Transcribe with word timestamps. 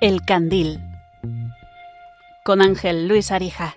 El 0.00 0.24
Candil 0.24 0.80
con 2.42 2.62
Ángel 2.62 3.06
Luis 3.06 3.30
Arija. 3.30 3.76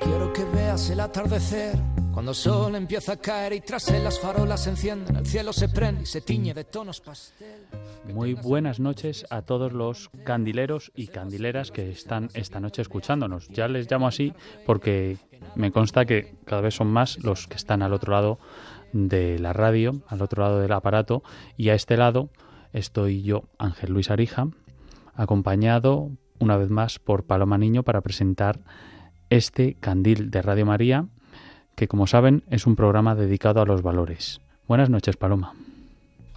Quiero 0.00 0.32
que 0.32 0.44
veas 0.52 0.90
el 0.90 0.98
atardecer 0.98 1.78
cuando 2.12 2.32
el 2.32 2.36
sol 2.36 2.74
empieza 2.74 3.12
a 3.12 3.16
caer 3.18 3.52
y 3.52 3.60
tras 3.60 3.86
él 3.90 4.02
las 4.02 4.18
farolas 4.18 4.64
se 4.64 4.70
encienden, 4.70 5.14
el 5.14 5.26
cielo 5.26 5.52
se 5.52 5.68
prende 5.68 6.02
y 6.02 6.06
se 6.06 6.20
tiñe 6.20 6.52
de 6.52 6.64
tonos 6.64 7.00
pastel. 7.00 7.55
Muy 8.12 8.34
buenas 8.34 8.80
noches 8.80 9.26
a 9.30 9.42
todos 9.42 9.72
los 9.72 10.10
candileros 10.24 10.92
y 10.94 11.08
candileras 11.08 11.70
que 11.70 11.90
están 11.90 12.28
esta 12.34 12.60
noche 12.60 12.82
escuchándonos. 12.82 13.48
Ya 13.48 13.68
les 13.68 13.90
llamo 13.90 14.06
así 14.06 14.32
porque 14.64 15.18
me 15.54 15.72
consta 15.72 16.04
que 16.04 16.34
cada 16.44 16.62
vez 16.62 16.74
son 16.74 16.88
más 16.88 17.22
los 17.22 17.46
que 17.46 17.56
están 17.56 17.82
al 17.82 17.92
otro 17.92 18.12
lado 18.12 18.38
de 18.92 19.38
la 19.38 19.52
radio, 19.52 20.02
al 20.08 20.22
otro 20.22 20.42
lado 20.42 20.60
del 20.60 20.72
aparato, 20.72 21.22
y 21.56 21.68
a 21.68 21.74
este 21.74 21.96
lado 21.96 22.30
estoy 22.72 23.22
yo, 23.22 23.44
Ángel 23.58 23.92
Luis 23.92 24.10
Arija, 24.10 24.48
acompañado 25.14 26.10
una 26.38 26.56
vez 26.56 26.70
más 26.70 26.98
por 26.98 27.24
Paloma 27.24 27.58
Niño 27.58 27.82
para 27.82 28.00
presentar 28.00 28.60
este 29.30 29.74
candil 29.74 30.30
de 30.30 30.42
Radio 30.42 30.66
María, 30.66 31.06
que 31.74 31.88
como 31.88 32.06
saben 32.06 32.44
es 32.48 32.66
un 32.66 32.76
programa 32.76 33.14
dedicado 33.14 33.60
a 33.60 33.66
los 33.66 33.82
valores. 33.82 34.40
Buenas 34.66 34.90
noches, 34.90 35.16
Paloma. 35.16 35.54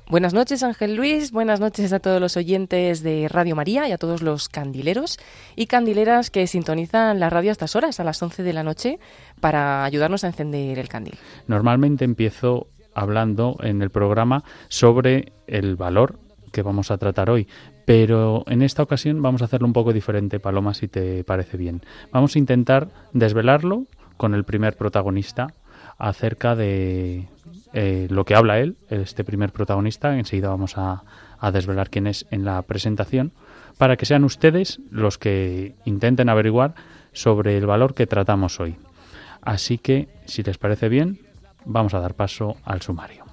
Buenas 0.10 0.34
noches, 0.34 0.64
Ángel 0.64 0.96
Luis. 0.96 1.32
Buenas 1.32 1.60
noches 1.60 1.94
a 1.94 2.00
todos 2.00 2.20
los 2.20 2.36
oyentes 2.36 3.04
de 3.04 3.28
Radio 3.30 3.56
María 3.56 3.88
y 3.88 3.92
a 3.92 4.00
todos 4.00 4.24
los 4.24 4.50
candileros 4.50 5.20
y 5.56 5.68
candileras 5.68 6.32
que 6.32 6.48
sintonizan 6.48 7.20
la 7.20 7.30
radio 7.30 7.52
a 7.52 7.52
estas 7.52 7.76
horas, 7.76 8.00
a 8.00 8.04
las 8.04 8.20
11 8.20 8.42
de 8.42 8.52
la 8.52 8.64
noche, 8.64 8.98
para 9.40 9.84
ayudarnos 9.84 10.24
a 10.24 10.28
encender 10.28 10.80
el 10.80 10.88
candil. 10.88 11.14
Normalmente 11.46 12.06
empiezo 12.06 12.70
hablando 12.96 13.56
en 13.62 13.84
el 13.84 13.92
programa 13.92 14.44
sobre 14.68 15.32
el 15.46 15.76
valor 15.76 16.18
que 16.52 16.64
vamos 16.64 16.90
a 16.90 16.98
tratar 16.98 17.30
hoy, 17.30 17.48
pero 17.86 18.46
en 18.48 18.64
esta 18.64 18.82
ocasión 18.82 19.22
vamos 19.22 19.44
a 19.44 19.46
hacerlo 19.46 19.68
un 19.68 19.74
poco 19.74 19.94
diferente, 19.94 20.40
Paloma, 20.40 20.74
si 20.74 20.88
te 20.88 21.24
parece 21.24 21.56
bien. 21.56 21.84
Vamos 22.12 22.36
a 22.36 22.40
intentar 22.40 22.90
desvelarlo 23.14 23.86
con 24.18 24.34
el 24.34 24.44
primer 24.44 24.76
protagonista 24.76 25.54
acerca 26.00 26.56
de 26.56 27.28
eh, 27.74 28.08
lo 28.10 28.26
que 28.26 28.36
habla 28.36 28.60
él, 28.60 28.78
este 28.90 29.24
primer 29.24 29.52
protagonista. 29.52 30.18
Enseguida 30.18 30.50
vamos 30.50 30.78
a, 30.78 31.04
a 31.40 31.52
desvelar 31.52 31.90
quién 31.90 32.08
es 32.08 32.26
en 32.32 32.46
la 32.46 32.62
presentación, 32.64 33.32
para 33.78 33.96
que 33.96 34.06
sean 34.06 34.24
ustedes 34.24 34.80
los 34.92 35.18
que 35.18 35.76
intenten 35.86 36.30
averiguar 36.30 36.76
sobre 37.14 37.58
el 37.58 37.66
valor 37.66 37.94
que 37.94 38.08
tratamos 38.08 38.60
hoy. 38.60 38.76
Así 39.42 39.78
que, 39.78 40.10
si 40.26 40.44
les 40.44 40.58
parece 40.58 40.90
bien, 40.90 41.20
vamos 41.66 41.94
a 41.94 42.00
dar 42.00 42.16
paso 42.16 42.58
al 42.66 42.82
sumario. 42.82 43.29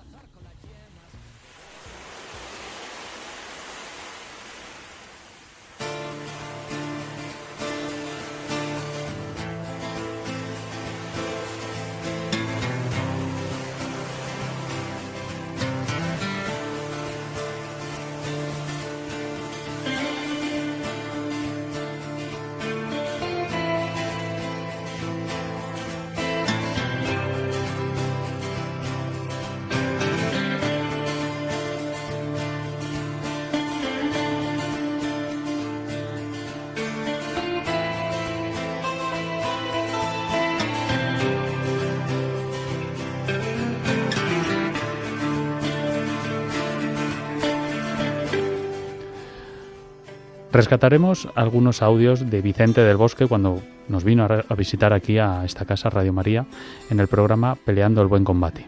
Rescataremos 50.57 51.29
algunos 51.35 51.83
audios 51.83 52.31
de 52.31 52.41
Vicente 52.41 52.81
del 52.81 52.97
Bosque 52.97 53.27
cuando 53.27 53.61
nos 53.89 54.05
vino 54.05 54.25
a, 54.25 54.55
visitar 54.55 54.95
aquí 54.95 55.19
a 55.19 55.45
esta 55.45 55.67
casa, 55.67 55.91
Radio 55.91 56.15
María, 56.15 56.47
en 56.89 56.99
el 56.99 57.09
programa 57.09 57.59
Peleando 57.63 58.01
el 58.01 58.09
Buen 58.09 58.25
Combate. 58.25 58.67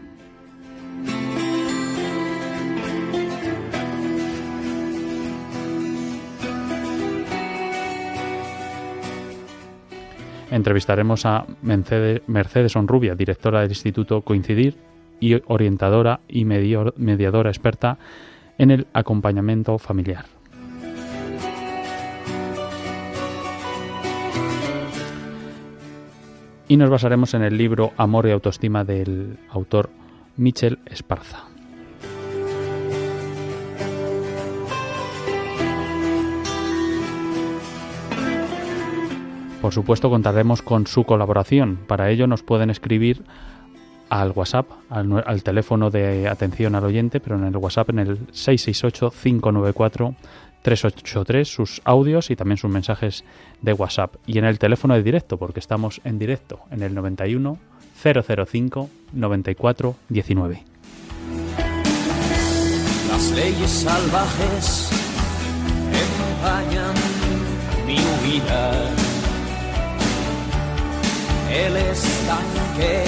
Entrevistaremos 10.51 11.25
a 11.25 11.47
Mercedes 11.63 12.75
Onrubia, 12.75 13.15
directora 13.15 13.61
del 13.61 13.71
Instituto 13.71 14.21
Coincidir 14.21 14.77
y 15.19 15.41
orientadora 15.47 16.19
y 16.27 16.45
mediadora 16.45 17.49
experta 17.49 17.97
en 18.59 18.69
el 18.69 18.85
acompañamiento 18.93 19.79
familiar. 19.79 20.38
Y 26.69 26.77
nos 26.77 26.89
basaremos 26.91 27.33
en 27.33 27.41
el 27.41 27.57
libro 27.57 27.91
Amor 27.97 28.27
y 28.27 28.31
Autoestima 28.31 28.83
del 28.85 29.39
autor 29.49 29.89
Michel 30.37 30.77
Esparza. 30.85 31.45
Por 39.63 39.73
supuesto 39.73 40.11
contaremos 40.11 40.61
con 40.61 40.85
su 40.85 41.03
colaboración. 41.05 41.79
Para 41.87 42.11
ello 42.11 42.27
nos 42.27 42.43
pueden 42.43 42.69
escribir 42.69 43.23
al 44.09 44.31
WhatsApp, 44.31 44.67
al, 44.91 45.23
al, 45.25 45.43
teléfono 45.43 45.89
de 45.89 46.27
atención 46.29 46.75
al 46.75 46.85
oyente, 46.85 47.19
pero 47.19 47.35
en 47.35 47.45
el 47.45 47.57
WhatsApp 47.57 47.89
en 47.89 47.99
el 47.99 48.27
668-594 48.27 50.15
383 50.61 51.47
sus 51.47 51.81
audios 51.85 52.29
y 52.31 52.35
también 52.35 52.57
sus 52.57 52.69
mensajes 52.69 53.23
de 53.61 53.73
WhatsApp 53.73 54.15
y 54.25 54.37
en 54.37 54.45
el 54.45 54.59
teléfono 54.59 54.93
de 54.93 55.03
directo 55.03 55.37
porque 55.37 55.59
estamos 55.59 56.01
en 56.03 56.19
directo 56.19 56.59
en 56.71 56.83
el 56.83 56.93
91 56.93 57.57
005 58.01 58.89
94 59.13 59.95
19. 60.09 60.63
Las 63.09 63.31
leyes 63.31 63.71
salvajes 63.71 64.89
empañan 65.91 66.93
mi 67.85 67.97
huida. 67.97 68.71
El 71.51 71.75
estanque 71.75 73.03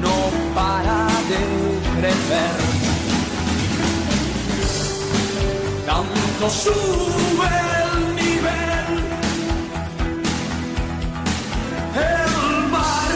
no 0.00 0.54
para 0.54 1.06
de 1.28 2.00
crecer. 2.00 2.67
Tanto 6.38 6.54
sube 6.54 7.48
el 7.82 8.14
nivel. 8.14 9.02
El 11.96 12.68
mar. 12.70 13.10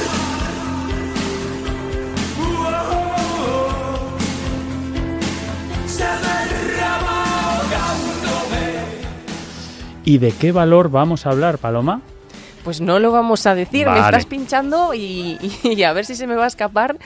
Oh, 2.41 3.69
se 5.87 6.03
derrama 6.03 7.25
ahogándome. 7.53 8.81
¿Y 10.05 10.19
de 10.19 10.33
qué 10.33 10.51
valor 10.51 10.91
vamos 10.91 11.25
a 11.27 11.31
hablar, 11.31 11.59
Paloma? 11.59 12.01
Pues 12.65 12.81
no 12.81 12.99
lo 12.99 13.13
vamos 13.13 13.47
a 13.47 13.55
decir, 13.55 13.87
Vale. 13.87 14.01
me 14.01 14.07
estás 14.07 14.27
pinchando 14.27 14.95
y, 14.95 15.39
y 15.63 15.83
a 15.85 15.93
ver 15.93 16.07
si 16.07 16.17
se 16.17 16.27
me 16.27 16.35
va 16.35 16.45
a 16.45 16.49
escapar 16.49 16.97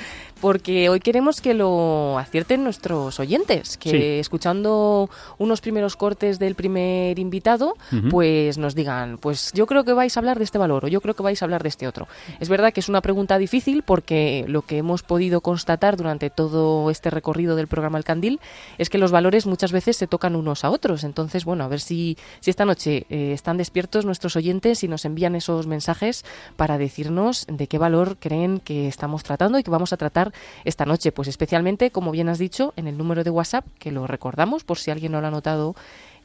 porque 0.40 0.88
hoy 0.88 1.00
queremos 1.00 1.40
que 1.40 1.54
lo 1.54 2.18
acierten 2.18 2.62
nuestros 2.62 3.18
oyentes, 3.20 3.76
que 3.76 3.90
Sí. 3.90 3.96
escuchando 4.20 5.08
unos 5.38 5.60
primeros 5.60 5.96
cortes 5.96 6.38
del 6.38 6.54
primer 6.54 7.18
invitado, 7.18 7.74
pues 8.10 8.58
nos 8.58 8.74
digan, 8.74 9.18
pues 9.18 9.50
yo 9.54 9.66
creo 9.66 9.84
que 9.84 9.92
vais 9.92 10.16
a 10.16 10.20
hablar 10.20 10.38
de 10.38 10.44
este 10.44 10.58
valor 10.58 10.84
o 10.84 10.88
yo 10.88 11.00
creo 11.00 11.14
que 11.14 11.22
vais 11.22 11.40
a 11.40 11.44
hablar 11.46 11.62
de 11.62 11.68
este 11.68 11.88
otro. 11.88 12.06
Es 12.40 12.48
verdad 12.48 12.72
que 12.72 12.80
es 12.80 12.88
una 12.88 13.00
pregunta 13.00 13.38
difícil 13.38 13.82
porque 13.82 14.44
lo 14.48 14.62
que 14.62 14.78
hemos 14.78 15.02
podido 15.02 15.40
constatar 15.40 15.96
durante 15.96 16.30
todo 16.30 16.90
este 16.90 17.10
recorrido 17.10 17.56
del 17.56 17.66
programa 17.66 17.98
El 17.98 18.04
Candil 18.04 18.40
es 18.78 18.90
que 18.90 18.98
los 18.98 19.10
valores 19.12 19.46
muchas 19.46 19.72
veces 19.72 19.96
se 19.96 20.06
tocan 20.06 20.36
unos 20.36 20.64
a 20.64 20.70
otros. 20.70 21.04
Entonces, 21.04 21.44
bueno, 21.44 21.64
a 21.64 21.68
ver 21.68 21.80
si, 21.80 22.16
si 22.40 22.50
esta 22.50 22.64
noche 22.64 23.06
eh, 23.08 23.32
están 23.32 23.56
despiertos 23.56 24.04
nuestros 24.04 24.36
oyentes 24.36 24.84
y 24.84 24.88
nos 24.88 25.04
envían 25.04 25.34
esos 25.34 25.66
mensajes 25.66 26.24
para 26.56 26.78
decirnos 26.78 27.46
de 27.48 27.66
qué 27.66 27.78
valor 27.78 28.16
creen 28.20 28.60
que 28.60 28.86
estamos 28.88 29.22
tratando 29.22 29.58
y 29.58 29.62
que 29.62 29.70
vamos 29.70 29.92
a 29.92 29.96
tratar 29.96 30.32
esta 30.64 30.84
noche. 30.84 31.12
Pues 31.12 31.28
especialmente, 31.28 31.90
como 31.90 32.10
bien 32.10 32.28
has 32.28 32.38
dicho, 32.38 32.74
en 32.76 32.88
el 32.88 32.98
número 32.98 33.24
de 33.24 33.30
WhatsApp, 33.30 33.64
que 33.78 33.92
lo 33.92 34.06
recordamos 34.06 34.64
por 34.64 34.78
si 34.78 34.90
alguien 34.90 35.12
no 35.12 35.20
lo 35.20 35.26
ha 35.26 35.30
notado, 35.30 35.74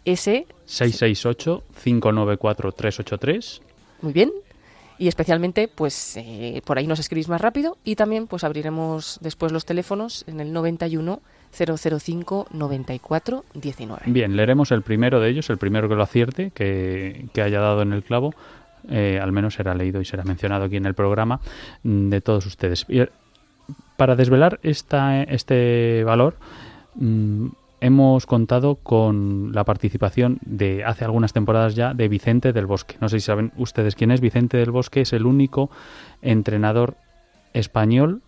ese 0.05 0.47
668-594-383. 0.67 3.61
Muy 4.01 4.13
bien. 4.13 4.31
y 4.97 5.07
especialmente 5.07 5.67
pues 5.67 6.15
eh, 6.17 6.61
por 6.65 6.77
ahí 6.77 6.85
nos 6.85 6.99
escribís 6.99 7.27
más 7.27 7.41
rápido 7.41 7.77
y 7.83 7.95
también 7.95 8.27
pues 8.27 8.43
abriremos 8.43 9.17
después 9.21 9.51
los 9.51 9.65
teléfonos 9.65 10.23
en 10.27 10.39
el 10.39 10.53
91 10.53 11.21
005 11.51 12.47
94 12.51 13.45
19. 13.53 14.03
Bien, 14.07 14.35
leeremos 14.35 14.71
el 14.71 14.83
primero 14.83 15.19
de 15.19 15.29
ellos, 15.29 15.49
el 15.49 15.57
primero 15.57 15.89
que 15.89 15.95
lo 15.95 16.03
acierte, 16.03 16.51
que, 16.51 17.25
que 17.33 17.41
haya 17.41 17.59
dado 17.59 17.81
en 17.81 17.93
el 17.93 18.03
clavo. 18.03 18.33
Eh, 18.89 19.19
al 19.21 19.31
menos 19.31 19.55
será 19.55 19.75
leído 19.75 20.01
y 20.01 20.05
será 20.05 20.23
mencionado 20.23 20.65
aquí 20.65 20.77
en 20.77 20.85
el 20.85 20.95
programa 20.95 21.39
mm, 21.83 22.09
de 22.09 22.21
todos 22.21 22.45
ustedes. 22.45 22.85
Para 24.01 24.15
desvelar 24.15 24.59
este 24.63 26.03
valor, 26.03 26.33
mm, 26.95 27.49
hemos 27.81 28.25
contado 28.25 28.77
con 28.77 29.51
la 29.53 29.63
participación 29.63 30.39
de 30.43 30.83
hace 30.83 31.05
algunas 31.05 31.33
temporadas 31.33 31.75
ya 31.75 31.93
de 31.93 32.07
Vicente 32.07 32.51
del 32.51 32.65
Bosque. 32.65 32.95
No 32.99 33.09
sé 33.09 33.19
si 33.19 33.27
saben 33.27 33.51
ustedes 33.57 33.93
quién 33.93 34.09
es. 34.09 34.19
Vicente 34.19 34.57
del 34.57 34.71
Bosque 34.71 35.01
es 35.01 35.13
el 35.13 35.27
único 35.27 35.69
entrenador 36.23 36.95
español 37.53 38.23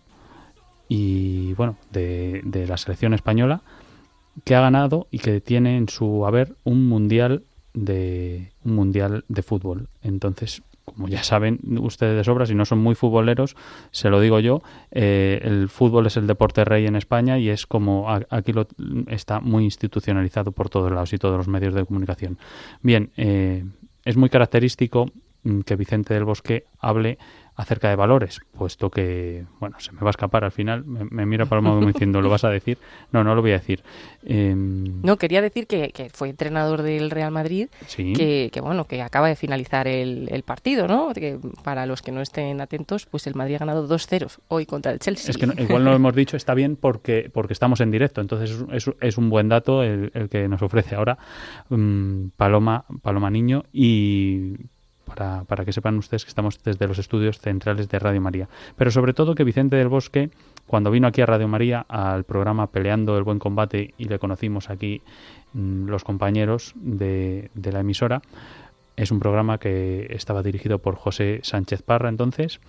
y 0.88 1.54
bueno 1.54 1.76
de, 1.90 2.42
de 2.44 2.68
la 2.68 2.76
selección 2.76 3.12
española 3.12 3.62
que 4.44 4.54
ha 4.54 4.60
ganado 4.60 5.08
y 5.10 5.18
que 5.18 5.40
tiene 5.40 5.76
en 5.76 5.88
su 5.88 6.24
haber 6.24 6.54
un 6.62 6.86
mundial 6.86 7.42
de 7.72 8.52
un 8.64 8.76
mundial 8.76 9.24
de 9.26 9.42
fútbol. 9.42 9.88
Entonces, 10.02 10.62
como 10.84 11.08
ya 11.08 11.22
saben 11.22 11.60
ustedes 11.80 12.16
de 12.16 12.24
sobra, 12.24 12.46
si 12.46 12.54
no 12.54 12.64
son 12.64 12.78
muy 12.78 12.94
futboleros, 12.94 13.56
se 13.90 14.10
lo 14.10 14.20
digo 14.20 14.38
yo, 14.40 14.62
eh, 14.90 15.40
el 15.42 15.68
fútbol 15.68 16.06
es 16.06 16.16
el 16.16 16.26
deporte 16.26 16.64
rey 16.64 16.86
en 16.86 16.96
España 16.96 17.38
y 17.38 17.48
es 17.48 17.66
como 17.66 18.10
aquí 18.30 18.52
lo, 18.52 18.66
está 19.08 19.40
muy 19.40 19.64
institucionalizado 19.64 20.52
por 20.52 20.68
todos 20.68 20.92
lados 20.92 21.12
y 21.12 21.18
todos 21.18 21.36
los 21.36 21.48
medios 21.48 21.74
de 21.74 21.84
comunicación. 21.84 22.38
Bien, 22.82 23.10
eh, 23.16 23.64
es 24.04 24.16
muy 24.16 24.28
característico 24.28 25.06
mm, 25.42 25.60
que 25.60 25.76
Vicente 25.76 26.14
del 26.14 26.24
Bosque 26.24 26.66
hable 26.78 27.18
acerca 27.56 27.88
de 27.88 27.96
valores, 27.96 28.40
puesto 28.56 28.90
que, 28.90 29.44
bueno, 29.60 29.78
se 29.78 29.92
me 29.92 30.00
va 30.00 30.08
a 30.08 30.10
escapar 30.10 30.44
al 30.44 30.50
final, 30.50 30.84
me, 30.84 31.24
mira 31.24 31.46
Paloma 31.46 31.70
como 31.70 31.86
diciendo, 31.92 32.20
¿lo 32.20 32.28
vas 32.28 32.44
a 32.44 32.50
decir? 32.50 32.78
No, 33.12 33.22
no 33.22 33.34
lo 33.34 33.42
voy 33.42 33.52
a 33.52 33.58
decir. 33.58 33.82
Em, 34.24 35.00
no, 35.02 35.16
quería 35.16 35.40
decir 35.40 35.66
que, 35.66 35.90
que, 35.90 36.10
fue 36.10 36.30
entrenador 36.30 36.82
del 36.82 37.10
Real 37.10 37.30
Madrid, 37.30 37.68
que, 37.96 38.50
que, 38.52 38.60
bueno, 38.60 38.86
que 38.86 39.02
acaba 39.02 39.28
de 39.28 39.36
finalizar 39.36 39.86
el, 39.86 40.28
el, 40.32 40.42
partido, 40.42 40.88
¿no? 40.88 41.12
Que 41.12 41.38
para 41.62 41.86
los 41.86 42.02
que 42.02 42.10
no 42.10 42.20
estén 42.20 42.60
atentos, 42.60 43.06
pues 43.06 43.26
el 43.26 43.34
Madrid 43.34 43.56
ha 43.56 43.58
ganado 43.58 43.88
2-0 43.88 44.38
hoy 44.48 44.66
contra 44.66 44.92
el 44.92 44.98
Chelsea. 44.98 45.30
Es 45.30 45.38
que 45.38 45.46
igual 45.62 45.84
no 45.84 45.90
lo 45.90 45.96
hemos 45.96 46.14
dicho, 46.14 46.36
está 46.36 46.54
bien 46.54 46.76
porque, 46.76 47.30
porque 47.32 47.52
estamos 47.52 47.80
en 47.80 47.90
directo, 47.90 48.20
entonces 48.20 48.64
es, 48.72 48.90
es 49.00 49.18
un 49.18 49.30
buen 49.30 49.48
dato 49.48 49.82
el, 49.82 50.10
el, 50.14 50.28
que 50.28 50.48
nos 50.48 50.62
ofrece 50.62 50.96
ahora 50.96 51.18
um, 51.70 52.30
Paloma, 52.30 52.84
Paloma 53.02 53.30
Niño 53.30 53.64
y 53.72 54.54
para, 55.14 55.64
que 55.64 55.72
sepan 55.72 55.96
ustedes 55.96 56.24
que 56.24 56.28
estamos 56.28 56.62
desde 56.62 56.86
los 56.86 56.98
estudios 56.98 57.38
centrales 57.38 57.88
de 57.88 57.98
Radio 57.98 58.20
María. 58.20 58.48
Pero 58.76 58.90
sobre 58.90 59.14
todo 59.14 59.34
que 59.34 59.44
Vicente 59.44 59.76
del 59.76 59.88
Bosque, 59.88 60.30
cuando 60.66 60.90
vino 60.90 61.06
aquí 61.06 61.20
a 61.20 61.26
Radio 61.26 61.48
María 61.48 61.84
al 61.88 62.24
programa 62.24 62.68
Peleando 62.68 63.16
el 63.16 63.24
Buen 63.24 63.38
Combate 63.38 63.94
y 63.98 64.04
le 64.04 64.18
conocimos 64.18 64.70
aquí 64.70 65.02
mmm, 65.52 65.86
los 65.86 66.04
compañeros 66.04 66.72
de, 66.76 67.50
de, 67.54 67.72
la 67.72 67.80
emisora, 67.80 68.22
es 68.96 69.10
un 69.10 69.20
programa 69.20 69.58
que 69.58 70.06
estaba 70.10 70.42
dirigido 70.42 70.78
por 70.78 70.96
José 70.96 71.40
Sánchez 71.42 71.82
Parra 71.82 72.08
entonces. 72.08 72.60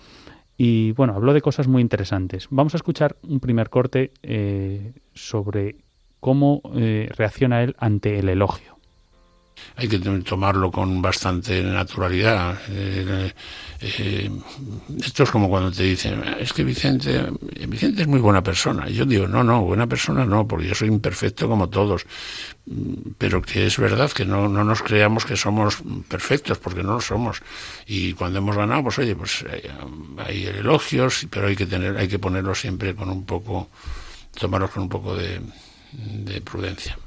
Y 0.58 0.94
bueno, 0.94 1.14
habló 1.14 1.34
de 1.34 1.42
cosas 1.42 1.68
muy 1.68 1.82
interesantes. 1.82 2.48
Vamos 2.50 2.74
a 2.74 2.78
escuchar 2.78 3.18
un 3.24 3.40
primer 3.42 3.70
corte 3.70 4.12
eh, 4.24 4.94
sobre 5.14 5.76
cómo 6.22 6.62
eh, 6.76 7.10
reacciona 7.16 7.62
él 7.62 7.76
ante 7.78 8.20
el 8.20 8.30
elogio 8.30 8.75
hay 9.76 9.88
que 9.88 10.00
tomarlo 10.00 10.72
con 10.72 11.02
bastante 11.02 11.62
naturalidad. 11.62 12.58
Eh, 12.70 13.32
eh, 13.82 14.32
esto 15.04 15.24
es 15.24 15.32
como 15.32 15.50
cuando 15.50 15.72
te 15.72 15.84
dicen, 15.84 16.24
es 16.40 16.54
que 16.54 16.64
Vicente, 16.64 17.26
Vicente 17.68 18.04
es 18.04 18.08
muy 18.08 18.20
buena 18.20 18.42
persona. 18.42 18.90
Y 18.90 18.94
yo 18.94 19.06
digo, 19.06 19.28
no, 19.28 19.44
no, 19.44 19.62
buena 19.62 19.88
persona 19.88 20.26
no, 20.26 20.48
porque 20.48 20.68
yo 20.68 20.76
soy 20.76 20.88
imperfecto 20.88 21.48
como 21.48 21.70
todos. 21.70 22.06
Pero 23.18 23.42
que 23.42 23.68
es 23.68 23.78
verdad 23.78 24.12
que 24.12 24.26
no, 24.26 24.48
no 24.48 24.64
nos 24.64 24.82
creamos 24.82 25.26
que 25.26 25.36
somos 25.36 25.80
perfectos, 26.08 26.58
porque 26.58 26.84
no 26.84 26.94
lo 26.94 27.02
somos. 27.02 27.42
Y 27.86 28.14
cuando 28.14 28.40
hemos 28.40 28.56
ganado, 28.56 28.84
pues 28.84 29.00
oye, 29.00 29.16
pues 29.16 29.46
hay, 29.52 29.62
hay 30.26 30.46
elogios, 30.46 31.28
pero 31.30 31.48
hay 31.48 31.56
que 31.56 31.66
tener, 31.66 31.98
hay 31.98 32.08
que 32.08 32.20
ponerlo 32.20 32.56
siempre 32.56 32.96
con 32.96 33.10
un 33.10 33.26
poco, 33.26 33.70
tomarlos 34.40 34.72
con 34.72 34.84
un 34.84 34.90
poco 34.90 35.16
de 35.16 35.42
prudencia. 36.44 36.98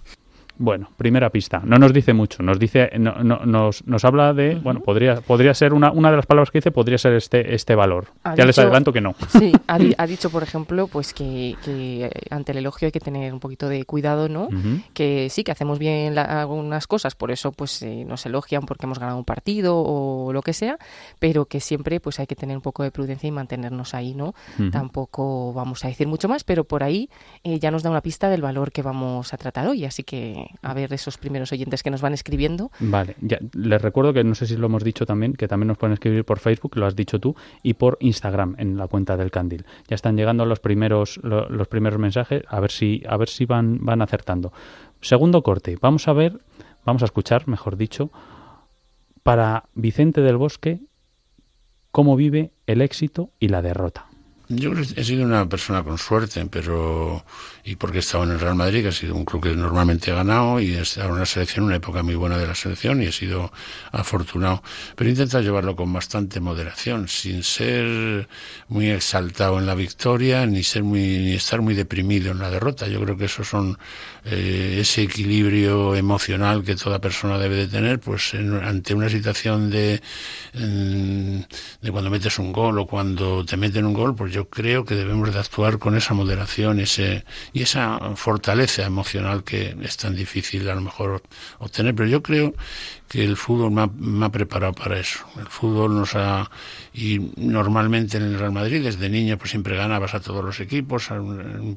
Bueno, 0.59 0.91
primera 0.97 1.31
pista. 1.31 1.63
No 1.65 1.79
nos 1.79 1.93
dice 1.93 2.13
mucho. 2.13 2.43
Nos 2.43 2.59
dice, 2.59 2.91
no, 2.99 3.15
no, 3.23 3.47
nos, 3.47 3.87
nos 3.87 4.05
habla 4.05 4.33
de, 4.35 4.57
uh 4.57 4.59
-huh. 4.59 4.63
bueno, 4.63 4.81
podría, 4.81 5.21
podría 5.21 5.55
ser 5.55 5.73
una, 5.73 5.93
una 5.93 6.11
de 6.11 6.17
las 6.17 6.27
palabras 6.27 6.51
que 6.51 6.59
dice, 6.59 6.73
podría 6.73 6.99
ser 6.99 7.13
este, 7.15 7.55
este 7.55 7.77
valor. 7.77 8.09
Ha 8.25 8.31
ya 8.31 8.35
dicho, 8.35 8.47
les 8.47 8.59
adelanto 8.59 8.93
que 8.93 9.01
no. 9.01 9.15
Sí, 9.29 9.53
ha, 9.69 9.79
ha, 9.99 10.07
dicho, 10.07 10.31
por 10.31 10.43
ejemplo, 10.43 10.89
pues 10.89 11.15
que, 11.15 11.57
que, 11.65 12.11
ante 12.31 12.53
el 12.53 12.59
elogio 12.59 12.87
hay 12.87 12.93
que 12.93 13.01
tener 13.01 13.33
un 13.33 13.41
poquito 13.41 13.69
de 13.69 13.85
cuidado, 13.85 14.29
¿no? 14.29 14.47
Uh 14.47 14.51
-huh. 14.51 14.83
Que 14.95 15.29
sí, 15.31 15.45
que 15.45 15.53
hacemos 15.53 15.79
bien 15.79 16.15
la, 16.17 16.23
algunas 16.41 16.87
cosas, 16.87 17.15
por 17.15 17.31
eso 17.31 17.53
pues 17.53 17.81
eh, 17.83 18.05
nos 18.05 18.27
elogian 18.27 18.63
porque 18.67 18.87
hemos 18.87 18.99
ganado 18.99 19.19
un 19.19 19.25
partido 19.25 19.77
o 19.77 20.33
lo 20.33 20.43
que 20.43 20.53
sea, 20.53 20.79
pero 21.21 21.47
que 21.47 21.61
siempre 21.61 22.01
pues 22.01 22.19
hay 22.19 22.27
que 22.27 22.35
tener 22.35 22.57
un 22.57 22.63
poco 22.63 22.83
de 22.83 22.91
prudencia 22.91 23.29
y 23.29 23.31
mantenernos 23.31 23.95
ahí, 23.95 24.15
¿no? 24.15 24.35
Uh 24.59 24.63
-huh. 24.63 24.71
Tampoco 24.73 25.53
vamos 25.53 25.85
a 25.85 25.89
decir 25.89 26.09
mucho 26.09 26.29
más, 26.29 26.43
pero 26.43 26.65
por 26.65 26.83
ahí 26.83 27.09
eh, 27.45 27.61
ya 27.61 27.71
nos 27.71 27.83
da 27.85 27.91
una 27.91 28.01
pista 28.01 28.29
del 28.29 28.43
valor 28.43 28.73
que 28.73 28.83
vamos 28.83 29.33
a 29.33 29.37
tratar 29.37 29.69
hoy, 29.69 29.85
así 29.85 30.03
que 30.03 30.48
a 30.63 30.75
ver 30.75 30.93
esos 30.93 31.19
primeros 31.19 31.53
oyentes 31.53 31.83
que 31.83 31.91
nos 31.91 32.01
van 32.01 32.15
escribiendo. 32.15 32.71
Vale, 32.81 33.17
ya, 33.21 33.39
les 33.53 33.81
recuerdo 33.81 34.13
que 34.13 34.25
no 34.25 34.35
sé 34.35 34.47
si 34.47 34.57
lo 34.57 34.67
hemos 34.67 34.85
dicho 34.85 35.07
también, 35.07 35.35
que 35.35 35.49
también 35.49 35.69
nos 35.69 35.79
pueden 35.79 35.95
escribir 35.95 36.25
por 36.25 36.39
Facebook, 36.39 36.77
lo 36.77 36.87
has 36.87 36.97
dicho 36.97 37.19
tú, 37.19 37.37
y 37.63 37.75
por 37.75 37.97
Instagram 38.01 38.55
en 38.59 38.77
la 38.77 38.87
cuenta 38.89 39.17
del 39.17 39.31
Candil. 39.31 39.65
Ya 39.89 39.95
están 39.95 40.17
llegando 40.17 40.45
los 40.45 40.61
primeros 40.61 41.19
lo, 41.23 41.49
los 41.49 41.69
primeros 41.69 41.99
mensajes, 41.99 42.43
a 42.49 42.61
ver 42.61 42.71
si 42.71 43.03
a 43.09 43.17
ver 43.17 43.29
si 43.29 43.45
van 43.45 43.79
van 43.85 44.03
acertando. 44.03 44.53
Segundo 45.01 45.43
corte, 45.43 45.77
vamos 45.81 46.09
a 46.09 46.13
ver, 46.13 46.41
vamos 46.85 47.03
a 47.03 47.05
escuchar, 47.05 47.47
mejor 47.49 47.77
dicho, 47.77 48.11
para 49.23 49.65
Vicente 49.75 50.21
del 50.21 50.37
Bosque 50.37 50.81
cómo 51.91 52.17
vive 52.17 52.53
el 52.67 52.83
éxito 52.83 53.31
y 53.39 53.49
la 53.49 53.63
derrota. 53.63 54.08
Yo 54.51 54.73
he 54.73 55.05
sido 55.05 55.27
una 55.27 55.47
persona 55.47 55.85
con 55.85 55.99
suerte, 55.99 56.47
pero 56.47 57.23
y 57.65 57.77
porque 57.77 57.99
he 57.99 58.01
estado 58.01 58.25
en 58.25 58.31
el 58.31 58.41
Real 58.41 58.55
Madrid, 58.55 58.81
que 58.81 58.89
ha 58.89 58.93
sido 58.93 59.15
un 59.15 59.27
club 59.27 59.43
que 59.43 59.55
normalmente 59.55 60.11
ha 60.11 60.15
ganado 60.15 60.59
y 60.59 60.73
he 60.73 60.81
estado 60.81 61.09
en 61.09 61.17
una 61.17 61.27
selección, 61.27 61.67
una 61.67 61.77
época 61.77 62.03
muy 62.03 62.15
buena 62.15 62.39
de 62.39 62.47
la 62.47 62.55
selección 62.55 63.03
y 63.03 63.07
he 63.07 63.13
sido 63.13 63.53
afortunado. 63.93 64.63
Pero 64.97 65.11
intenta 65.11 65.43
llevarlo 65.43 65.77
con 65.77 65.93
bastante 65.93 66.41
moderación, 66.41 67.09
sin 67.09 67.43
ser 67.43 68.27
muy 68.69 68.89
exaltado 68.89 69.59
en 69.59 69.67
la 69.67 69.75
victoria 69.75 70.47
ni 70.47 70.63
ser 70.63 70.83
muy 70.83 71.19
ni 71.19 71.35
estar 71.35 71.61
muy 71.61 71.75
deprimido 71.75 72.31
en 72.31 72.39
la 72.39 72.51
derrota. 72.51 72.89
Yo 72.89 73.03
creo 73.03 73.19
que 73.19 73.27
eso 73.27 73.45
son 73.45 73.79
eh, 74.31 74.79
ese 74.81 75.03
equilibrio 75.03 75.95
emocional 75.95 76.63
que 76.63 76.77
toda 76.77 77.01
persona 77.01 77.39
debe 77.39 77.57
de 77.57 77.67
tener, 77.67 77.99
pues 78.01 78.35
en, 78.35 78.55
ante 78.55 78.95
una 78.95 79.09
situación 79.09 79.71
de 79.71 80.01
de 80.53 81.91
cuando 81.93 82.11
metes 82.11 82.39
un 82.39 82.53
gol 82.53 82.79
o 82.79 82.87
cuando 82.87 83.45
te 83.45 83.57
meten 83.57 83.87
un 83.87 83.95
gol, 83.95 84.15
pues 84.15 84.33
yo 84.33 84.49
creo 84.49 84.85
que 84.85 84.95
debemos 84.95 85.33
de 85.33 85.39
actuar 85.39 85.79
con 85.79 85.97
esa 85.97 86.15
moderación, 86.15 86.81
ese 86.81 87.25
y 87.53 87.63
esa 87.63 87.99
fortaleza 88.17 88.85
emocional 88.85 89.45
que 89.45 89.77
es 89.83 89.97
tan 89.97 90.15
difícil 90.15 90.69
a 90.69 90.75
lo 90.75 90.81
mejor 90.81 91.23
obtener. 91.59 91.95
Pero 91.95 92.09
yo 92.09 92.23
creo 92.23 92.55
que 93.09 93.25
el 93.25 93.37
fútbol 93.37 93.71
me 93.71 94.27
ha, 94.27 94.29
preparado 94.29 94.75
para 94.75 94.99
eso. 94.99 95.21
El 95.39 95.47
fútbol 95.47 95.95
nos 95.95 96.15
ha... 96.15 96.51
Y 96.93 97.33
normalmente 97.37 98.19
en 98.19 98.25
el 98.25 98.39
Real 98.39 98.53
Madrid, 98.53 98.83
desde 98.83 99.09
niño, 99.09 99.39
pues 99.39 99.51
siempre 99.51 99.77
ganabas 99.77 100.15
a 100.15 100.21
todos 100.21 100.45
los 100.45 100.61
equipos, 100.61 101.09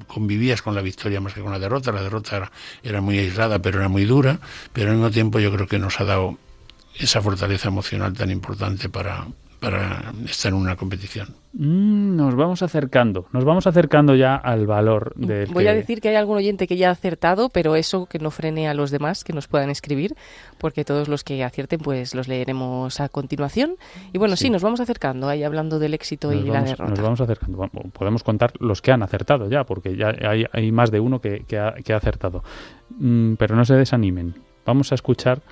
convivías 0.08 0.62
con 0.62 0.76
la 0.76 0.82
victoria 0.82 1.22
más 1.22 1.34
que 1.34 1.42
con 1.42 1.52
la 1.52 1.60
derrota. 1.60 1.92
La 1.92 2.04
derrota 2.04 2.36
era, 2.36 2.52
era 2.84 3.02
muy 3.02 3.18
aislada, 3.18 3.60
pero 3.60 3.80
era 3.80 3.88
muy 3.88 4.06
dura. 4.06 4.40
Pero 4.74 4.90
al 4.90 4.98
mismo 4.98 5.12
tiempo 5.12 5.40
yo 5.40 5.52
creo 5.54 5.68
que 5.68 5.80
nos 5.80 6.02
ha 6.02 6.04
dado 6.04 6.38
esa 6.96 7.22
fortaleza 7.22 7.70
emocional 7.70 8.14
tan 8.14 8.30
importante 8.30 8.90
para, 8.90 9.26
para 9.62 10.12
estar 10.26 10.52
en 10.52 10.58
una 10.58 10.76
competición. 10.76 11.36
Mm, 11.54 12.16
nos 12.16 12.34
vamos 12.36 12.64
acercando, 12.64 13.28
nos 13.32 13.46
vamos 13.46 13.68
acercando 13.68 14.16
ya 14.16 14.36
al 14.36 14.66
valor 14.66 15.14
del. 15.16 15.54
Voy 15.54 15.66
que... 15.66 15.70
a 15.70 15.74
decir 15.76 16.02
que 16.02 16.10
hay 16.10 16.16
algún 16.16 16.38
oyente 16.38 16.66
que 16.68 16.78
ya 16.78 16.90
ha 16.90 16.92
acertado, 16.92 17.50
pero 17.50 17.76
eso 17.76 18.08
que 18.08 18.18
no 18.18 18.32
frene 18.32 18.68
a 18.68 18.74
los 18.74 18.90
demás 18.90 19.24
que 19.24 19.34
nos 19.34 19.48
puedan 19.48 19.70
escribir, 19.70 20.16
porque 20.58 20.84
todos 20.84 21.08
los 21.08 21.24
que 21.24 21.44
acierten, 21.44 21.80
pues 21.80 22.16
los 22.16 22.28
leeremos 22.28 23.00
a 23.00 23.08
continuación. 23.08 23.76
Y 24.12 24.18
bueno, 24.18 24.36
sí, 24.36 24.46
sí 24.46 24.50
nos 24.50 24.64
vamos 24.64 24.80
acercando, 24.80 25.30
ahí 25.30 25.44
hablando 25.44 25.78
del 25.78 25.94
éxito 25.94 26.32
nos 26.32 26.38
y 26.38 26.50
vamos, 26.50 26.54
la 26.54 26.62
derrota. 26.64 26.90
Nos 26.90 27.02
vamos 27.02 27.22
acercando. 27.22 27.58
Bueno, 27.58 27.92
podemos 27.94 28.24
contar 28.24 28.54
los 28.60 28.82
que 28.82 28.92
han 28.92 29.04
acertado 29.04 29.48
ya, 29.48 29.64
porque 29.64 29.96
ya 29.96 30.12
hay, 30.28 30.46
hay 30.52 30.72
más 30.72 30.90
de 30.90 31.00
uno 31.00 31.22
que, 31.22 31.44
que, 31.48 31.60
ha, 31.60 31.76
que 31.76 31.94
ha, 31.94 31.98
acertado. 31.98 32.44
Mm, 32.98 33.36
pero 33.36 33.56
no 33.56 33.64
se 33.64 33.76
desanimen. 33.76 34.34
Vamos 34.66 34.92
a 34.92 34.96
escuchar 34.96 35.44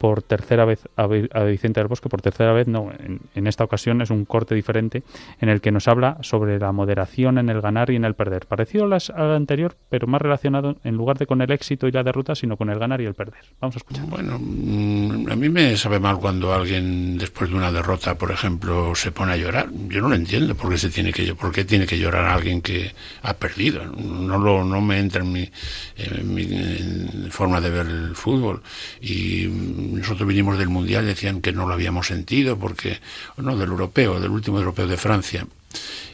por 0.00 0.22
tercera 0.22 0.64
vez 0.64 0.88
a, 0.96 1.06
Vicente 1.06 1.78
del 1.78 1.86
Bosque, 1.86 2.08
por 2.08 2.22
tercera 2.22 2.54
vez, 2.54 2.66
no, 2.66 2.90
en, 3.34 3.46
esta 3.46 3.64
ocasión 3.64 4.00
es 4.00 4.08
un 4.08 4.24
corte 4.24 4.54
diferente 4.54 5.02
en 5.42 5.50
el 5.50 5.60
que 5.60 5.70
nos 5.72 5.88
habla 5.88 6.16
sobre 6.22 6.58
la 6.58 6.72
moderación 6.72 7.36
en 7.36 7.50
el 7.50 7.60
ganar 7.60 7.90
y 7.90 7.96
en 7.96 8.06
el 8.06 8.14
perder. 8.14 8.46
Parecido 8.46 8.86
al 8.86 9.32
anterior, 9.34 9.76
pero 9.90 10.06
más 10.06 10.22
relacionado 10.22 10.78
en 10.84 10.94
lugar 10.94 11.18
de 11.18 11.26
con 11.26 11.42
el 11.42 11.52
éxito 11.52 11.86
y 11.86 11.92
la 11.92 12.02
derrota, 12.02 12.34
sino 12.34 12.56
con 12.56 12.70
el 12.70 12.78
ganar 12.78 13.02
y 13.02 13.04
el 13.04 13.12
perder. 13.12 13.44
Vamos 13.60 13.76
a 13.76 13.78
escuchar. 13.80 14.06
Bueno, 14.06 14.38
mm, 14.40 15.30
a 15.30 15.36
mí 15.36 15.50
me 15.50 15.76
sabe 15.76 16.00
mal 16.00 16.16
cuando 16.16 16.54
alguien 16.54 17.18
después 17.18 17.50
de 17.50 17.56
una 17.56 17.70
derrota, 17.70 18.14
por 18.14 18.30
ejemplo, 18.30 18.94
se 18.94 19.12
pone 19.12 19.32
a 19.32 19.36
llorar. 19.36 19.68
Yo 19.88 20.00
no 20.00 20.08
lo 20.08 20.14
entiendo, 20.14 20.54
¿por 20.54 20.70
qué, 20.70 20.78
se 20.78 20.88
tiene, 20.88 21.12
que, 21.12 21.34
por 21.34 21.52
qué 21.52 21.66
tiene 21.66 21.86
que 21.86 21.98
llorar 21.98 22.24
alguien 22.24 22.62
que 22.62 22.90
ha 23.20 23.34
perdido? 23.34 23.84
No, 23.84 24.38
lo, 24.38 24.64
no 24.64 24.80
me 24.80 24.98
entra 24.98 25.22
en 25.22 25.30
mi, 25.30 25.50
en 25.98 26.34
mi 26.34 27.28
forma 27.28 27.60
de 27.60 27.68
ver 27.68 27.86
el 27.86 28.16
fútbol. 28.16 28.62
Y 29.02 29.89
nosotros 29.98 30.28
vinimos 30.28 30.58
del 30.58 30.68
Mundial, 30.68 31.06
decían 31.06 31.40
que 31.40 31.52
no 31.52 31.66
lo 31.66 31.74
habíamos 31.74 32.06
sentido, 32.06 32.58
porque, 32.58 33.00
no, 33.36 33.56
del 33.56 33.70
europeo, 33.70 34.20
del 34.20 34.30
último 34.30 34.58
europeo 34.58 34.86
de 34.86 34.96
Francia, 34.96 35.46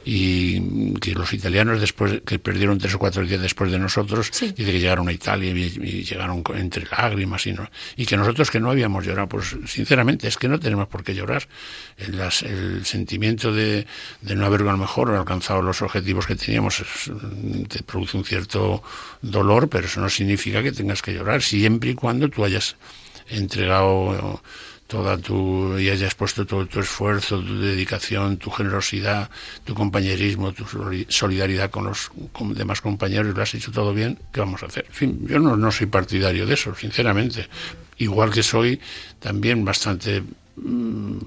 y 0.04 0.94
que 1.00 1.12
los 1.12 1.32
italianos 1.32 1.80
después 1.80 2.20
que 2.24 2.38
perdieron 2.38 2.78
tres 2.78 2.94
o 2.94 2.98
cuatro 2.98 3.26
días 3.26 3.40
después 3.40 3.72
de 3.72 3.78
nosotros 3.78 4.30
dice 4.30 4.54
que 4.54 4.78
llegaron 4.78 5.08
a 5.08 5.12
Italia 5.12 5.50
y, 5.50 6.04
llegaron 6.04 6.44
entre 6.54 6.86
lágrimas 6.86 7.46
y 7.46 7.52
no 7.52 7.68
y 7.96 8.06
que 8.06 8.16
nosotros 8.16 8.50
que 8.50 8.60
no 8.60 8.70
habíamos 8.70 9.04
llorado 9.04 9.28
pues 9.28 9.56
sinceramente 9.66 10.28
es 10.28 10.36
que 10.36 10.46
no 10.46 10.60
tenemos 10.60 10.86
por 10.88 11.02
qué 11.02 11.14
llorar. 11.14 11.48
El, 11.96 12.20
el 12.20 12.84
sentimiento 12.84 13.52
de, 13.52 13.86
de, 14.20 14.34
no 14.36 14.46
haber 14.46 14.60
a 14.60 14.64
lo 14.64 14.76
mejor 14.76 15.10
alcanzado 15.10 15.62
los 15.62 15.82
objetivos 15.82 16.26
que 16.26 16.36
teníamos 16.36 16.84
te 17.68 17.82
produce 17.82 18.16
un 18.16 18.24
cierto 18.24 18.82
dolor 19.22 19.68
pero 19.68 19.86
eso 19.86 20.00
no 20.00 20.10
significa 20.10 20.62
que 20.62 20.72
tengas 20.72 21.02
que 21.02 21.14
llorar 21.14 21.42
siempre 21.42 21.90
y 21.90 21.94
cuando 21.94 22.28
tú 22.28 22.44
hayas 22.44 22.76
entregado 23.28 24.40
toda 24.86 25.18
tu 25.18 25.78
y 25.78 25.90
hayas 25.90 26.14
puesto 26.14 26.46
todo 26.46 26.66
tu 26.66 26.80
esfuerzo, 26.80 27.40
tu 27.40 27.60
dedicación, 27.60 28.36
tu 28.36 28.50
generosidad, 28.50 29.30
tu 29.64 29.74
compañerismo, 29.74 30.52
tu 30.52 30.64
solidaridad 31.08 31.70
con 31.70 31.84
los 31.84 32.10
demás 32.54 32.80
compañeros, 32.80 33.34
lo 33.34 33.42
has 33.42 33.54
hecho 33.54 33.72
todo 33.72 33.92
bien, 33.92 34.18
¿qué 34.32 34.40
vamos 34.40 34.62
a 34.62 34.66
hacer? 34.66 34.86
En 34.86 34.94
fin, 34.94 35.26
yo 35.26 35.38
no, 35.38 35.56
no 35.56 35.72
soy 35.72 35.86
partidario 35.86 36.46
de 36.46 36.54
eso, 36.54 36.74
sinceramente. 36.74 37.48
Igual 37.98 38.30
que 38.30 38.42
soy 38.42 38.80
también 39.18 39.64
bastante 39.64 40.22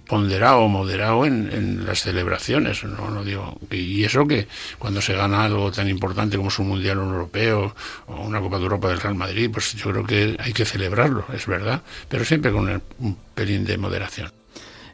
ponderado 0.08 0.62
o 0.62 0.68
moderado 0.68 1.26
en, 1.26 1.86
las 1.86 2.02
celebraciones. 2.02 2.84
¿no? 2.84 3.10
no 3.10 3.24
digo 3.24 3.58
Y 3.72 4.04
eso 4.04 4.26
que 4.28 4.48
cuando 4.78 5.02
se 5.02 5.14
gana 5.14 5.46
algo 5.46 5.72
tan 5.72 5.88
importante 5.88 6.38
como 6.38 6.50
es 6.50 6.60
un 6.60 6.70
Mundial 6.70 6.98
Europeo 6.98 7.76
o 8.08 8.22
una 8.22 8.42
Copa 8.42 8.58
de 8.58 8.64
Europa 8.64 8.90
del 8.90 9.00
Real 9.00 9.16
Madrid, 9.16 9.50
pues 9.52 9.74
yo 9.74 9.92
creo 9.92 10.06
que 10.06 10.36
hay 10.40 10.54
que 10.54 10.66
celebrarlo, 10.66 11.26
es 11.34 11.46
verdad, 11.46 11.82
pero 12.08 12.26
siempre 12.26 12.52
con 12.52 12.82
un 13.00 13.18
pelín 13.36 13.66
de 13.66 13.78
moderación. 13.78 14.32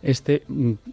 Este, 0.04 0.44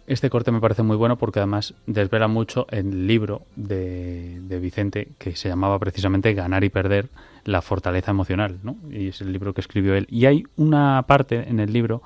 este 0.07 0.31
corte 0.31 0.51
me 0.51 0.59
parece 0.59 0.81
muy 0.81 0.97
bueno 0.97 1.17
porque 1.17 1.39
además 1.39 1.75
desvela 1.85 2.27
mucho 2.27 2.65
el 2.71 3.05
libro 3.05 3.43
de, 3.55 4.39
de 4.41 4.59
Vicente 4.59 5.09
que 5.19 5.35
se 5.35 5.49
llamaba 5.49 5.77
precisamente 5.77 6.33
Ganar 6.33 6.63
y 6.63 6.69
Perder, 6.69 7.09
la 7.45 7.61
fortaleza 7.61 8.11
emocional, 8.11 8.57
¿no? 8.63 8.75
Y 8.89 9.09
es 9.09 9.21
el 9.21 9.31
libro 9.31 9.53
que 9.53 9.61
escribió 9.61 9.95
él. 9.95 10.07
Y 10.09 10.25
hay 10.25 10.45
una 10.55 11.03
parte 11.07 11.47
en 11.47 11.59
el 11.59 11.71
libro 11.71 12.01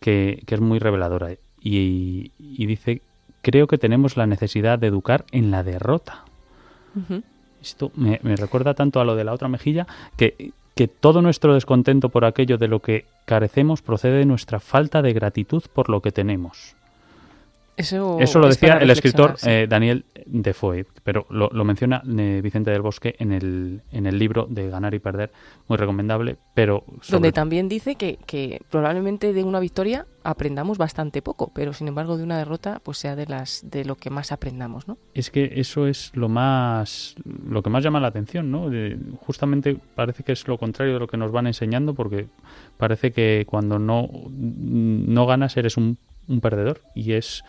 que, 0.00 0.42
es 0.46 0.60
muy 0.60 0.78
reveladora 0.78 1.30
y, 1.60 2.30
dice, 2.38 3.02
creo 3.42 3.66
que 3.66 3.78
tenemos 3.78 4.16
la 4.16 4.26
necesidad 4.26 4.78
de 4.78 4.86
educar 4.86 5.24
en 5.32 5.50
la 5.50 5.62
derrota. 5.62 6.24
Esto 7.60 7.90
me, 7.94 8.18
recuerda 8.36 8.74
tanto 8.74 9.00
a 9.00 9.04
lo 9.04 9.16
de 9.16 9.24
la 9.24 9.32
otra 9.32 9.48
mejilla 9.48 9.86
que, 10.16 10.52
que 10.74 10.88
todo 10.88 11.22
nuestro 11.22 11.54
descontento 11.54 12.08
por 12.08 12.24
aquello 12.24 12.58
de 12.58 12.68
lo 12.68 12.80
que 12.80 13.06
carecemos 13.24 13.82
procede 13.82 14.18
de 14.18 14.26
nuestra 14.26 14.60
falta 14.60 15.02
de 15.02 15.12
gratitud 15.12 15.62
por 15.72 15.88
lo 15.88 16.00
que 16.00 16.12
tenemos. 16.12 16.76
Eso, 17.76 18.18
lo 18.38 18.48
decía 18.48 18.78
el 18.78 18.90
escritor 18.90 19.36
eh, 19.44 19.66
Daniel 19.68 20.06
Defoe, 20.24 20.86
pero 21.04 21.26
lo, 21.28 21.64
menciona 21.64 22.02
eh, 22.18 22.40
Vicente 22.42 22.70
del 22.70 22.80
Bosque 22.80 23.16
en 23.18 23.32
el, 23.32 23.82
en 23.92 24.06
el 24.06 24.18
libro 24.18 24.46
de 24.48 24.70
Ganar 24.70 24.94
y 24.94 24.98
Perder, 24.98 25.30
muy 25.68 25.76
recomendable, 25.76 26.36
pero... 26.54 26.84
Donde 27.10 27.32
también 27.32 27.68
dice 27.68 27.96
que, 27.96 28.18
que, 28.26 28.62
probablemente 28.70 29.34
de 29.34 29.44
una 29.44 29.60
victoria 29.60 30.06
aprendamos 30.24 30.78
bastante 30.78 31.22
poco, 31.22 31.52
pero 31.54 31.72
sin 31.72 31.86
embargo 31.88 32.16
de 32.16 32.24
una 32.24 32.38
derrota 32.38 32.80
pues 32.82 32.98
sea 32.98 33.14
de 33.14 33.26
las 33.26 33.62
de 33.70 33.84
lo 33.84 33.94
que 33.94 34.10
más 34.10 34.32
aprendamos, 34.32 34.88
¿no? 34.88 34.98
Es 35.14 35.30
que 35.30 35.52
eso 35.56 35.86
es 35.86 36.10
lo 36.14 36.28
más 36.28 37.14
lo 37.24 37.62
que 37.62 37.70
más 37.70 37.84
llama 37.84 38.00
la 38.00 38.08
atención, 38.08 38.50
¿no? 38.50 38.68
justamente 39.20 39.78
parece 39.94 40.24
que 40.24 40.32
es 40.32 40.48
lo 40.48 40.58
contrario 40.58 40.94
de 40.94 41.00
lo 41.00 41.06
que 41.06 41.16
nos 41.16 41.30
van 41.30 41.46
enseñando 41.46 41.94
porque 41.94 42.26
parece 42.76 43.12
que 43.12 43.44
cuando 43.46 43.78
no 43.78 44.08
no 44.28 45.26
ganas 45.26 45.56
eres 45.56 45.76
un 45.76 45.96
un 46.28 46.40
perdedor 46.40 46.82
y 46.94 47.12
es 47.12 47.42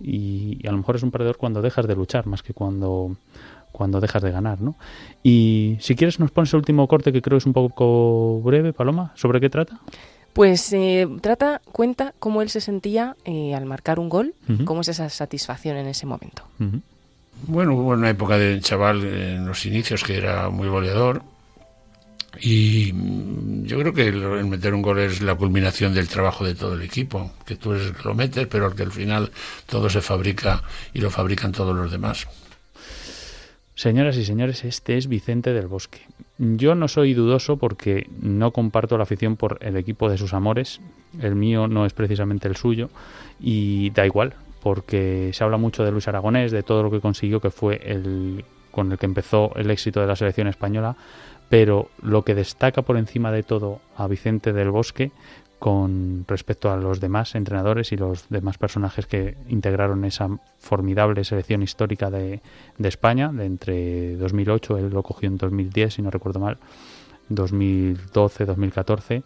y, 0.00 0.66
a 0.66 0.70
lo 0.70 0.78
mejor 0.78 0.96
es 0.96 1.02
un 1.02 1.10
perdedor 1.10 1.36
cuando 1.36 1.62
dejas 1.62 1.86
de 1.86 1.94
luchar 1.94 2.26
más 2.26 2.42
que 2.42 2.54
cuando 2.54 3.16
cuando 3.72 4.00
dejas 4.00 4.22
de 4.22 4.32
ganar, 4.32 4.60
¿no? 4.60 4.74
Y 5.22 5.76
si 5.80 5.94
quieres 5.94 6.18
nos 6.18 6.32
pones 6.32 6.52
el 6.52 6.58
último 6.58 6.88
corte 6.88 7.12
que 7.12 7.22
creo 7.22 7.38
es 7.38 7.46
un 7.46 7.52
poco 7.52 8.40
breve, 8.40 8.72
Paloma, 8.72 9.12
¿sobre 9.14 9.40
qué 9.40 9.48
trata? 9.48 9.78
Pues 10.32 10.72
eh, 10.72 11.08
trata, 11.20 11.60
cuenta 11.70 12.12
cómo 12.18 12.42
él 12.42 12.50
se 12.50 12.60
sentía 12.60 13.16
eh, 13.24 13.54
al 13.54 13.66
marcar 13.66 13.98
un 13.98 14.08
gol, 14.08 14.34
cómo 14.64 14.80
es 14.80 14.88
esa 14.88 15.08
satisfacción 15.08 15.76
en 15.76 15.86
ese 15.86 16.06
momento. 16.06 16.44
Bueno, 17.46 17.74
hubo 17.74 17.90
una 17.90 18.10
época 18.10 18.38
de 18.38 18.60
chaval 18.60 19.04
en 19.04 19.46
los 19.46 19.64
inicios 19.66 20.04
que 20.04 20.16
era 20.16 20.50
muy 20.50 20.68
goleador 20.68 21.22
y 22.40 22.92
mm, 22.92 23.64
yo 23.64 23.78
creo 23.78 23.92
que 23.92 24.08
el 24.08 24.46
meter 24.46 24.74
un 24.74 24.82
gol 24.82 24.98
es 24.98 25.20
la 25.20 25.34
culminación 25.34 25.94
del 25.94 26.08
trabajo 26.08 26.44
de 26.44 26.54
todo 26.54 26.74
el 26.74 26.82
equipo, 26.82 27.32
que 27.46 27.56
tú 27.56 27.74
lo 28.04 28.14
metes, 28.14 28.46
pero 28.46 28.74
que 28.74 28.82
al 28.82 28.92
final 28.92 29.30
todo 29.66 29.90
se 29.90 30.00
fabrica 30.00 30.62
y 30.94 31.00
lo 31.00 31.10
fabrican 31.10 31.52
todos 31.52 31.76
los 31.76 31.90
demás. 31.90 32.26
Señoras 33.74 34.16
y 34.18 34.26
señores, 34.26 34.64
este 34.64 34.98
es 34.98 35.06
Vicente 35.06 35.54
del 35.54 35.66
Bosque. 35.66 36.00
Yo 36.36 36.74
no 36.74 36.86
soy 36.86 37.14
dudoso 37.14 37.56
porque 37.56 38.06
no 38.20 38.50
comparto 38.50 38.98
la 38.98 39.04
afición 39.04 39.36
por 39.36 39.58
el 39.62 39.76
equipo 39.76 40.10
de 40.10 40.18
sus 40.18 40.34
amores. 40.34 40.80
El 41.18 41.34
mío 41.34 41.66
no 41.66 41.86
es 41.86 41.94
precisamente 41.94 42.46
el 42.46 42.56
suyo 42.56 42.90
y 43.40 43.88
da 43.90 44.04
igual, 44.04 44.34
porque 44.62 45.30
se 45.32 45.44
habla 45.44 45.56
mucho 45.56 45.82
de 45.82 45.92
Luis 45.92 46.08
Aragonés, 46.08 46.52
de 46.52 46.62
todo 46.62 46.82
lo 46.82 46.90
que 46.90 47.00
consiguió, 47.00 47.40
que 47.40 47.50
fue 47.50 47.80
el 47.82 48.44
con 48.70 48.92
el 48.92 48.98
que 48.98 49.06
empezó 49.06 49.52
el 49.56 49.70
éxito 49.70 50.00
de 50.00 50.06
la 50.06 50.16
selección 50.16 50.46
española, 50.46 50.96
pero 51.50 51.90
lo 52.00 52.24
que 52.24 52.36
destaca 52.36 52.82
por 52.82 52.96
encima 52.96 53.32
de 53.32 53.42
todo 53.42 53.80
a 53.96 54.06
Vicente 54.06 54.52
del 54.54 54.70
Bosque 54.70 55.10
con 55.58 56.24
respecto 56.26 56.70
a 56.70 56.76
los 56.76 57.00
demás 57.00 57.34
entrenadores 57.34 57.92
y 57.92 57.96
los 57.96 58.28
demás 58.30 58.56
personajes 58.56 59.06
que 59.06 59.36
integraron 59.48 60.04
esa 60.04 60.28
formidable 60.58 61.24
selección 61.24 61.62
histórica 61.62 62.08
de, 62.08 62.40
de 62.78 62.88
España, 62.88 63.30
de 63.30 63.44
entre 63.44 64.16
2008, 64.16 64.78
él 64.78 64.90
lo 64.90 65.02
cogió 65.02 65.28
en 65.28 65.36
2010, 65.36 65.94
si 65.94 66.02
no 66.02 66.10
recuerdo 66.10 66.38
mal, 66.38 66.56
2012, 67.28 68.46
2014. 68.46 69.22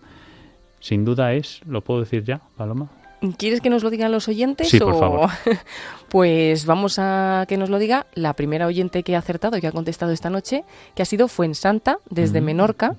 Sin 0.80 1.04
duda 1.04 1.34
es, 1.34 1.60
lo 1.66 1.82
puedo 1.82 2.00
decir 2.00 2.24
ya, 2.24 2.40
Paloma, 2.56 2.88
¿Quieres 3.36 3.60
que 3.60 3.70
nos 3.70 3.82
lo 3.82 3.90
digan 3.90 4.12
los 4.12 4.28
oyentes? 4.28 4.68
Sí, 4.68 4.78
por 4.78 4.98
favor. 4.98 5.30
pues 6.08 6.66
vamos 6.66 6.98
a 6.98 7.44
que 7.48 7.56
nos 7.56 7.70
lo 7.70 7.78
diga 7.78 8.06
la 8.14 8.34
primera 8.34 8.66
oyente 8.66 9.02
que 9.02 9.16
ha 9.16 9.18
acertado 9.18 9.56
y 9.56 9.60
que 9.60 9.66
ha 9.66 9.72
contestado 9.72 10.12
esta 10.12 10.30
noche, 10.30 10.64
que 10.94 11.02
ha 11.02 11.06
sido 11.06 11.28
Fuensanta, 11.28 11.98
desde 12.10 12.40
Menorca, 12.40 12.96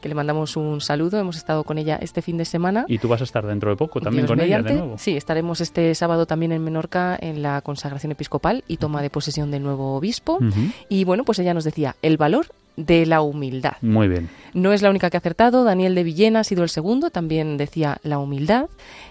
que 0.00 0.08
le 0.08 0.14
mandamos 0.14 0.56
un 0.56 0.80
saludo. 0.80 1.18
Hemos 1.18 1.36
estado 1.36 1.64
con 1.64 1.78
ella 1.78 1.98
este 2.00 2.22
fin 2.22 2.36
de 2.36 2.44
semana. 2.44 2.84
Y 2.88 2.98
tú 2.98 3.08
vas 3.08 3.20
a 3.20 3.24
estar 3.24 3.46
dentro 3.46 3.70
de 3.70 3.76
poco 3.76 4.00
también 4.00 4.26
con 4.26 4.40
ella 4.40 4.62
de 4.62 4.74
nuevo. 4.74 4.98
Sí, 4.98 5.16
estaremos 5.16 5.60
este 5.60 5.94
sábado 5.94 6.26
también 6.26 6.52
en 6.52 6.62
Menorca 6.62 7.16
en 7.20 7.42
la 7.42 7.60
consagración 7.62 8.12
episcopal 8.12 8.64
y 8.68 8.76
toma 8.78 9.02
de 9.02 9.10
posesión 9.10 9.50
del 9.50 9.62
nuevo 9.62 9.96
obispo. 9.96 10.38
Y 10.88 11.04
bueno, 11.04 11.24
pues 11.24 11.38
ella 11.38 11.54
nos 11.54 11.64
decía, 11.64 11.96
el 12.02 12.16
valor 12.16 12.46
de 12.78 13.06
la 13.06 13.20
humildad. 13.20 13.72
Muy 13.82 14.06
bien. 14.06 14.28
No 14.54 14.72
es 14.72 14.82
la 14.82 14.90
única 14.90 15.10
que 15.10 15.16
ha 15.16 15.18
acertado, 15.20 15.64
Daniel 15.64 15.94
de 15.94 16.04
Villena 16.04 16.40
ha 16.40 16.44
sido 16.44 16.62
el 16.62 16.68
segundo, 16.68 17.10
también 17.10 17.56
decía 17.56 17.98
la 18.04 18.18
humildad. 18.18 18.66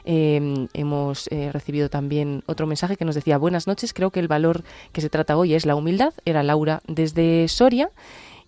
Eh, 0.06 0.68
hemos 0.74 1.28
eh, 1.32 1.52
recibido 1.52 1.90
también 1.90 2.44
otro 2.48 2.66
mensaje 2.66 2.96
que 2.96 3.06
nos 3.06 3.16
decía 3.16 3.38
buenas 3.38 3.68
noches, 3.68 3.94
creo 3.94 4.10
que 4.10 4.22
el 4.22 4.30
valor 4.30 4.64
que 4.94 5.02
se 5.02 5.10
trata 5.10 5.38
hoy 5.38 5.54
es 5.54 5.66
la 5.66 5.76
humildad, 5.76 6.14
era 6.26 6.44
Laura 6.44 6.82
desde 6.88 7.48
Soria. 7.50 7.92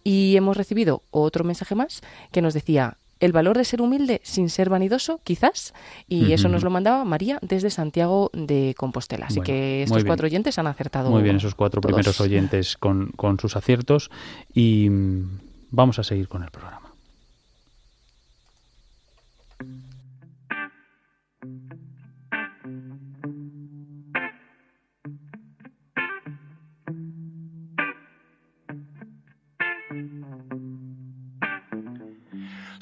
Y 0.01 0.38
hemos 0.38 0.55
recibido 0.55 1.03
otro 1.11 1.43
mensaje 1.43 1.75
más 1.75 2.01
que 2.31 2.41
nos 2.41 2.53
decía 2.53 2.97
el 3.19 3.31
valor 3.31 3.57
de 3.57 3.65
ser 3.65 3.81
humilde 3.81 4.21
sin 4.23 4.49
ser 4.49 4.69
vanidoso, 4.69 5.19
quizás, 5.23 5.73
y 6.07 6.31
eso 6.31 6.49
nos 6.49 6.63
lo 6.63 6.69
mandaba 6.69 7.03
María 7.05 7.39
desde 7.41 7.69
Santiago 7.69 8.31
de 8.33 8.75
Compostela. 8.77 9.27
Así 9.27 9.41
que 9.41 9.83
estos 9.83 10.03
cuatro 10.03 10.25
oyentes 10.27 10.57
han 10.57 10.67
acertado. 10.67 11.09
Muy 11.09 11.23
bien, 11.23 11.35
esos 11.38 11.55
cuatro 11.55 11.81
primeros 11.81 12.19
oyentes 12.21 12.77
con, 12.77 13.11
con 13.15 13.39
sus 13.39 13.55
aciertos 13.55 14.09
y 14.53 14.89
mm, 14.89 15.39
vamos 15.71 15.99
a 15.99 16.03
seguir 16.03 16.27
con 16.27 16.43
el 16.43 16.51
programa. 16.51 16.89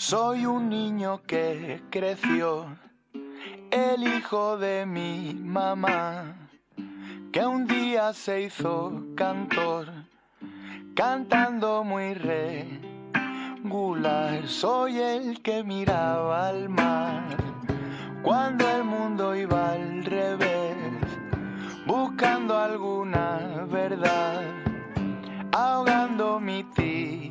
Soy 0.09 0.45
un 0.45 0.69
niño 0.69 1.21
que 1.27 1.81
creció 1.89 2.77
el 3.69 4.07
hijo 4.07 4.57
de 4.57 4.85
mi 4.85 5.33
mamá, 5.33 6.47
que 7.33 7.45
un 7.45 7.67
día 7.67 8.13
se 8.13 8.43
hizo 8.43 9.03
cantor, 9.17 9.91
cantando 10.95 11.83
muy 11.83 12.13
regular. 13.65 14.47
Soy 14.47 14.97
el 14.97 15.41
que 15.41 15.61
miraba 15.65 16.47
al 16.47 16.69
mar 16.69 17.35
cuando 18.23 18.65
el 18.69 18.85
mundo 18.85 19.35
iba 19.35 19.71
al 19.71 20.05
revés, 20.05 20.77
buscando 21.85 22.57
alguna 22.57 23.65
verdad, 23.69 24.41
ahogando 25.51 26.39
mi 26.39 26.63
timidez. 26.63 27.27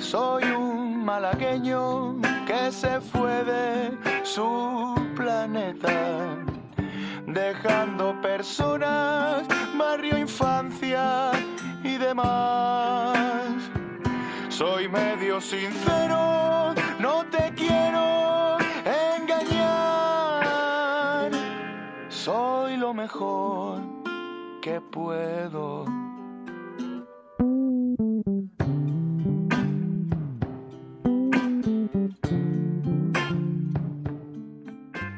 Soy 0.00 0.42
un 0.42 0.87
malagueño 1.08 2.20
que 2.46 2.70
se 2.70 3.00
fue 3.00 3.42
de 3.42 3.96
su 4.24 4.94
planeta, 5.16 6.36
dejando 7.26 8.20
personas, 8.20 9.48
barrio, 9.78 10.18
infancia 10.18 11.30
y 11.82 11.96
demás. 11.96 13.48
Soy 14.50 14.86
medio 14.86 15.40
sincero, 15.40 16.74
no 16.98 17.24
te 17.30 17.54
quiero 17.56 18.58
engañar. 19.16 20.20
Soy 22.10 22.76
lo 22.76 22.92
mejor 22.92 23.80
que 24.60 24.78
puedo. 24.82 25.97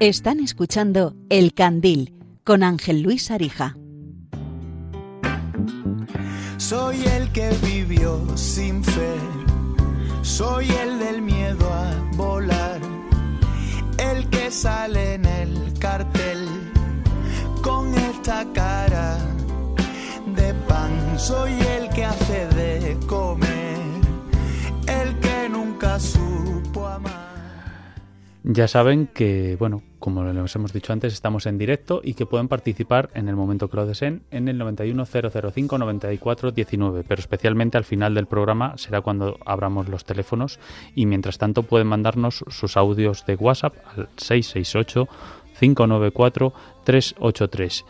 Están 0.01 0.41
escuchando 0.41 1.15
El 1.29 1.53
Candil 1.53 2.15
con 2.43 2.63
Ángel 2.63 3.03
Luis 3.03 3.31
Arija. 3.31 3.77
Soy 6.57 7.05
el 7.05 7.31
que 7.33 7.51
vivió 7.63 8.19
sin 8.35 8.83
fe, 8.83 9.17
soy 10.23 10.71
el 10.71 10.99
del 11.01 11.21
miedo 11.21 11.71
a 11.71 12.17
volar, 12.17 12.81
el 13.99 14.27
que 14.31 14.51
sale 14.51 15.17
en 15.17 15.27
el 15.27 15.79
cartel 15.79 16.49
con 17.61 17.95
esta 17.95 18.51
cara 18.55 19.19
de 20.35 20.55
pan, 20.67 21.19
soy 21.19 21.53
el 21.77 21.90
Ya 28.53 28.67
saben 28.67 29.07
que, 29.07 29.55
bueno, 29.61 29.85
como 30.01 30.25
les 30.25 30.57
hemos 30.57 30.73
dicho 30.73 30.93
antes, 30.93 31.13
estamos 31.13 31.47
en 31.47 31.57
directo 31.57 32.01
y 32.03 32.15
que 32.15 32.27
pueden 32.27 32.49
participar 32.49 33.09
en 33.15 33.29
el 33.29 33.37
momento 33.37 33.71
que 33.71 33.77
lo 33.77 33.87
deseen 33.87 34.25
en 34.33 34.49
el 34.49 34.61
910059419, 34.61 37.05
pero 37.07 37.21
especialmente 37.21 37.79
al 37.79 37.85
final 37.85 38.13
del 38.13 38.27
programa 38.27 38.77
será 38.77 39.03
cuando 39.03 39.39
abramos 39.47 39.89
los 39.89 40.05
teléfonos 40.05 40.59
y 40.97 41.07
mientras 41.07 41.39
tanto 41.39 41.63
pueden 41.63 41.87
mandarnos 41.87 42.45
sus 42.49 42.77
audios 42.77 43.25
de 43.25 43.37
WhatsApp 43.37 43.77
al 43.97 44.09
668 44.17 45.07
594 45.61 46.53
383 46.83 47.85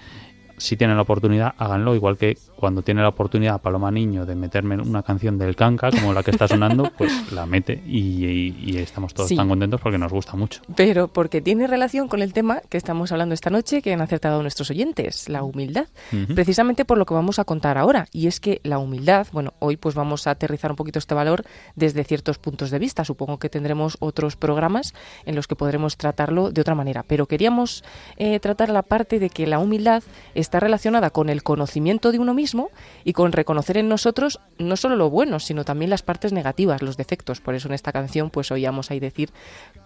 si 0.60 0.76
tienen 0.76 0.96
la 0.96 1.02
oportunidad, 1.02 1.54
háganlo, 1.58 1.94
igual 1.94 2.16
que 2.16 2.36
cuando 2.56 2.82
tiene 2.82 3.02
la 3.02 3.08
oportunidad 3.08 3.60
Paloma 3.60 3.90
Niño 3.90 4.26
de 4.26 4.34
meterme 4.34 4.74
en 4.76 4.82
una 4.82 5.02
canción 5.02 5.38
del 5.38 5.56
Canca, 5.56 5.90
como 5.90 6.12
la 6.12 6.22
que 6.22 6.30
está 6.30 6.46
sonando, 6.46 6.90
pues 6.98 7.32
la 7.32 7.46
mete 7.46 7.82
y, 7.86 8.54
y 8.60 8.76
estamos 8.78 9.14
todos 9.14 9.28
Sí. 9.28 9.36
tan 9.36 9.48
contentos 9.48 9.80
porque 9.80 9.98
nos 9.98 10.12
gusta 10.12 10.34
mucho. 10.36 10.60
Pero 10.76 11.08
porque 11.08 11.40
tiene 11.40 11.66
relación 11.66 12.08
con 12.08 12.20
el 12.22 12.32
tema 12.32 12.60
que 12.68 12.76
estamos 12.76 13.10
hablando 13.12 13.34
esta 13.34 13.50
noche, 13.50 13.80
que 13.82 13.92
han 13.92 14.00
acertado 14.00 14.42
nuestros 14.42 14.70
oyentes, 14.70 15.28
la 15.28 15.42
humildad. 15.42 15.86
Precisamente 16.34 16.84
por 16.84 16.98
lo 16.98 17.06
que 17.06 17.14
vamos 17.14 17.38
a 17.38 17.44
contar 17.44 17.78
ahora. 17.78 18.06
Y 18.12 18.26
es 18.26 18.40
que 18.40 18.60
la 18.64 18.78
humildad, 18.78 19.26
bueno, 19.32 19.54
hoy 19.58 19.76
pues 19.76 19.94
vamos 19.94 20.26
a 20.26 20.32
aterrizar 20.32 20.70
un 20.70 20.76
poquito 20.76 20.98
este 20.98 21.14
valor 21.14 21.44
desde 21.76 22.04
ciertos 22.04 22.38
puntos 22.38 22.70
de 22.70 22.78
vista. 22.78 23.04
Supongo 23.04 23.38
que 23.38 23.48
tendremos 23.48 23.96
otros 24.00 24.36
programas 24.36 24.94
en 25.24 25.34
los 25.36 25.46
que 25.46 25.56
podremos 25.56 25.96
tratarlo 25.96 26.50
de 26.50 26.60
otra 26.60 26.74
manera. 26.74 27.02
Pero 27.06 27.26
queríamos 27.26 27.84
eh, 28.16 28.38
tratar 28.40 28.68
la 28.70 28.82
parte 28.82 29.18
de 29.18 29.30
que 29.30 29.46
la 29.46 29.58
humildad 29.58 30.02
está 30.50 30.58
relacionada 30.58 31.10
con 31.10 31.30
el 31.30 31.44
conocimiento 31.44 32.10
de 32.10 32.18
uno 32.18 32.34
mismo 32.34 32.70
y 33.04 33.12
con 33.12 33.30
reconocer 33.30 33.76
en 33.76 33.88
nosotros 33.88 34.40
no 34.58 34.76
solo 34.76 34.96
lo 34.96 35.08
bueno, 35.08 35.38
sino 35.38 35.64
también 35.64 35.90
las 35.90 36.02
partes 36.02 36.32
negativas, 36.32 36.82
los 36.82 36.96
defectos. 36.96 37.40
Por 37.40 37.54
eso 37.54 37.68
en 37.68 37.74
esta 37.74 37.92
canción 37.92 38.30
pues 38.30 38.50
oíamos 38.50 38.90
ahí 38.90 38.98
decir 38.98 39.30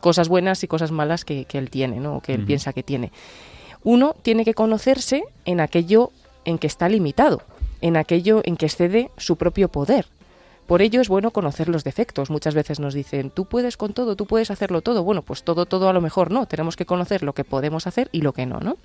cosas 0.00 0.30
buenas 0.30 0.64
y 0.64 0.66
cosas 0.66 0.90
malas 0.90 1.26
que, 1.26 1.44
que 1.44 1.58
él 1.58 1.68
tiene, 1.68 2.00
¿no? 2.00 2.16
O 2.16 2.20
que 2.22 2.32
él 2.32 2.46
piensa 2.46 2.72
que 2.72 2.82
tiene. 2.82 3.12
Uno 3.82 4.16
tiene 4.22 4.46
que 4.46 4.54
conocerse 4.54 5.24
en 5.44 5.60
aquello 5.60 6.12
en 6.46 6.56
que 6.56 6.66
está 6.66 6.88
limitado, 6.88 7.42
en 7.82 7.98
aquello 7.98 8.40
en 8.42 8.56
que 8.56 8.64
excede 8.64 9.10
su 9.18 9.36
propio 9.36 9.68
poder. 9.68 10.06
Por 10.66 10.80
ello 10.80 11.02
es 11.02 11.10
bueno 11.10 11.30
conocer 11.30 11.68
los 11.68 11.84
defectos. 11.84 12.30
Muchas 12.30 12.54
veces 12.54 12.80
nos 12.80 12.94
dicen, 12.94 13.28
tú 13.28 13.44
puedes 13.44 13.76
con 13.76 13.92
todo, 13.92 14.16
tú 14.16 14.24
puedes 14.24 14.50
hacerlo 14.50 14.80
todo. 14.80 15.04
Bueno, 15.04 15.20
pues 15.20 15.42
todo, 15.42 15.66
todo 15.66 15.90
a 15.90 15.92
lo 15.92 16.00
mejor 16.00 16.30
no. 16.30 16.46
Tenemos 16.46 16.74
que 16.74 16.86
conocer 16.86 17.22
lo 17.22 17.34
que 17.34 17.44
podemos 17.44 17.86
hacer 17.86 18.08
y 18.12 18.22
lo 18.22 18.32
que 18.32 18.46
no, 18.46 18.60
¿no? 18.60 18.78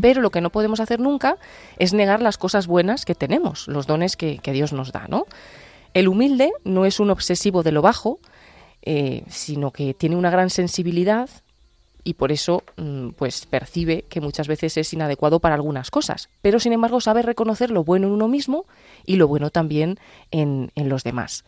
Pero 0.00 0.22
lo 0.22 0.30
que 0.30 0.40
no 0.40 0.50
podemos 0.50 0.80
hacer 0.80 1.00
nunca 1.00 1.36
es 1.78 1.92
negar 1.92 2.22
las 2.22 2.38
cosas 2.38 2.66
buenas 2.66 3.04
que 3.04 3.14
tenemos, 3.14 3.68
los 3.68 3.86
dones 3.86 4.16
que, 4.16 4.38
que 4.38 4.52
Dios 4.52 4.72
nos 4.72 4.90
da, 4.90 5.06
¿no? 5.08 5.26
El 5.92 6.08
humilde 6.08 6.52
no 6.64 6.86
es 6.86 7.00
un 7.00 7.10
obsesivo 7.10 7.62
de 7.62 7.72
lo 7.72 7.82
bajo, 7.82 8.18
eh, 8.82 9.24
sino 9.28 9.72
que 9.72 9.94
tiene 9.94 10.14
una 10.14 10.30
gran 10.30 10.48
sensibilidad 10.48 11.28
y 12.04 12.14
por 12.14 12.30
eso 12.30 12.62
mm, 12.76 13.08
pues 13.16 13.46
percibe 13.46 14.04
que 14.08 14.20
muchas 14.20 14.46
veces 14.46 14.76
es 14.76 14.92
inadecuado 14.92 15.40
para 15.40 15.56
algunas 15.56 15.90
cosas, 15.90 16.28
pero 16.40 16.60
sin 16.60 16.72
embargo 16.72 17.00
sabe 17.00 17.22
reconocer 17.22 17.72
lo 17.72 17.82
bueno 17.82 18.06
en 18.06 18.12
uno 18.12 18.28
mismo 18.28 18.64
y 19.04 19.16
lo 19.16 19.26
bueno 19.26 19.50
también 19.50 19.98
en, 20.30 20.70
en 20.76 20.88
los 20.88 21.02
demás. 21.02 21.44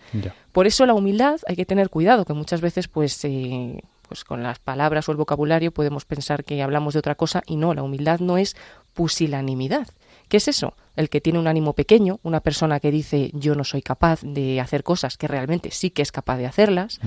Por 0.51 0.67
eso 0.67 0.85
la 0.85 0.95
humildad 0.95 1.39
hay 1.47 1.55
que 1.55 1.65
tener 1.65 1.91
cuidado, 1.91 2.25
que 2.25 2.33
muchas 2.33 2.61
veces 2.61 2.89
pues, 2.89 3.25
eh, 3.25 3.83
pues 4.09 4.25
con 4.25 4.43
las 4.43 4.59
palabras 4.59 5.09
o 5.09 5.13
el 5.13 5.19
vocabulario 5.19 5.73
podemos 5.73 6.05
pensar 6.05 6.45
que 6.45 6.63
hablamos 6.63 6.95
de 6.95 7.01
otra 7.01 7.15
cosa 7.15 7.43
y 7.47 7.57
no, 7.57 7.75
la 7.75 7.83
humildad 7.83 8.21
no 8.21 8.39
es 8.39 8.57
pusilanimidad. 8.95 9.89
¿Qué 10.29 10.37
es 10.39 10.49
eso? 10.49 10.75
El 10.97 11.09
que 11.09 11.21
tiene 11.21 11.39
un 11.39 11.47
ánimo 11.47 11.73
pequeño, 11.73 12.21
una 12.23 12.41
persona 12.41 12.81
que 12.81 12.91
dice 12.91 13.31
yo 13.33 13.55
no 13.55 13.65
soy 13.65 13.81
capaz 13.83 14.21
de 14.23 14.61
hacer 14.61 14.83
cosas 14.83 15.17
que 15.17 15.29
realmente 15.29 15.71
sí 15.71 15.91
que 15.91 16.03
es 16.03 16.13
capaz 16.13 16.37
de 16.37 16.47
hacerlas. 16.47 17.01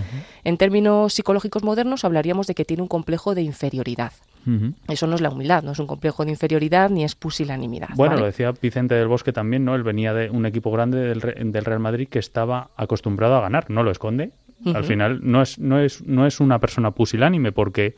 En 0.43 0.57
términos 0.57 1.13
psicológicos 1.13 1.63
modernos 1.63 2.05
hablaríamos 2.05 2.47
de 2.47 2.55
que 2.55 2.65
tiene 2.65 2.81
un 2.81 2.87
complejo 2.87 3.35
de 3.35 3.41
inferioridad. 3.41 4.13
Eso 4.87 5.05
no 5.05 5.15
es 5.15 5.21
la 5.21 5.29
humildad, 5.29 5.61
no 5.61 5.71
es 5.71 5.79
un 5.79 5.85
complejo 5.85 6.25
de 6.25 6.31
inferioridad 6.31 6.89
ni 6.89 7.03
es 7.03 7.13
pusilanimidad. 7.13 7.89
Bueno, 7.95 8.13
¿vale? 8.13 8.21
lo 8.21 8.25
decía 8.25 8.51
Vicente 8.59 8.95
del 8.95 9.07
Bosque 9.07 9.31
también, 9.31 9.65
¿no? 9.65 9.75
Él 9.75 9.83
venía 9.83 10.13
de 10.13 10.31
un 10.31 10.47
equipo 10.47 10.71
grande 10.71 10.97
del, 10.99 11.19
del 11.19 11.65
Real 11.65 11.79
Madrid 11.79 12.07
que 12.09 12.17
estaba 12.17 12.71
acostumbrado 12.75 13.35
a 13.35 13.41
ganar, 13.41 13.69
no 13.69 13.83
lo 13.83 13.91
esconde. 13.91 14.31
Al 14.65 14.83
final 14.83 15.19
no 15.23 15.41
es, 15.41 15.59
no, 15.59 15.79
es, 15.79 16.03
no 16.05 16.25
es 16.25 16.39
una 16.39 16.59
persona 16.59 16.91
pusilánime 16.91 17.51
porque 17.51 17.95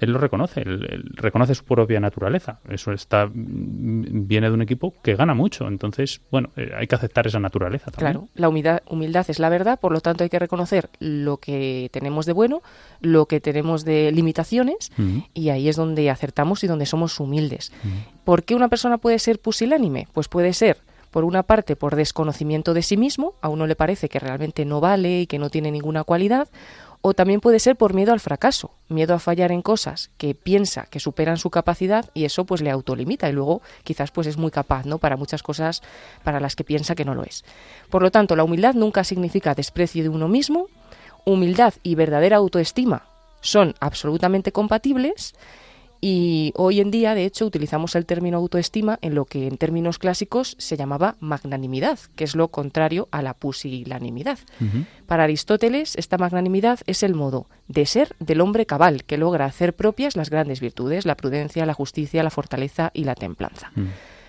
él 0.00 0.10
lo 0.10 0.18
reconoce, 0.18 0.60
él, 0.60 0.86
él 0.90 1.04
reconoce 1.14 1.54
su 1.54 1.64
propia 1.64 2.00
naturaleza. 2.00 2.60
Eso 2.68 2.92
está 2.92 3.26
mm, 3.26 4.26
viene 4.26 4.48
de 4.48 4.54
un 4.54 4.62
equipo 4.62 4.94
que 5.02 5.14
gana 5.14 5.34
mucho, 5.34 5.68
entonces, 5.68 6.20
bueno, 6.30 6.50
eh, 6.56 6.72
hay 6.76 6.86
que 6.86 6.94
aceptar 6.94 7.26
esa 7.26 7.38
naturaleza 7.38 7.90
también. 7.90 8.12
Claro, 8.12 8.28
la 8.34 8.48
humildad, 8.48 8.82
humildad 8.88 9.24
es 9.28 9.38
la 9.38 9.48
verdad, 9.48 9.78
por 9.78 9.92
lo 9.92 10.00
tanto 10.00 10.24
hay 10.24 10.30
que 10.30 10.38
reconocer 10.38 10.90
lo 10.98 11.38
que 11.38 11.88
tenemos 11.92 12.26
de 12.26 12.32
bueno, 12.32 12.62
lo 13.00 13.26
que 13.26 13.40
tenemos 13.40 13.84
de 13.84 14.10
limitaciones 14.12 14.90
y 15.32 15.48
ahí 15.50 15.68
es 15.68 15.76
donde 15.76 16.10
acertamos 16.10 16.64
y 16.64 16.66
donde 16.66 16.86
somos 16.86 17.18
humildes. 17.20 17.72
¿Por 18.24 18.44
qué 18.44 18.54
una 18.54 18.68
persona 18.68 18.98
puede 18.98 19.18
ser 19.18 19.40
pusilánime? 19.40 20.08
Pues 20.12 20.28
puede 20.28 20.52
ser, 20.52 20.78
por 21.14 21.22
una 21.22 21.44
parte, 21.44 21.76
por 21.76 21.94
desconocimiento 21.94 22.74
de 22.74 22.82
sí 22.82 22.96
mismo, 22.96 23.34
a 23.40 23.48
uno 23.48 23.68
le 23.68 23.76
parece 23.76 24.08
que 24.08 24.18
realmente 24.18 24.64
no 24.64 24.80
vale 24.80 25.20
y 25.20 25.26
que 25.28 25.38
no 25.38 25.48
tiene 25.48 25.70
ninguna 25.70 26.02
cualidad, 26.02 26.48
o 27.02 27.14
también 27.14 27.40
puede 27.40 27.60
ser 27.60 27.76
por 27.76 27.94
miedo 27.94 28.12
al 28.12 28.18
fracaso, 28.18 28.72
miedo 28.88 29.14
a 29.14 29.20
fallar 29.20 29.52
en 29.52 29.62
cosas 29.62 30.10
que 30.18 30.34
piensa 30.34 30.86
que 30.90 30.98
superan 30.98 31.36
su 31.36 31.50
capacidad 31.50 32.10
y 32.14 32.24
eso 32.24 32.46
pues 32.46 32.62
le 32.62 32.70
autolimita 32.72 33.28
y 33.28 33.32
luego 33.32 33.62
quizás 33.84 34.10
pues 34.10 34.26
es 34.26 34.36
muy 34.36 34.50
capaz, 34.50 34.86
¿no? 34.86 34.98
Para 34.98 35.16
muchas 35.16 35.44
cosas 35.44 35.82
para 36.24 36.40
las 36.40 36.56
que 36.56 36.64
piensa 36.64 36.96
que 36.96 37.04
no 37.04 37.14
lo 37.14 37.22
es. 37.22 37.44
Por 37.90 38.02
lo 38.02 38.10
tanto, 38.10 38.34
la 38.34 38.42
humildad 38.42 38.74
nunca 38.74 39.04
significa 39.04 39.54
desprecio 39.54 40.02
de 40.02 40.08
uno 40.08 40.26
mismo, 40.26 40.66
humildad 41.24 41.74
y 41.84 41.94
verdadera 41.94 42.38
autoestima 42.38 43.04
son 43.40 43.76
absolutamente 43.78 44.50
compatibles 44.50 45.36
y 46.06 46.52
hoy 46.56 46.80
en 46.80 46.90
día, 46.90 47.14
de 47.14 47.24
hecho, 47.24 47.46
utilizamos 47.46 47.94
el 47.94 48.04
término 48.04 48.36
autoestima 48.36 48.98
en 49.00 49.14
lo 49.14 49.24
que 49.24 49.46
en 49.46 49.56
términos 49.56 49.98
clásicos 49.98 50.54
se 50.58 50.76
llamaba 50.76 51.16
magnanimidad, 51.18 51.98
que 52.14 52.24
es 52.24 52.36
lo 52.36 52.48
contrario 52.48 53.08
a 53.10 53.22
la 53.22 53.32
pusilanimidad. 53.32 54.38
Para 55.06 55.24
Aristóteles, 55.24 55.96
esta 55.96 56.18
magnanimidad 56.18 56.80
es 56.86 57.02
el 57.04 57.14
modo 57.14 57.46
de 57.68 57.86
ser 57.86 58.14
del 58.18 58.42
hombre 58.42 58.66
cabal, 58.66 59.04
que 59.04 59.16
logra 59.16 59.46
hacer 59.46 59.74
propias 59.74 60.14
las 60.14 60.28
grandes 60.28 60.60
virtudes, 60.60 61.06
la 61.06 61.16
prudencia, 61.16 61.64
la 61.64 61.72
justicia, 61.72 62.22
la 62.22 62.28
fortaleza 62.28 62.90
y 62.92 63.04
la 63.04 63.14
templanza. 63.14 63.72
Mm. 63.74 63.86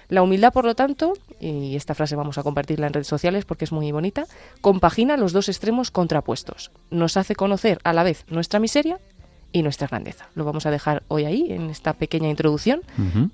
La 0.07 0.21
humildad, 0.21 0.53
por 0.53 0.63
lo 0.63 0.75
tanto, 0.75 1.13
y 1.41 1.75
esta 1.75 1.95
frase 1.95 2.15
vamos 2.15 2.37
a 2.37 2.43
compartirla 2.43 2.87
en 2.87 2.93
redes 2.93 3.07
sociales 3.07 3.43
porque 3.43 3.65
es 3.65 3.73
muy 3.73 3.91
bonita, 3.91 4.27
compagina 4.61 5.17
los 5.17 5.33
dos 5.33 5.49
extremos 5.49 5.91
contrapuestos. 5.91 6.71
Nos 6.89 7.17
hace 7.17 7.35
conocer 7.35 7.79
a 7.83 7.91
la 7.91 8.03
vez 8.03 8.23
nuestra 8.29 8.59
miseria 8.59 8.99
y 9.55 9.63
nuestra 9.63 9.87
grandeza. 9.87 10.27
Lo 10.35 10.43
vamos 10.43 10.65
a 10.65 10.71
dejar 10.71 11.03
hoy 11.07 11.23
ahí, 11.23 11.47
en 11.49 11.69
esta 11.69 11.93
pequeña 11.93 12.27
introducción, 12.27 12.81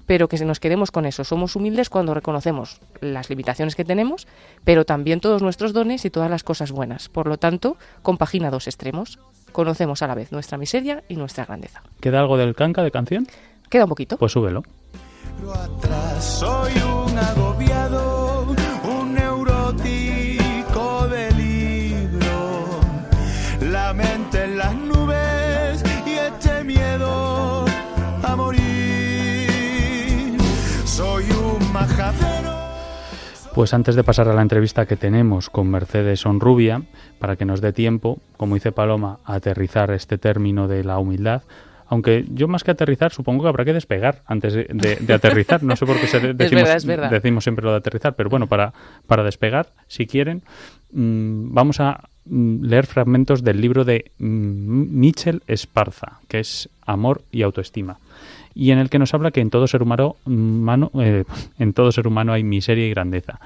pero 0.05 0.29
que 0.29 0.37
se 0.37 0.45
nos 0.45 0.59
quedemos 0.59 0.91
con 0.91 1.07
eso. 1.07 1.23
Somos 1.23 1.55
humildes 1.55 1.89
cuando 1.89 2.13
reconocemos 2.13 2.79
las 2.99 3.31
limitaciones 3.31 3.75
que 3.75 3.83
tenemos, 3.83 4.27
pero 4.63 4.85
también 4.85 5.19
todos 5.19 5.41
nuestros 5.41 5.73
dones 5.73 6.05
y 6.05 6.11
todas 6.11 6.29
las 6.29 6.43
cosas 6.43 6.71
buenas. 6.71 7.09
Por 7.09 7.25
lo 7.25 7.37
tanto, 7.37 7.75
compagina 8.03 8.51
dos 8.51 8.67
extremos. 8.67 9.17
Conocemos 9.51 10.03
a 10.03 10.07
la 10.07 10.13
vez 10.13 10.31
nuestra 10.31 10.59
miseria 10.59 11.03
y 11.09 11.15
nuestra 11.15 11.45
grandeza. 11.45 11.81
¿Queda 11.99 12.19
algo 12.19 12.37
del 12.37 12.53
canca 12.53 12.83
de 12.83 12.91
canción? 12.91 13.25
Queda 13.71 13.85
un 13.85 13.89
poquito. 13.89 14.17
Pues 14.17 14.31
súbelo. 14.31 14.61
Pero 15.39 15.55
atrás 15.55 16.23
soy 16.23 16.73
un 16.83 17.00
Pues 33.53 33.73
antes 33.73 33.95
de 33.95 34.03
pasar 34.03 34.29
a 34.29 34.33
la 34.33 34.41
entrevista 34.41 34.85
que 34.85 34.95
tenemos 34.95 35.49
con 35.49 35.69
Mercedes 35.69 36.25
Onrubia, 36.25 36.83
para 37.19 37.35
que 37.35 37.43
nos 37.45 37.59
dé 37.59 37.73
tiempo, 37.73 38.19
como 38.37 38.55
dice 38.55 38.71
Paloma, 38.71 39.19
a 39.25 39.35
aterrizar 39.35 39.91
este 39.91 40.17
término 40.17 40.69
de 40.69 40.85
la 40.85 40.97
humildad, 40.99 41.41
aunque 41.87 42.25
yo 42.33 42.47
más 42.47 42.63
que 42.63 42.71
aterrizar 42.71 43.11
supongo 43.11 43.43
que 43.43 43.49
habrá 43.49 43.65
que 43.65 43.73
despegar 43.73 44.21
antes 44.25 44.53
de, 44.53 44.67
de- 44.71 44.95
de 44.95 45.13
aterrizar. 45.13 45.61
No 45.63 45.75
sé 45.75 45.85
por 45.85 45.99
qué 45.99 46.07
se 46.07 46.21
de- 46.21 46.33
decimos, 46.33 46.61
verdad, 46.63 46.77
es 46.77 46.85
verdad. 46.85 47.09
decimos 47.11 47.43
siempre 47.43 47.65
lo 47.65 47.71
de 47.71 47.77
aterrizar, 47.77 48.15
pero 48.15 48.29
bueno, 48.29 48.47
para, 48.47 48.73
para 49.05 49.23
despegar, 49.23 49.67
si 49.87 50.07
quieren, 50.07 50.43
mm, 50.93 51.53
vamos 51.53 51.81
a 51.81 52.05
mm, 52.23 52.63
leer 52.63 52.85
fragmentos 52.85 53.43
del 53.43 53.59
libro 53.59 53.83
de 53.83 54.11
mm, 54.19 54.97
Michel 54.97 55.43
Esparza, 55.47 56.19
que 56.29 56.39
es 56.39 56.69
Amor 56.85 57.21
y 57.33 57.41
Autoestima 57.41 57.97
y 58.53 58.71
en 58.71 58.79
el 58.79 58.89
que 58.89 58.99
nos 58.99 59.13
habla 59.13 59.31
que 59.31 59.41
en 59.41 59.49
todo 59.49 59.67
ser 59.67 59.83
humano, 59.83 60.15
humano, 60.25 60.91
eh, 60.99 61.23
en 61.59 61.73
todo 61.73 61.91
ser 61.91 62.07
humano 62.07 62.33
hay 62.33 62.43
miseria 62.43 62.87
y 62.87 62.91
grandeza. 62.91 63.39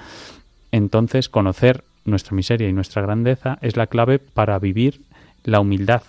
Entonces, 0.72 1.30
conocer 1.30 1.84
nuestra 2.06 2.36
miseria 2.36 2.70
y 2.70 2.74
nuestra 2.74 3.02
grandeza 3.02 3.58
es 3.62 3.78
la 3.78 3.88
clave 3.88 4.20
para 4.20 4.60
vivir 4.60 5.02
la 5.44 5.60
humildad. 5.60 6.04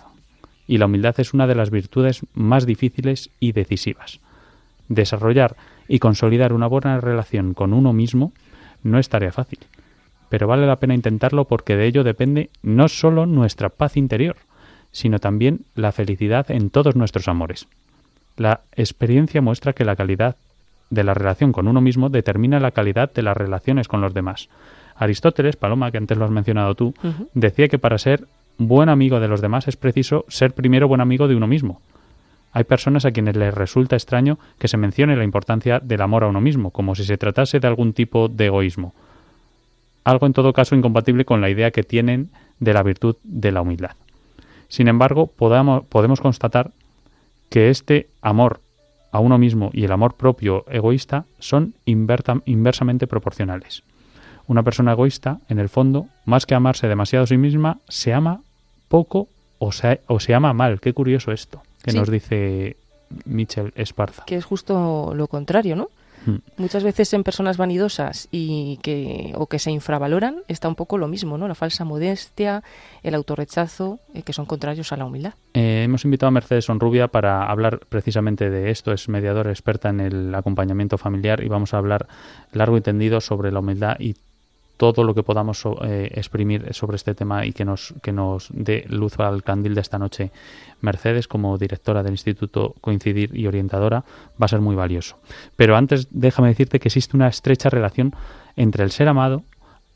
Y 0.67 0.77
la 0.77 0.85
humildad 0.85 1.19
es 1.19 1.33
una 1.33 1.47
de 1.47 1.55
las 1.55 1.69
virtudes 1.69 2.21
más 2.33 2.65
difíciles 2.65 3.29
y 3.39 3.53
decisivas. 3.53 4.19
Desarrollar 4.89 5.55
y 5.87 5.99
consolidar 5.99 6.53
una 6.53 6.67
buena 6.67 6.99
relación 6.99 7.53
con 7.53 7.73
uno 7.73 7.93
mismo 7.93 8.33
no 8.83 8.99
es 8.99 9.09
tarea 9.09 9.31
fácil, 9.31 9.59
pero 10.29 10.47
vale 10.47 10.67
la 10.67 10.77
pena 10.77 10.93
intentarlo 10.93 11.45
porque 11.45 11.75
de 11.75 11.87
ello 11.87 12.03
depende 12.03 12.49
no 12.61 12.89
solo 12.89 13.25
nuestra 13.25 13.69
paz 13.69 13.97
interior, 13.97 14.35
sino 14.91 15.19
también 15.19 15.61
la 15.75 15.91
felicidad 15.91 16.51
en 16.51 16.69
todos 16.69 16.95
nuestros 16.95 17.27
amores. 17.27 17.67
La 18.37 18.61
experiencia 18.75 19.41
muestra 19.41 19.73
que 19.73 19.83
la 19.85 19.95
calidad 19.95 20.35
de 20.89 21.03
la 21.03 21.13
relación 21.13 21.51
con 21.51 21.67
uno 21.67 21.81
mismo 21.81 22.09
determina 22.09 22.59
la 22.59 22.71
calidad 22.71 23.11
de 23.11 23.23
las 23.23 23.35
relaciones 23.35 23.87
con 23.87 23.99
los 23.99 24.13
demás. 24.13 24.47
Aristóteles, 24.95 25.55
Paloma, 25.57 25.91
que 25.91 25.97
antes 25.97 26.17
lo 26.17 26.25
has 26.25 26.31
mencionado 26.31 26.73
tú, 26.75 26.93
decía 27.33 27.67
que 27.67 27.79
para 27.79 27.97
ser 27.97 28.25
buen 28.57 28.89
amigo 28.89 29.19
de 29.19 29.27
los 29.27 29.41
demás 29.41 29.67
es 29.67 29.75
preciso 29.75 30.25
ser 30.29 30.53
primero 30.53 30.87
buen 30.87 31.01
amigo 31.01 31.27
de 31.27 31.35
uno 31.35 31.45
mismo. 31.47 31.81
Hay 32.53 32.63
personas 32.63 33.05
a 33.05 33.11
quienes 33.11 33.35
les 33.35 33.53
resulta 33.53 33.95
extraño 33.95 34.39
que 34.57 34.67
se 34.67 34.77
mencione 34.77 35.15
la 35.15 35.23
importancia 35.23 35.79
del 35.79 36.01
amor 36.01 36.23
a 36.23 36.27
uno 36.27 36.41
mismo, 36.41 36.71
como 36.71 36.95
si 36.95 37.03
se 37.03 37.17
tratase 37.17 37.59
de 37.59 37.67
algún 37.67 37.93
tipo 37.93 38.29
de 38.29 38.45
egoísmo. 38.47 38.93
Algo 40.03 40.25
en 40.25 40.33
todo 40.33 40.53
caso 40.53 40.75
incompatible 40.75 41.25
con 41.25 41.41
la 41.41 41.49
idea 41.49 41.71
que 41.71 41.83
tienen 41.83 42.29
de 42.59 42.73
la 42.73 42.81
virtud 42.81 43.17
de 43.23 43.51
la 43.51 43.61
humildad. 43.61 43.91
Sin 44.69 44.87
embargo, 44.87 45.27
podamos- 45.27 45.83
podemos 45.85 46.21
constatar 46.21 46.71
que 47.49 47.69
este 47.69 48.07
amor 48.21 48.61
a 49.11 49.19
uno 49.19 49.37
mismo 49.37 49.69
y 49.73 49.85
el 49.85 49.91
amor 49.91 50.15
propio 50.15 50.65
egoísta 50.69 51.25
son 51.39 51.73
inversamente 51.85 53.07
proporcionales. 53.07 53.83
Una 54.47 54.63
persona 54.63 54.91
egoísta, 54.93 55.39
en 55.49 55.59
el 55.59 55.69
fondo, 55.69 56.07
más 56.25 56.45
que 56.45 56.55
amarse 56.55 56.87
demasiado 56.87 57.23
a 57.23 57.27
sí 57.27 57.37
misma, 57.37 57.79
se 57.89 58.13
ama 58.13 58.41
poco 58.87 59.27
o 59.59 59.71
se, 59.71 60.01
o 60.07 60.19
se 60.19 60.33
ama 60.33 60.53
mal. 60.53 60.79
Qué 60.79 60.93
curioso 60.93 61.31
esto 61.31 61.61
que 61.83 61.91
Sí. 61.91 61.97
nos 61.97 62.09
dice 62.09 62.77
Michel 63.25 63.73
Esparza. 63.75 64.23
Que 64.25 64.35
es 64.35 64.45
justo 64.45 65.13
lo 65.15 65.27
contrario, 65.27 65.75
¿no? 65.75 65.89
Hmm. 66.27 66.39
Muchas 66.57 66.83
veces 66.83 67.13
en 67.13 67.23
personas 67.23 67.55
vanidosas 67.55 68.27
y 68.31 68.79
que 68.83 69.31
o 69.35 69.47
que 69.47 69.59
se 69.59 69.71
infravaloran 69.71 70.41
está 70.49 70.67
un 70.67 70.75
poco 70.75 70.97
lo 70.97 71.07
mismo, 71.07 71.37
¿no? 71.37 71.47
La 71.47 71.55
falsa 71.55 71.85
modestia, 71.85 72.63
el 73.01 73.15
autorrechazo, 73.15 73.99
eh, 74.13 74.23
que 74.23 74.33
son 74.33 74.45
contrarios 74.45 74.91
a 74.91 74.97
la 74.97 75.05
humildad. 75.05 75.33
Eh, 75.53 75.83
hemos 75.85 76.03
invitado 76.03 76.27
a 76.27 76.31
Mercedes 76.31 76.65
Sonrubia 76.65 77.07
para 77.07 77.49
hablar 77.49 77.79
precisamente 77.87 78.49
de 78.49 78.69
esto. 78.69 78.91
Es 78.91 79.07
mediadora 79.07 79.51
experta 79.51 79.89
en 79.89 80.01
el 80.01 80.35
acompañamiento 80.35 80.97
familiar 80.97 81.41
y 81.43 81.47
vamos 81.47 81.73
a 81.73 81.77
hablar 81.77 82.07
largo 82.51 82.77
y 82.77 82.81
tendido 82.81 83.21
sobre 83.21 83.51
la 83.51 83.59
humildad 83.59 83.95
y 83.99 84.15
todo 84.77 85.03
lo 85.03 85.13
que 85.13 85.23
podamos 85.23 85.63
eh, 85.81 86.11
exprimir 86.13 86.73
sobre 86.73 86.95
este 86.95 87.15
tema 87.15 87.45
y 87.45 87.51
que 87.51 87.65
nos, 87.65 87.93
que 88.01 88.13
nos 88.13 88.49
dé 88.53 88.85
luz 88.87 89.19
al 89.19 89.43
candil 89.43 89.75
de 89.75 89.81
esta 89.81 89.97
noche. 89.97 90.31
Mercedes, 90.81 91.27
como 91.27 91.57
directora 91.57 92.03
del 92.03 92.13
Instituto 92.13 92.75
Coincidir 92.79 93.35
y 93.35 93.47
orientadora, 93.47 94.05
va 94.41 94.45
a 94.45 94.47
ser 94.47 94.61
muy 94.61 94.75
valioso. 94.75 95.17
Pero 95.55 95.75
antes, 95.75 96.07
déjame 96.11 96.49
decirte 96.49 96.79
que 96.79 96.87
existe 96.87 97.17
una 97.17 97.27
estrecha 97.27 97.69
relación 97.69 98.15
entre 98.55 98.83
el 98.83 98.91
ser 98.91 99.07
amado, 99.07 99.43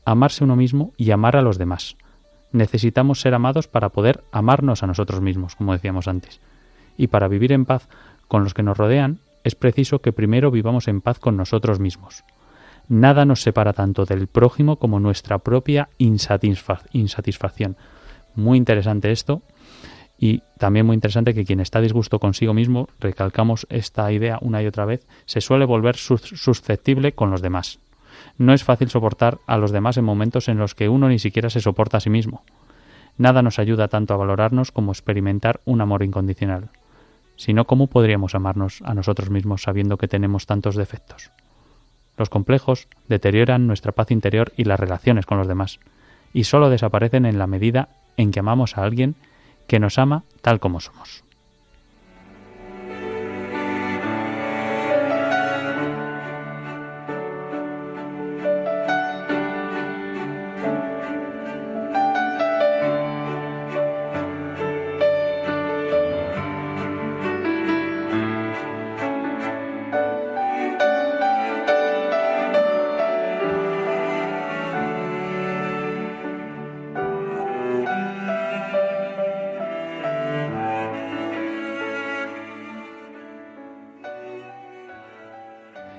amarse 0.04 0.44
uno 0.44 0.56
mismo 0.56 0.92
y 0.96 1.12
amar 1.12 1.36
a 1.36 1.42
los 1.42 1.58
demás. 1.58 1.96
Necesitamos 2.50 3.20
ser 3.20 3.34
amados 3.34 3.68
para 3.68 3.88
poder 3.88 4.24
amarnos 4.32 4.82
a 4.82 4.86
nosotros 4.86 5.20
mismos, 5.20 5.54
como 5.54 5.72
decíamos 5.72 6.08
antes. 6.08 6.40
Y 6.98 7.06
para 7.06 7.28
vivir 7.28 7.52
en 7.52 7.64
paz 7.64 7.88
con 8.28 8.44
los 8.44 8.52
que 8.52 8.62
nos 8.62 8.76
rodean, 8.76 9.20
es 9.44 9.54
preciso 9.54 10.00
que 10.00 10.12
primero 10.12 10.50
vivamos 10.50 10.88
en 10.88 11.00
paz 11.00 11.18
con 11.18 11.36
nosotros 11.36 11.80
mismos. 11.80 12.24
Nada 12.88 13.24
nos 13.24 13.42
separa 13.42 13.72
tanto 13.72 14.04
del 14.04 14.26
prójimo 14.26 14.76
como 14.76 15.00
nuestra 15.00 15.38
propia 15.38 15.88
insatisfa- 15.98 16.84
insatisfacción. 16.92 17.76
Muy 18.34 18.58
interesante 18.58 19.12
esto 19.12 19.42
y 20.18 20.42
también 20.58 20.86
muy 20.86 20.94
interesante 20.94 21.34
que 21.34 21.44
quien 21.44 21.60
está 21.60 21.80
disgusto 21.80 22.18
consigo 22.18 22.54
mismo, 22.54 22.88
recalcamos 23.00 23.66
esta 23.70 24.10
idea 24.12 24.38
una 24.40 24.62
y 24.62 24.66
otra 24.66 24.84
vez, 24.84 25.06
se 25.26 25.40
suele 25.40 25.64
volver 25.64 25.96
sus- 25.96 26.20
susceptible 26.22 27.12
con 27.12 27.30
los 27.30 27.42
demás. 27.42 27.80
No 28.38 28.52
es 28.52 28.62
fácil 28.62 28.88
soportar 28.88 29.38
a 29.46 29.56
los 29.56 29.72
demás 29.72 29.96
en 29.96 30.04
momentos 30.04 30.48
en 30.48 30.58
los 30.58 30.74
que 30.74 30.88
uno 30.88 31.08
ni 31.08 31.18
siquiera 31.18 31.50
se 31.50 31.60
soporta 31.60 31.96
a 31.96 32.00
sí 32.00 32.10
mismo. 32.10 32.44
Nada 33.18 33.42
nos 33.42 33.58
ayuda 33.58 33.88
tanto 33.88 34.14
a 34.14 34.16
valorarnos 34.16 34.70
como 34.70 34.92
experimentar 34.92 35.60
un 35.64 35.80
amor 35.80 36.02
incondicional. 36.02 36.70
Si 37.36 37.52
no, 37.52 37.66
¿cómo 37.66 37.88
podríamos 37.88 38.34
amarnos 38.34 38.80
a 38.84 38.94
nosotros 38.94 39.28
mismos 39.30 39.62
sabiendo 39.62 39.98
que 39.98 40.08
tenemos 40.08 40.46
tantos 40.46 40.76
defectos? 40.76 41.32
Los 42.22 42.30
complejos 42.30 42.86
deterioran 43.08 43.66
nuestra 43.66 43.90
paz 43.90 44.12
interior 44.12 44.52
y 44.56 44.62
las 44.62 44.78
relaciones 44.78 45.26
con 45.26 45.38
los 45.38 45.48
demás, 45.48 45.80
y 46.32 46.44
solo 46.44 46.70
desaparecen 46.70 47.26
en 47.26 47.36
la 47.36 47.48
medida 47.48 47.88
en 48.16 48.30
que 48.30 48.38
amamos 48.38 48.78
a 48.78 48.84
alguien 48.84 49.16
que 49.66 49.80
nos 49.80 49.98
ama 49.98 50.22
tal 50.40 50.60
como 50.60 50.78
somos. 50.78 51.24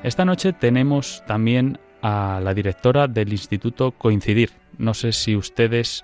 Esta 0.03 0.25
noche 0.25 0.51
tenemos 0.51 1.23
también 1.25 1.79
a 2.01 2.41
la 2.43 2.53
directora 2.53 3.07
del 3.07 3.31
Instituto 3.31 3.93
Coincidir. 3.93 4.51
No 4.77 4.93
sé 4.93 5.13
si 5.13 5.37
ustedes 5.37 6.03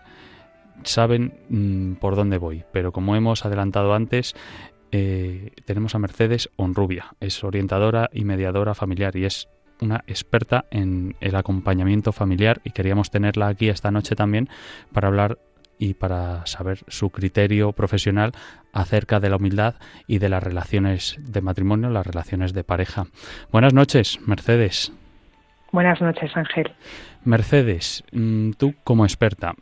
saben 0.83 1.33
mm, 1.49 1.95
por 1.95 2.15
dónde 2.15 2.37
voy, 2.37 2.63
pero 2.71 2.93
como 2.93 3.17
hemos 3.17 3.45
adelantado 3.45 3.93
antes, 3.93 4.35
eh, 4.93 5.51
tenemos 5.65 5.95
a 5.95 5.99
Mercedes 5.99 6.49
Onrubia. 6.55 7.13
Es 7.19 7.43
orientadora 7.43 8.09
y 8.13 8.23
mediadora 8.23 8.73
familiar 8.73 9.17
y 9.17 9.25
es 9.25 9.49
una 9.81 10.05
experta 10.07 10.63
en 10.71 11.17
el 11.19 11.35
acompañamiento 11.35 12.13
familiar 12.13 12.61
y 12.63 12.71
queríamos 12.71 13.11
tenerla 13.11 13.49
aquí 13.49 13.67
esta 13.67 13.91
noche 13.91 14.15
también 14.15 14.47
para 14.93 15.09
hablar 15.09 15.39
y 15.79 15.93
para 15.93 16.45
saber 16.45 16.79
su 16.89 17.09
criterio 17.09 17.71
profesional 17.71 18.33
acerca 18.73 19.19
de 19.19 19.29
la 19.29 19.37
humildad 19.37 19.75
y 20.05 20.19
de 20.19 20.29
las 20.29 20.43
relaciones 20.43 21.15
de 21.19 21.41
matrimonio, 21.41 21.89
las 21.89 22.05
relaciones 22.05 22.53
de 22.53 22.65
pareja. 22.65 23.07
Buenas 23.51 23.73
noches, 23.73 24.19
Mercedes. 24.27 24.91
Buenas 25.71 26.01
noches, 26.01 26.29
Ángel. 26.35 26.73
Mercedes, 27.23 28.03
mm, 28.11 28.51
tú 28.51 28.75
como 28.83 29.05
experta, 29.05 29.55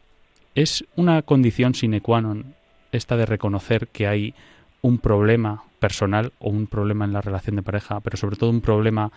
¿es 0.55 0.83
una 0.95 1.21
condición 1.21 1.75
sine 1.75 2.01
qua 2.01 2.19
non 2.19 2.57
esta 2.91 3.15
de 3.15 3.29
reconocer 3.29 3.87
que 3.93 4.07
hay 4.07 4.33
un 4.81 4.97
problema 4.97 5.63
personal 5.79 6.33
o 6.39 6.49
un 6.49 6.65
problema 6.65 7.05
en 7.05 7.13
la 7.13 7.21
relación 7.21 7.55
de 7.55 7.61
pareja, 7.61 7.99
pero 7.99 8.17
sobre 8.17 8.37
todo 8.37 8.49
un 8.49 8.61
problema 8.61 9.11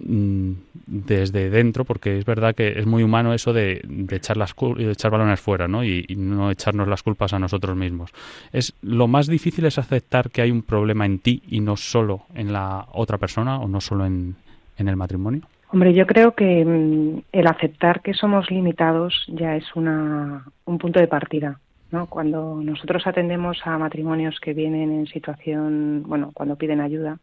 desde 0.00 1.50
dentro, 1.50 1.84
porque 1.84 2.18
es 2.18 2.24
verdad 2.24 2.54
que 2.54 2.78
es 2.78 2.86
muy 2.86 3.02
humano 3.02 3.34
eso 3.34 3.52
de, 3.52 3.82
echar, 4.10 4.36
las, 4.36 4.54
echar 4.78 5.10
balones 5.10 5.40
fuera 5.40 5.68
¿no? 5.68 5.84
Y, 5.84 6.06
no 6.16 6.50
echarnos 6.50 6.88
las 6.88 7.02
culpas 7.02 7.32
a 7.32 7.38
nosotros 7.38 7.76
mismos. 7.76 8.12
Es, 8.52 8.74
lo 8.82 9.08
más 9.08 9.26
difícil 9.26 9.66
es 9.66 9.78
aceptar 9.78 10.30
que 10.30 10.42
hay 10.42 10.50
un 10.50 10.62
problema 10.62 11.06
en 11.06 11.18
ti 11.18 11.42
y 11.48 11.60
no 11.60 11.76
solo 11.76 12.22
en 12.34 12.52
la 12.52 12.86
otra 12.92 13.18
persona 13.18 13.58
o 13.58 13.68
no 13.68 13.80
solo 13.80 14.06
en, 14.06 14.36
en 14.76 14.88
el 14.88 14.96
matrimonio. 14.96 15.42
Hombre, 15.70 15.92
yo 15.92 16.06
creo 16.06 16.32
que 16.32 16.64
mm, 16.64 17.22
el 17.32 17.46
aceptar 17.46 18.00
que 18.00 18.14
somos 18.14 18.50
limitados 18.50 19.26
ya 19.28 19.56
es 19.56 19.64
una, 19.74 20.44
un 20.64 20.78
punto 20.78 21.00
de 21.00 21.08
partida. 21.08 21.60
¿no? 21.90 22.06
Cuando 22.06 22.60
nosotros 22.62 23.06
atendemos 23.06 23.58
a 23.64 23.78
matrimonios 23.78 24.38
que 24.40 24.52
vienen 24.52 24.92
en 24.92 25.06
situación, 25.06 26.04
bueno, 26.06 26.30
cuando 26.34 26.56
piden 26.56 26.80
ayuda, 26.80 27.18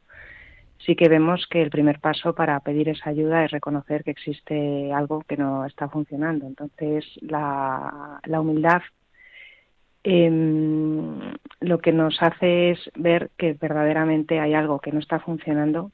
sí 0.79 0.95
que 0.95 1.09
vemos 1.09 1.47
que 1.47 1.61
el 1.61 1.69
primer 1.69 1.99
paso 1.99 2.35
para 2.35 2.59
pedir 2.59 2.89
esa 2.89 3.09
ayuda 3.09 3.45
es 3.45 3.51
reconocer 3.51 4.03
que 4.03 4.11
existe 4.11 4.91
algo 4.93 5.23
que 5.27 5.37
no 5.37 5.65
está 5.65 5.89
funcionando. 5.89 6.45
Entonces, 6.45 7.05
la, 7.21 8.19
la 8.23 8.41
humildad 8.41 8.81
em, 10.03 11.19
lo 11.61 11.79
que 11.79 11.91
nos 11.91 12.21
hace 12.21 12.71
es 12.71 12.91
ver 12.95 13.31
que 13.37 13.53
verdaderamente 13.53 14.39
hay 14.39 14.53
algo 14.53 14.79
que 14.79 14.91
no 14.91 14.99
está 14.99 15.19
funcionando 15.19 15.91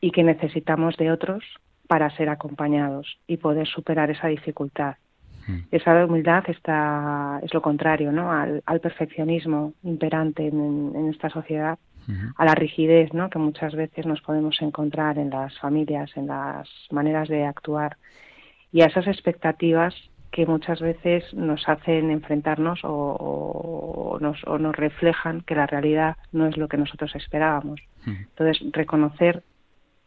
y 0.00 0.10
que 0.10 0.24
necesitamos 0.24 0.96
de 0.96 1.10
otros 1.10 1.44
para 1.88 2.10
ser 2.10 2.28
acompañados 2.28 3.18
y 3.26 3.38
poder 3.38 3.66
superar 3.66 4.10
esa 4.10 4.28
dificultad. 4.28 4.96
Mm. 5.48 5.60
Esa 5.72 6.04
humildad 6.04 6.44
está, 6.48 7.40
es 7.42 7.52
lo 7.52 7.62
contrario 7.62 8.12
¿no? 8.12 8.30
al, 8.30 8.80
perfeccionismo 8.80 9.72
imperante 9.82 10.46
en, 10.46 11.08
esta 11.10 11.30
sociedad, 11.30 11.78
a 12.36 12.44
la 12.44 12.54
rigidez 12.54 13.12
¿no? 13.12 13.28
que 13.28 13.38
muchas 13.38 13.74
veces 13.74 14.06
nos 14.06 14.20
podemos 14.22 14.60
encontrar 14.62 15.18
en 15.18 15.30
las 15.30 15.58
familias, 15.58 16.10
en 16.16 16.26
las 16.26 16.68
maneras 16.90 17.28
de 17.28 17.44
actuar 17.44 17.96
y 18.72 18.80
a 18.80 18.86
esas 18.86 19.06
expectativas 19.06 19.94
que 20.30 20.46
muchas 20.46 20.80
veces 20.80 21.32
nos 21.34 21.68
hacen 21.68 22.10
enfrentarnos 22.10 22.80
o, 22.82 24.18
nos, 24.20 24.42
o 24.46 24.58
nos 24.58 24.76
reflejan 24.76 25.40
que 25.42 25.54
la 25.54 25.66
realidad 25.66 26.16
no 26.32 26.46
es 26.46 26.56
lo 26.56 26.68
que 26.68 26.76
nosotros 26.76 27.14
esperábamos. 27.14 27.80
Entonces, 28.06 28.62
reconocer 28.72 29.42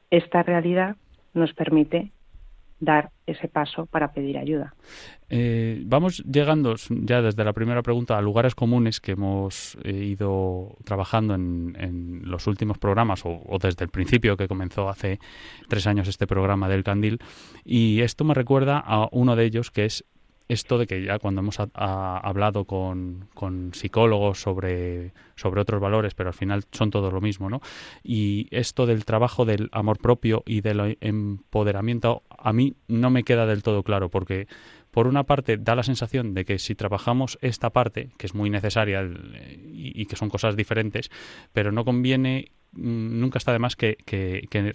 esta 0.10 0.44
realidad 0.44 0.96
nos 1.34 1.54
permite 1.54 2.12
dar 2.82 3.12
ese 3.28 3.48
paso 3.48 3.86
para 3.86 4.12
pedir 4.12 4.38
ayuda. 4.38 4.74
Eh, 5.30 5.82
vamos 5.86 6.22
llegando 6.26 6.76
ya 6.90 7.22
desde 7.22 7.46
la 7.46 7.54
primera 7.54 7.82
pregunta 7.82 8.18
a 8.18 8.22
lugares 8.22 8.56
comunes 8.56 9.00
que 9.00 9.14
hemos 9.14 9.78
eh, 9.84 9.94
ido 9.94 10.76
trabajando 10.84 11.36
en, 11.36 12.22
los 12.26 12.48
últimos 12.48 12.78
programas 12.78 13.26
o, 13.26 13.42
o, 13.46 13.58
desde 13.60 13.86
el 13.86 13.90
principio 13.90 14.36
que 14.36 14.48
comenzó 14.48 14.90
hace 14.90 15.20
tres 15.70 15.88
años 15.88 16.08
este 16.08 16.28
programa 16.28 16.68
del 16.68 16.84
Candil 16.84 17.20
y 17.64 18.02
esto 18.02 18.26
me 18.26 18.34
recuerda 18.34 18.80
a 18.80 19.08
uno 19.12 19.36
de 19.36 19.46
ellos 19.46 19.72
que 19.72 19.86
es 19.86 20.04
esto 20.52 20.78
de 20.78 20.86
que 20.86 21.04
ya 21.04 21.18
cuando 21.18 21.40
hemos 21.40 21.58
hablado 21.74 22.66
con, 22.66 23.30
psicólogos 23.74 24.42
sobre, 24.42 25.14
sobre 25.36 25.62
otros 25.62 25.80
valores, 25.80 26.14
pero 26.14 26.30
al 26.30 26.34
final 26.34 26.66
son 26.72 26.92
todos 26.92 27.14
lo 27.14 27.22
mismo, 27.22 27.50
¿no? 27.50 27.62
Y 28.04 28.48
esto 28.52 28.86
del 28.86 29.06
trabajo 29.06 29.46
del 29.46 29.70
amor 29.72 30.00
propio 30.00 30.44
y 30.46 30.60
del 30.62 30.98
empoderamiento 31.00 32.24
a 32.30 32.52
mí 32.52 32.76
no 32.88 33.10
me 33.10 33.24
queda 33.24 33.46
del 33.46 33.64
todo 33.64 33.84
claro, 33.84 34.10
porque 34.10 34.48
por 34.92 35.08
una 35.08 35.24
parte 35.24 35.56
da 35.56 35.74
la 35.76 35.84
sensación 35.84 36.34
de 36.34 36.44
que 36.44 36.60
si 36.60 36.76
trabajamos 36.76 37.38
esta 37.42 37.70
parte, 37.70 38.10
que 38.18 38.28
es 38.28 38.36
muy 38.36 38.50
necesaria 38.50 39.10
y 39.72 40.06
que 40.06 40.18
son 40.18 40.30
cosas 40.30 40.58
diferentes, 40.58 41.10
pero 41.54 41.72
no 41.72 41.86
conviene 41.86 42.52
nunca 42.74 43.38
está 43.38 43.52
de 43.52 43.60
más 43.60 43.76
que, 43.76 43.98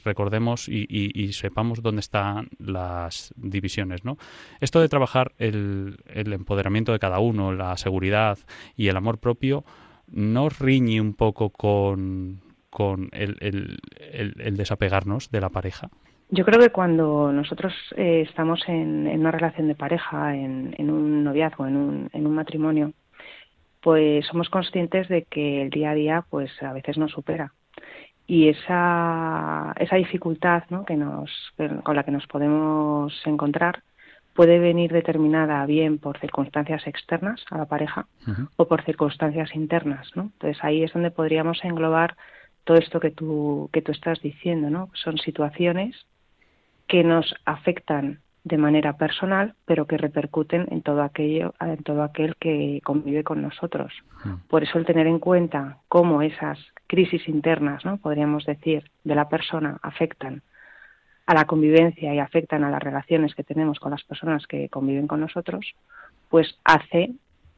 recordemos 0.04 0.68
y, 0.68 1.32
sepamos 1.32 1.82
dónde 1.82 2.00
están 2.00 2.48
las 2.59 3.32
divisiones. 3.37 4.04
¿no? 4.04 4.16
Esto 4.61 4.80
de 4.80 4.88
trabajar 4.88 5.32
el, 5.38 5.96
empoderamiento 6.14 6.92
de 6.92 6.98
cada 6.98 7.18
uno, 7.18 7.52
la 7.52 7.76
seguridad 7.76 8.38
y 8.76 8.88
el 8.88 8.96
amor 8.96 9.18
propio, 9.18 9.64
¿no 10.09 10.48
riñe 10.48 11.00
un 11.00 11.14
poco 11.14 11.50
con, 11.50 12.40
el, 13.12 13.76
desapegarnos 14.52 15.30
de 15.30 15.40
la 15.40 15.48
pareja? 15.48 15.88
Yo 16.28 16.44
creo 16.44 16.61
que 16.61 16.70
cuando 16.70 17.30
nosotros 17.32 17.72
eh, 17.96 18.24
estamos 18.28 18.61
en, 18.66 19.06
una 19.06 19.30
relación 19.30 19.68
de 19.68 19.76
pareja, 19.76 20.35
en, 20.35 20.90
un 20.90 21.22
noviazgo, 21.22 21.66
en 21.66 21.76
un, 21.76 22.11
en 22.12 22.26
un 22.26 22.35
matrimonio, 22.35 22.92
pues 23.80 24.26
somos 24.26 24.50
conscientes 24.50 25.09
de 25.09 25.22
que 25.22 25.62
el 25.62 25.70
día 25.70 25.90
a 25.90 25.94
día 25.94 26.24
pues 26.28 26.50
a 26.61 26.72
veces 26.72 26.98
nos 26.98 27.12
supera 27.12 27.52
y 28.26 28.48
esa, 28.48 29.72
esa 29.78 29.96
dificultad 29.96 30.64
¿no? 30.70 30.84
que 30.84 30.96
nos, 30.96 31.30
con 31.84 31.96
la 31.96 32.02
que 32.02 32.10
nos 32.10 32.26
podemos 32.26 33.12
encontrar 33.24 33.82
puede 34.34 34.58
venir 34.58 34.92
determinada 34.92 35.64
bien 35.64 35.98
por 35.98 36.18
circunstancias 36.18 36.86
externas 36.86 37.42
a 37.50 37.58
la 37.58 37.64
pareja 37.64 38.06
o 38.56 38.68
por 38.68 38.84
circunstancias 38.84 39.54
internas. 39.54 40.10
¿no? 40.14 40.24
Entonces 40.24 40.62
ahí 40.62 40.82
es 40.82 40.92
donde 40.92 41.10
podríamos 41.10 41.64
englobar 41.64 42.16
todo 42.64 42.76
esto 42.76 43.00
que 43.00 43.10
tú, 43.10 43.70
que 43.72 43.80
tú 43.80 43.92
estás 43.92 44.20
diciendo. 44.20 44.68
¿no? 44.68 44.90
Son 44.92 45.16
situaciones 45.18 45.96
que 46.86 47.02
nos 47.02 47.34
afectan 47.44 48.20
de 48.46 48.59
manera 48.59 48.92
personal, 48.92 49.54
pero 49.64 49.88
que 49.88 49.96
repercuten 49.96 50.68
en 50.70 50.80
todo 50.82 51.02
aquello, 51.02 51.52
en 51.59 51.82
todo 51.82 52.04
aquel 52.04 52.37
que 52.37 52.80
convive 52.85 53.24
con 53.24 53.42
nosotros. 53.42 53.92
Mm. 54.24 54.35
Por 54.46 54.62
eso 54.62 54.78
el 54.78 54.87
tener 54.87 55.09
en 55.09 55.18
cuenta 55.18 55.78
cómo 55.88 56.22
esas 56.22 56.56
crisis 56.87 57.26
internas, 57.26 57.85
¿no? 57.85 57.96
podríamos 57.96 58.46
decir, 58.46 58.88
de 59.02 59.16
la 59.16 59.28
persona 59.28 59.80
afectan 59.82 60.42
a 61.26 61.35
la 61.35 61.46
convivencia 61.46 62.14
y 62.14 62.20
afectan 62.20 62.62
a 62.62 62.70
las 62.70 62.80
relaciones 62.80 63.35
que 63.35 63.42
tenemos 63.42 63.80
con 63.80 63.90
las 63.90 64.04
personas 64.04 64.46
que 64.46 64.68
conviven 64.68 65.09
con 65.09 65.18
nosotros, 65.18 65.74
pues 66.28 66.56
hace 66.62 67.14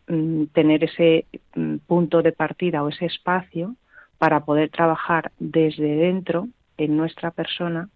mm, 0.06 0.44
tener 0.54 0.84
ese 0.84 1.26
mm, 1.54 1.76
punto 1.86 2.22
de 2.22 2.32
partida 2.32 2.82
o 2.82 2.88
ese 2.88 3.04
espacio 3.04 3.74
para 4.16 4.40
poder 4.46 4.70
trabajar 4.70 5.32
desde 5.38 5.96
dentro 5.96 6.48
en 6.78 6.96
nuestra 6.96 7.30
persona 7.30 7.90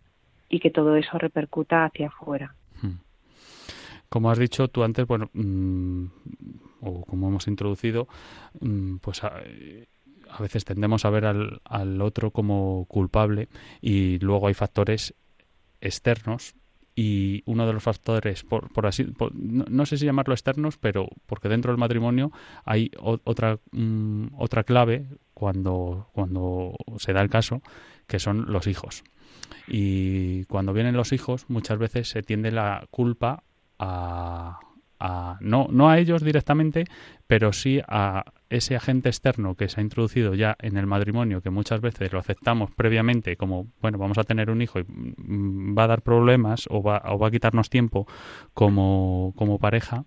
y 0.50 0.61
que 0.61 0.70
todo 0.70 0.94
eso 0.96 1.16
repercuta 1.16 1.87
hacia 1.87 2.09
afuera. 2.09 2.55
Como 4.09 4.31
has 4.31 4.38
dicho 4.38 4.68
tú 4.68 4.85
antes, 4.85 5.07
bueno, 5.07 5.31
mm, 5.33 6.05
o 6.83 7.03
como 7.07 7.29
hemos 7.29 7.47
introducido, 7.49 8.09
mm, 8.61 8.97
pues 8.97 9.25
a, 9.25 9.33
veces 10.38 10.66
tendemos 10.66 11.07
a 11.07 11.11
ver 11.11 11.25
al, 11.25 12.01
otro 12.03 12.31
como 12.31 12.85
culpable 12.90 13.49
y 13.81 14.18
luego 14.18 14.49
hay 14.49 14.55
factores 14.55 15.14
externos 15.81 16.55
y 16.95 17.42
uno 17.47 17.66
de 17.66 17.73
los 17.73 17.83
factores, 17.83 18.45
por, 18.45 18.71
por 18.71 18.87
así, 18.87 19.07
no, 19.33 19.87
sé 19.87 19.97
si 19.97 20.05
llamarlo 20.05 20.35
externos, 20.35 20.77
pero 20.77 21.09
porque 21.25 21.49
dentro 21.49 21.73
del 21.73 21.79
matrimonio 21.79 22.33
hay 22.66 22.90
otra 23.01 23.61
mm, 23.71 24.27
otra 24.37 24.62
clave 24.64 25.07
cuando 25.33 26.11
cuando 26.12 26.77
se 26.99 27.14
da 27.14 27.23
el 27.23 27.31
caso, 27.31 27.62
que 28.07 28.18
son 28.18 28.53
los 28.53 28.66
hijos. 28.66 29.05
Y 29.66 30.44
cuando 30.44 30.72
vienen 30.72 30.96
los 30.96 31.12
hijos, 31.12 31.46
muchas 31.48 31.78
veces 31.78 32.09
se 32.09 32.22
tiende 32.22 32.50
la 32.50 32.87
culpa 32.90 33.42
a, 33.78 34.59
no, 35.40 35.66
no 35.70 35.90
a 35.90 35.98
ellos 35.98 36.22
directamente, 36.22 36.85
pero 37.26 37.52
sí 37.52 37.81
a 37.88 38.24
ese 38.53 38.77
agente 38.77 39.09
externo 39.09 39.55
que 39.55 39.69
se 39.69 39.81
ha 39.81 39.83
introducido 39.83 40.35
ya 40.35 40.57
en 40.61 40.77
el 40.77 40.87
matrimonio, 40.87 41.41
que 41.41 41.51
muchas 41.51 41.81
veces 41.81 42.12
lo 42.12 42.19
aceptamos 42.19 42.71
previamente 42.71 43.37
como, 43.37 43.69
bueno, 43.81 43.99
vamos 43.99 44.19
a 44.19 44.25
tener 44.25 44.51
un 44.51 44.62
hijo 44.62 44.79
y 44.79 44.85
mm, 44.85 45.77
va 45.77 45.85
a 45.85 45.87
dar 45.88 46.03
problemas 46.03 46.67
o 46.71 46.83
va, 46.83 47.03
o 47.07 47.19
va 47.19 47.29
a 47.29 47.31
quitarnos 47.31 47.71
tiempo 47.71 48.07
como, 48.55 49.33
como 49.37 49.59
pareja, 49.59 50.05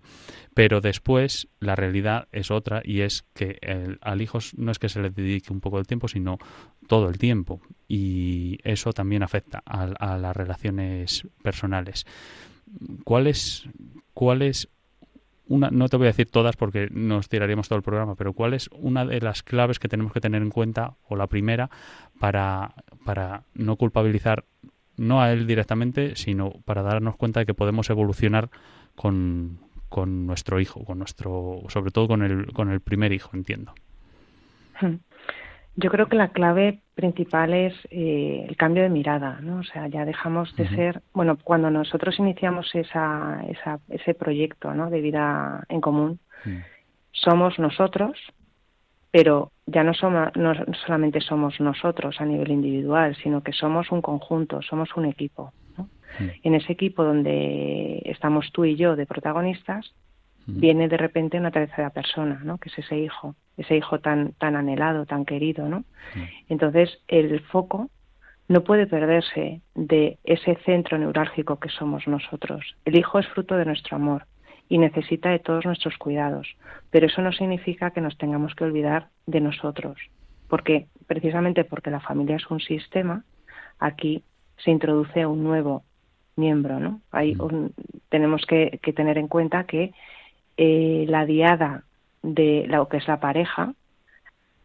pero 0.54 0.80
después 0.80 1.48
la 1.60 1.76
realidad 1.76 2.28
es 2.32 2.50
otra 2.50 2.82
y 2.84 3.00
es 3.00 3.24
que 3.34 3.58
al 4.00 4.22
hijo 4.22 4.38
no 4.56 4.70
es 4.70 4.78
que 4.78 4.88
se 4.88 5.00
le 5.00 5.10
dedique 5.10 5.52
un 5.52 5.60
poco 5.60 5.78
de 5.78 5.84
tiempo, 5.84 6.08
sino 6.08 6.38
todo 6.86 7.08
el 7.08 7.18
tiempo 7.18 7.60
y 7.88 8.58
eso 8.62 8.92
también 8.92 9.22
afecta 9.22 9.62
a 9.66 10.16
las 10.18 10.36
relaciones 10.36 11.26
personales. 11.42 12.06
¿cuál 13.04 13.26
es, 13.26 13.68
cuál 14.14 14.42
es 14.42 14.68
una, 15.48 15.70
no 15.70 15.88
te 15.88 15.96
voy 15.96 16.06
a 16.06 16.08
decir 16.08 16.30
todas 16.30 16.56
porque 16.56 16.88
nos 16.90 17.28
tiraríamos 17.28 17.68
todo 17.68 17.76
el 17.76 17.82
programa, 17.82 18.14
pero 18.14 18.32
¿cuál 18.32 18.54
es 18.54 18.68
una 18.72 19.04
de 19.04 19.20
las 19.20 19.42
claves 19.42 19.78
que 19.78 19.88
tenemos 19.88 20.12
que 20.12 20.20
tener 20.20 20.42
en 20.42 20.50
cuenta, 20.50 20.94
o 21.08 21.16
la 21.16 21.26
primera, 21.26 21.70
para, 22.18 22.74
para 23.04 23.44
no 23.54 23.76
culpabilizar 23.76 24.44
no 24.96 25.20
a 25.20 25.32
él 25.32 25.46
directamente, 25.46 26.16
sino 26.16 26.52
para 26.64 26.82
darnos 26.82 27.16
cuenta 27.16 27.40
de 27.40 27.46
que 27.46 27.54
podemos 27.54 27.90
evolucionar 27.90 28.50
con, 28.94 29.60
con 29.88 30.26
nuestro 30.26 30.60
hijo, 30.60 30.84
con 30.84 30.98
nuestro, 30.98 31.62
sobre 31.68 31.90
todo 31.90 32.08
con 32.08 32.22
el, 32.22 32.52
con 32.52 32.70
el 32.70 32.80
primer 32.80 33.12
hijo, 33.12 33.30
entiendo. 33.34 33.74
Yo 35.76 35.90
creo 35.90 36.08
que 36.08 36.16
la 36.16 36.28
clave 36.28 36.80
principal 36.94 37.52
es 37.52 37.74
eh, 37.90 38.46
el 38.48 38.56
cambio 38.56 38.82
de 38.82 38.88
mirada, 38.88 39.38
¿no? 39.42 39.58
O 39.58 39.62
sea, 39.62 39.86
ya 39.88 40.04
dejamos 40.04 40.54
de 40.56 40.68
ser, 40.68 41.02
bueno, 41.12 41.36
cuando 41.42 41.70
nosotros 41.70 42.18
iniciamos 42.18 42.74
esa, 42.74 43.44
esa, 43.48 43.78
ese 43.88 44.14
proyecto, 44.14 44.72
¿no? 44.72 44.88
De 44.88 45.00
vida 45.00 45.64
en 45.68 45.80
común, 45.80 46.18
somos 47.12 47.58
nosotros 47.58 48.18
pero 49.16 49.50
ya 49.64 49.82
no, 49.82 49.94
somos, 49.94 50.28
no 50.36 50.52
solamente 50.84 51.22
somos 51.22 51.58
nosotros 51.58 52.20
a 52.20 52.26
nivel 52.26 52.50
individual, 52.50 53.16
sino 53.22 53.42
que 53.42 53.52
somos 53.52 53.90
un 53.90 54.02
conjunto, 54.02 54.60
somos 54.60 54.94
un 54.94 55.06
equipo. 55.06 55.54
Mm. 56.18 56.24
En 56.42 56.54
ese 56.54 56.74
equipo 56.74 57.02
donde 57.02 58.02
estamos 58.04 58.52
tú 58.52 58.66
y 58.66 58.76
yo 58.76 58.94
de 58.94 59.06
protagonistas. 59.06 59.90
Viene 60.46 60.88
de 60.88 60.96
repente 60.96 61.38
una 61.38 61.50
tercera 61.50 61.90
persona, 61.90 62.40
¿no? 62.44 62.58
que 62.58 62.68
es 62.68 62.78
ese 62.78 62.98
hijo, 62.98 63.34
ese 63.56 63.76
hijo 63.76 64.00
tan, 64.00 64.32
tan 64.32 64.56
anhelado, 64.56 65.06
tan 65.06 65.24
querido. 65.24 65.68
¿no? 65.68 65.84
Entonces, 66.48 67.00
el 67.08 67.40
foco 67.40 67.90
no 68.48 68.62
puede 68.62 68.86
perderse 68.86 69.60
de 69.74 70.18
ese 70.24 70.56
centro 70.64 70.98
neurálgico 70.98 71.58
que 71.58 71.68
somos 71.68 72.06
nosotros. 72.06 72.76
El 72.84 72.96
hijo 72.96 73.18
es 73.18 73.26
fruto 73.28 73.56
de 73.56 73.64
nuestro 73.64 73.96
amor 73.96 74.26
y 74.68 74.78
necesita 74.78 75.30
de 75.30 75.38
todos 75.38 75.64
nuestros 75.64 75.96
cuidados, 75.96 76.48
pero 76.90 77.06
eso 77.06 77.22
no 77.22 77.32
significa 77.32 77.90
que 77.90 78.00
nos 78.00 78.18
tengamos 78.18 78.54
que 78.54 78.64
olvidar 78.64 79.08
de 79.26 79.40
nosotros, 79.40 79.96
porque 80.48 80.86
precisamente 81.06 81.64
porque 81.64 81.90
la 81.90 82.00
familia 82.00 82.36
es 82.36 82.50
un 82.50 82.60
sistema, 82.60 83.24
aquí 83.78 84.24
se 84.58 84.70
introduce 84.70 85.26
un 85.26 85.44
nuevo 85.44 85.84
miembro, 86.36 86.80
¿no? 86.80 87.00
Mm. 87.12 87.66
tenemos 88.08 88.44
que, 88.46 88.80
tener 88.94 89.18
en 89.18 89.28
cuenta 89.28 89.64
que 89.64 89.92
eh, 90.56 91.04
la 91.08 91.26
diada 91.26 91.84
de 92.22 92.66
lo 92.68 92.88
que 92.88 92.96
es 92.98 93.08
la 93.08 93.20
pareja 93.20 93.74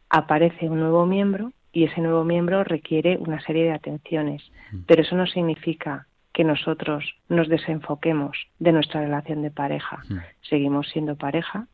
aparece 0.10 0.70
un 0.70 0.80
nuevo 0.80 1.06
miembro 1.06 1.52
y 1.72 1.86
ese 1.86 2.02
nuevo 2.02 2.24
miembro 2.24 2.64
requiere 2.64 3.18
una 3.18 3.42
serie 3.42 3.64
de 3.64 3.74
atenciones, 3.74 4.42
mm. 4.72 4.80
pero 4.88 5.02
eso 5.04 5.16
no 5.16 5.26
significa 5.26 6.08
que 6.34 6.44
nosotros 6.44 7.16
nos 7.30 7.48
desenfoquemos 7.50 8.38
de 8.60 8.72
nuestra 8.72 9.02
relación 9.02 9.42
de 9.42 9.52
pareja. 9.52 10.00
Mm. 10.10 10.18
Seguimos 10.42 10.90
siendo 10.90 11.16
pareja 11.16 11.68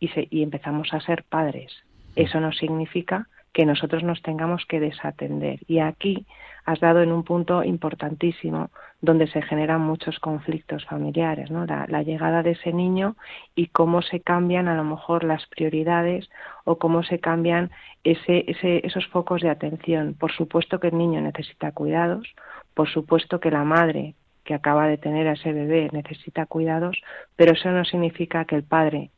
y, 0.00 0.10
y 0.30 0.42
empezamos 0.42 0.92
a 0.92 1.00
ser 1.00 1.24
padres. 1.24 1.72
Eso 2.14 2.40
no 2.40 2.52
significa 2.52 3.26
que 3.52 3.66
nosotros 3.66 4.02
nos 4.02 4.22
tengamos 4.22 4.64
que 4.66 4.80
desatender. 4.80 5.60
Y 5.66 5.80
aquí 5.80 6.26
has 6.64 6.80
dado 6.80 7.02
en 7.02 7.12
un 7.12 7.22
punto 7.24 7.64
importantísimo 7.64 8.70
donde 9.00 9.26
se 9.26 9.42
generan 9.42 9.80
muchos 9.80 10.18
conflictos 10.20 10.84
familiares, 10.86 11.50
¿no? 11.50 11.66
La, 11.66 12.02
llegada 12.02 12.42
de 12.42 12.52
ese 12.52 12.72
niño 12.72 13.16
y 13.54 13.66
cómo 13.66 14.00
se 14.00 14.20
cambian 14.20 14.68
a 14.68 14.74
lo 14.74 14.84
mejor 14.84 15.24
las 15.24 15.46
prioridades 15.46 16.30
o 16.64 16.78
cómo 16.78 17.02
se 17.02 17.18
cambian 17.18 17.70
ese, 18.04 18.44
ese, 18.48 18.86
esos 18.86 19.06
focos 19.08 19.42
de 19.42 19.50
atención. 19.50 20.14
Por 20.14 20.32
supuesto 20.32 20.80
que 20.80 20.88
el 20.88 20.98
niño 20.98 21.20
necesita 21.20 21.72
cuidados, 21.72 22.26
por 22.74 22.88
supuesto 22.88 23.40
que 23.40 23.50
la 23.50 23.64
madre 23.64 24.14
que 24.44 24.54
acaba 24.54 24.88
de 24.88 24.98
tener 24.98 25.28
a 25.28 25.32
ese 25.32 25.52
bebé 25.52 25.88
necesita 25.92 26.46
cuidados, 26.46 27.00
pero 27.36 27.52
eso 27.52 27.70
no 27.70 27.84
significa 27.84 28.44
que 28.44 28.56
el 28.56 28.64
padre 28.64 29.10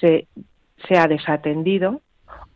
se, 0.00 0.26
sea 0.86 1.06
desatendido 1.06 2.00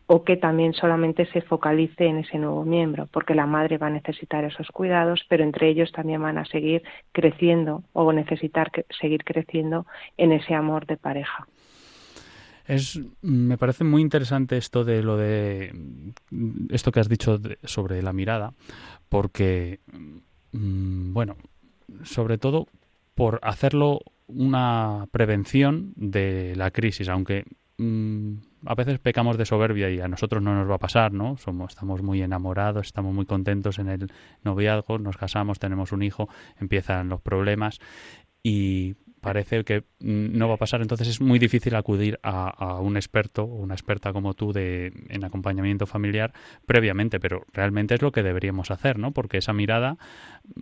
o 0.07 0.23
que 0.23 0.37
también 0.37 0.73
solamente 0.73 1.25
se 1.27 1.41
focalice 1.41 2.05
en 2.05 2.17
ese 2.17 2.37
nuevo 2.37 2.65
miembro, 2.65 3.07
porque 3.11 3.35
la 3.35 3.45
madre 3.45 3.77
va 3.77 3.87
a 3.87 3.91
necesitar 3.91 4.43
esos 4.43 4.67
cuidados, 4.67 5.25
pero 5.29 5.43
entre 5.43 5.69
ellos 5.69 5.91
también 5.91 6.21
van 6.21 6.37
a 6.37 6.45
seguir 6.45 6.83
creciendo 7.11 7.83
o 7.93 8.11
necesitar 8.11 8.71
seguir 8.99 9.23
creciendo 9.23 9.85
en 10.17 10.33
ese 10.33 10.53
amor 10.53 10.85
de 10.85 10.97
pareja. 10.97 11.47
Es, 12.65 12.99
me 13.21 13.57
parece 13.57 13.83
muy 13.83 14.01
interesante 14.01 14.57
esto 14.57 14.85
de 14.85 15.03
lo 15.03 15.17
de 15.17 15.73
esto 16.69 16.91
que 16.91 17.01
has 17.01 17.09
dicho 17.09 17.39
sobre 17.63 18.01
la 18.01 18.13
mirada, 18.13 18.53
porque 19.09 19.79
mm, 20.53 21.11
bueno, 21.13 21.35
sobre 22.03 22.37
todo 22.37 22.67
por 23.15 23.39
hacerlo 23.43 23.99
una 24.27 25.07
prevención 25.11 25.93
de 25.95 26.55
la 26.55 26.71
crisis, 26.71 27.09
aunque 27.09 27.43
mm, 27.77 28.35
a 28.65 28.75
veces 28.75 28.99
pecamos 28.99 29.37
de 29.37 29.45
soberbia 29.45 29.89
y 29.89 29.99
a 29.99 30.07
nosotros 30.07 30.41
no 30.41 30.55
nos 30.55 30.69
va 30.69 30.75
a 30.75 30.79
pasar, 30.79 31.11
¿no? 31.13 31.37
Somos, 31.37 31.73
estamos 31.73 32.01
muy 32.01 32.21
enamorados, 32.21 32.87
estamos 32.87 33.13
muy 33.13 33.25
contentos 33.25 33.79
en 33.79 33.89
el 33.89 34.11
noviazgo, 34.43 34.99
nos 34.99 35.17
casamos, 35.17 35.59
tenemos 35.59 35.91
un 35.91 36.03
hijo, 36.03 36.29
empiezan 36.59 37.09
los 37.09 37.21
problemas 37.21 37.79
y 38.41 38.95
parece 39.23 39.63
que 39.63 39.85
no 39.99 40.49
va 40.49 40.55
a 40.55 40.57
pasar. 40.57 40.81
Entonces 40.81 41.07
es 41.07 41.21
muy 41.21 41.39
difícil 41.39 41.73
acudir 41.75 42.19
a, 42.21 42.79
un 42.79 42.97
experto 42.97 43.43
o 43.43 43.55
una 43.55 43.73
experta 43.73 44.11
como 44.11 44.33
tú 44.33 44.51
de, 44.51 44.91
en 45.09 45.23
acompañamiento 45.23 45.87
familiar 45.87 46.33
previamente, 46.67 47.19
pero 47.19 47.45
realmente 47.53 47.95
es 47.95 48.01
lo 48.01 48.11
que 48.11 48.21
deberíamos 48.21 48.69
hacer, 48.69 48.99
¿no? 48.99 49.11
Porque 49.11 49.37
esa 49.37 49.53
mirada, 49.53 49.97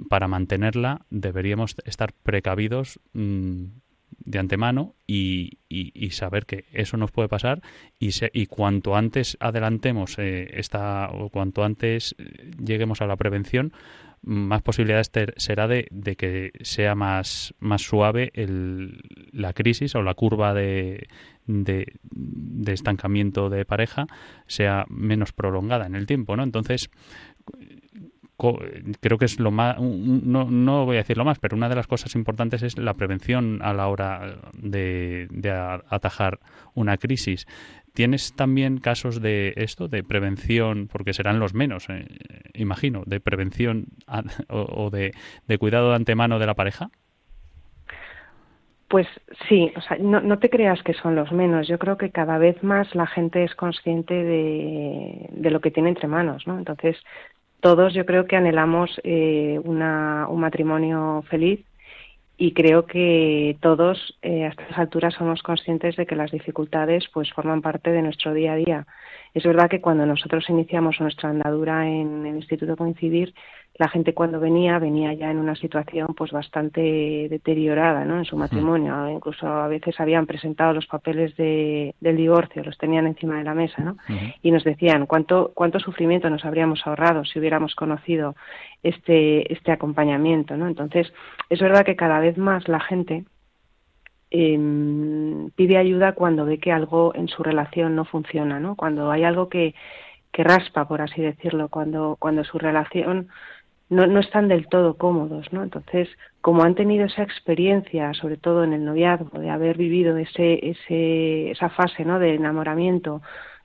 para 0.10 0.28
mantenerla, 0.28 1.06
deberíamos 1.10 1.76
estar 1.84 2.14
precavidos. 2.14 3.00
Mm, 3.14 3.81
de 4.26 4.40
antemano 4.40 4.96
y, 5.08 5.60
y, 5.70 6.12
saber 6.12 6.46
que 6.46 6.66
eso 6.74 6.98
nos 6.98 7.12
puede 7.12 7.30
pasar 7.30 7.62
y, 8.00 8.12
y 8.34 8.46
cuanto 8.46 8.96
antes 8.96 9.38
adelantemos 9.40 10.18
eh, 10.20 10.50
esta 10.54 11.10
o 11.12 11.30
cuanto 11.30 11.64
antes 11.64 12.16
lleguemos 12.64 13.02
a 13.02 13.08
la 13.08 13.16
prevención 13.16 13.74
más 14.24 14.62
posibilidades 14.62 15.12
será 15.38 15.68
de, 15.68 15.88
de, 15.90 16.16
que 16.16 16.52
sea 16.62 16.94
más, 16.94 17.56
más 17.60 17.82
suave 17.82 18.32
el, 18.36 19.02
la 19.32 19.54
crisis 19.54 19.96
o 19.96 20.04
la 20.04 20.14
curva 20.14 20.54
de, 20.54 21.08
de, 21.48 21.94
de, 22.04 22.74
estancamiento 22.74 23.50
de 23.50 23.66
pareja 23.66 24.06
sea 24.46 24.86
menos 24.90 25.32
prolongada 25.32 25.88
en 25.88 25.96
el 25.96 26.06
tiempo, 26.06 26.36
¿no? 26.36 26.44
Entonces, 26.44 26.92
creo 29.00 29.18
que 29.18 29.26
es 29.26 29.40
lo 29.40 29.52
más, 29.52 29.78
no, 29.80 30.46
no 30.50 30.86
voy 30.86 30.98
a 30.98 31.00
decir 31.00 31.18
lo 31.18 31.26
más, 31.26 31.40
pero 31.40 31.56
una 31.56 31.70
de 31.70 31.76
las 31.76 31.88
cosas 31.88 32.16
importantes 32.16 32.64
es 32.64 32.78
la 32.78 32.94
prevención 32.94 33.60
a 33.62 33.74
la 33.74 33.88
hora 33.88 34.38
de, 34.54 35.28
atajar 35.90 36.40
una 36.74 36.98
crisis. 36.98 37.48
¿Tienes 37.94 38.34
también 38.36 38.78
casos 38.78 39.22
de 39.22 39.54
esto, 39.58 39.88
de 39.88 40.04
prevención, 40.04 40.88
porque 40.92 41.14
serán 41.14 41.40
los 41.40 41.54
menos, 41.54 41.90
eh, 41.90 42.06
imagino, 42.54 43.04
de 43.06 43.20
prevención 43.20 43.88
o, 44.48 44.90
de, 44.90 45.14
cuidado 45.60 45.90
de 45.90 45.96
antemano 45.96 46.40
de 46.40 46.46
la 46.46 46.54
pareja? 46.54 46.90
Pues 48.88 49.08
sí, 49.48 49.72
o 49.76 49.82
sea, 49.82 49.98
no, 49.98 50.20
no, 50.20 50.40
te 50.40 50.50
creas 50.50 50.82
que 50.84 50.94
son 50.94 51.16
los 51.16 51.32
menos. 51.32 51.68
Yo 51.68 51.80
creo 51.80 51.98
que 51.98 52.12
cada 52.12 52.38
vez 52.38 52.62
más 52.62 52.94
la 52.94 53.08
gente 53.08 53.44
es 53.44 53.56
consciente 53.56 54.14
de, 54.14 55.30
de 55.32 55.50
lo 55.50 55.62
que 55.62 55.72
tiene 55.72 55.90
entre 55.90 56.08
manos, 56.08 56.46
¿no? 56.46 56.58
Entonces, 56.58 56.98
todos 57.62 57.94
yo 57.94 58.06
creo 58.06 58.26
que 58.26 58.36
anhelamos 58.36 59.00
eh, 59.04 59.60
una, 59.64 60.28
un 60.30 60.42
matrimonio 60.42 61.24
feliz 61.30 61.64
y 62.38 62.54
creo 62.54 62.88
que 62.88 63.56
todos 63.62 64.18
eh, 64.24 64.46
a 64.46 64.50
estas 64.50 64.78
alturas 64.78 65.14
somos 65.14 65.44
conscientes 65.44 65.96
de 65.96 66.08
que 66.08 66.16
las 66.16 66.32
dificultades 66.32 67.06
pues 67.14 67.32
forman 67.32 67.62
parte 67.62 67.92
de 67.92 68.02
nuestro 68.02 68.34
día 68.34 68.54
a 68.54 68.56
día. 68.56 68.88
Es 69.36 69.44
verdad 69.44 69.70
que 69.70 69.80
cuando 69.80 70.08
nosotros 70.08 70.50
iniciamos 70.50 71.00
nuestra 71.00 71.30
andadura 71.30 71.88
en 71.88 72.26
el 72.26 72.38
Instituto 72.38 72.76
Coincidir, 72.76 73.34
la 73.76 73.88
gente 73.88 74.14
cuando 74.14 74.40
venía 74.40 74.80
venía 74.80 75.14
ya 75.14 75.32
en 75.32 75.38
una 75.38 75.56
situación 75.56 76.14
pues 76.16 76.32
bastante 76.32 77.28
deteriorada 77.30 78.04
¿no? 78.06 78.18
en 78.18 78.26
su 78.26 78.36
matrimonio 78.36 79.10
incluso 79.10 79.48
a 79.48 79.68
veces 79.68 80.00
habían 80.00 80.28
presentado 80.28 80.74
los 80.74 80.88
papeles 80.88 81.36
de, 81.38 81.96
del 82.02 82.18
divorcio 82.18 82.64
los 82.64 82.78
tenían 82.78 83.08
encima 83.08 83.38
de 83.38 83.44
la 83.44 83.56
mesa 83.56 83.82
¿no? 83.82 83.98
y 84.42 84.52
nos 84.52 84.64
decían 84.64 85.06
cuánto 85.06 85.52
cuánto 85.56 85.80
sufrimiento 85.80 86.30
nos 86.30 86.44
habríamos 86.44 86.86
ahorrado 86.86 87.24
si 87.24 87.40
hubiéramos 87.40 87.74
conocido 87.76 88.36
este 88.84 89.52
este 89.52 89.72
acompañamiento 89.72 90.58
¿no? 90.58 90.68
entonces 90.68 91.12
es 91.50 91.60
verdad 91.60 91.86
que 91.86 91.96
cada 91.96 92.20
vez 92.20 92.38
más 92.38 92.68
la 92.68 92.82
gente 92.82 93.24
em, 94.32 95.50
pide 95.52 95.78
ayuda 95.78 96.12
cuando 96.12 96.46
ve 96.46 96.60
que 96.60 96.74
algo 96.74 97.16
en 97.16 97.30
su 97.30 97.42
relación 97.42 97.96
no 97.96 98.04
funciona 98.04 98.60
¿no? 98.60 98.76
cuando 98.76 99.12
hay 99.12 99.24
algo 99.24 99.48
que 99.48 99.76
que 100.32 100.44
raspa 100.44 100.88
por 100.88 101.02
así 101.02 101.22
decirlo 101.22 101.70
cuando 101.70 102.16
cuando 102.20 102.44
su 102.44 102.58
relación 102.58 103.30
no, 103.92 104.08
no 104.08 104.22
están 104.22 104.48
del 104.48 104.68
todo 104.68 104.96
cómodos, 104.96 105.52
¿no? 105.52 105.64
Entonces, 105.64 106.08
como 106.40 106.64
han 106.64 106.76
tenido 106.76 107.06
esa 107.06 107.24
experiencia, 107.24 108.14
sobre 108.14 108.38
todo 108.38 108.64
en 108.64 108.72
el 108.72 108.86
noviazgo, 108.86 109.38
de 109.38 109.50
haber 109.50 109.78
vivido 109.78 110.16
ese, 110.16 110.66
ese, 110.66 111.52
esa 111.52 111.70
fase, 111.70 112.06
¿no? 112.06 112.18
De 112.18 112.34
enamoramiento, 112.34 113.22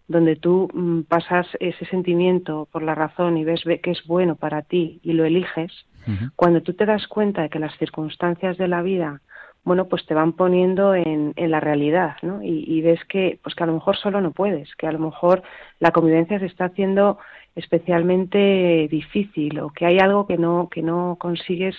donde 0.08 0.34
tú 0.34 0.68
mm, 0.74 1.02
pasas 1.02 1.46
ese 1.60 1.86
sentimiento 1.86 2.68
por 2.72 2.82
la 2.82 2.96
razón 2.96 3.36
y 3.36 3.44
ves 3.44 3.62
que 3.80 3.92
es 3.92 4.04
bueno 4.04 4.34
para 4.34 4.62
ti 4.62 4.98
y 5.04 5.12
lo 5.12 5.24
eliges, 5.24 5.72
cuando 6.36 6.60
tú 6.62 6.72
te 6.74 6.86
das 6.86 7.08
cuenta 7.08 7.42
de 7.42 7.48
que 7.48 7.58
las 7.58 7.76
circunstancias 7.78 8.56
de 8.58 8.68
la 8.68 8.80
vida 8.80 9.20
bueno, 9.64 9.88
pues 9.88 10.06
te 10.06 10.14
van 10.14 10.34
poniendo 10.34 10.94
en, 10.94 11.32
en 11.34 11.50
la 11.50 11.58
realidad, 11.58 12.14
¿no? 12.22 12.40
Y, 12.40 12.64
y, 12.68 12.82
ves 12.82 13.00
que, 13.08 13.40
pues 13.42 13.56
que 13.56 13.64
a 13.64 13.66
lo 13.66 13.72
mejor 13.72 13.96
solo 13.96 14.20
no 14.20 14.30
puedes, 14.30 14.72
que 14.76 14.86
a 14.86 14.92
lo 14.92 15.00
mejor 15.00 15.42
la 15.80 15.90
convivencia 15.90 16.38
se 16.38 16.46
está 16.46 16.66
haciendo 16.66 17.18
especialmente 17.56 18.86
difícil 18.90 19.58
o 19.60 19.70
que 19.70 19.86
hay 19.86 19.98
algo 19.98 20.26
que 20.26 20.36
no 20.36 20.68
que 20.70 20.82
no 20.82 21.16
consigues 21.18 21.74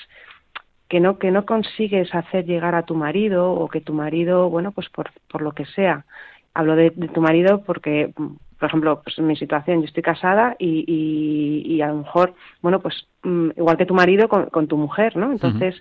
que 0.89 0.99
no 0.99 1.19
que 1.19 1.31
no 1.31 1.45
consigues 1.45 2.13
hacer 2.13 2.45
llegar 2.45 2.73
a 2.75 2.83
tu 2.83 2.95
marido 2.95 3.51
o 3.51 3.69
que 3.69 3.79
tu 3.79 3.93
marido 3.93 4.49
bueno 4.49 4.71
pues 4.71 4.89
por, 4.89 5.11
por 5.29 5.41
lo 5.41 5.53
que 5.53 5.65
sea. 5.65 6.05
Hablo 6.53 6.75
de, 6.75 6.89
tu 6.89 7.21
marido 7.21 7.61
porque 7.63 8.11
por 8.59 8.67
ejemplo 8.69 9.01
pues 9.03 9.19
en 9.19 9.27
mi 9.27 9.35
situación 9.35 9.81
yo 9.81 9.85
estoy 9.85 10.01
casada 10.01 10.55
y, 10.57 11.63
y, 11.67 11.81
a 11.81 11.87
lo 11.89 11.97
mejor 11.97 12.33
bueno 12.63 12.79
pues 12.79 13.07
mm, 13.21 13.49
igual 13.55 13.77
que 13.77 13.85
tu 13.85 13.93
marido 13.93 14.27
con, 14.27 14.67
tu 14.67 14.77
mujer 14.77 15.15
no 15.15 15.31
entonces 15.31 15.75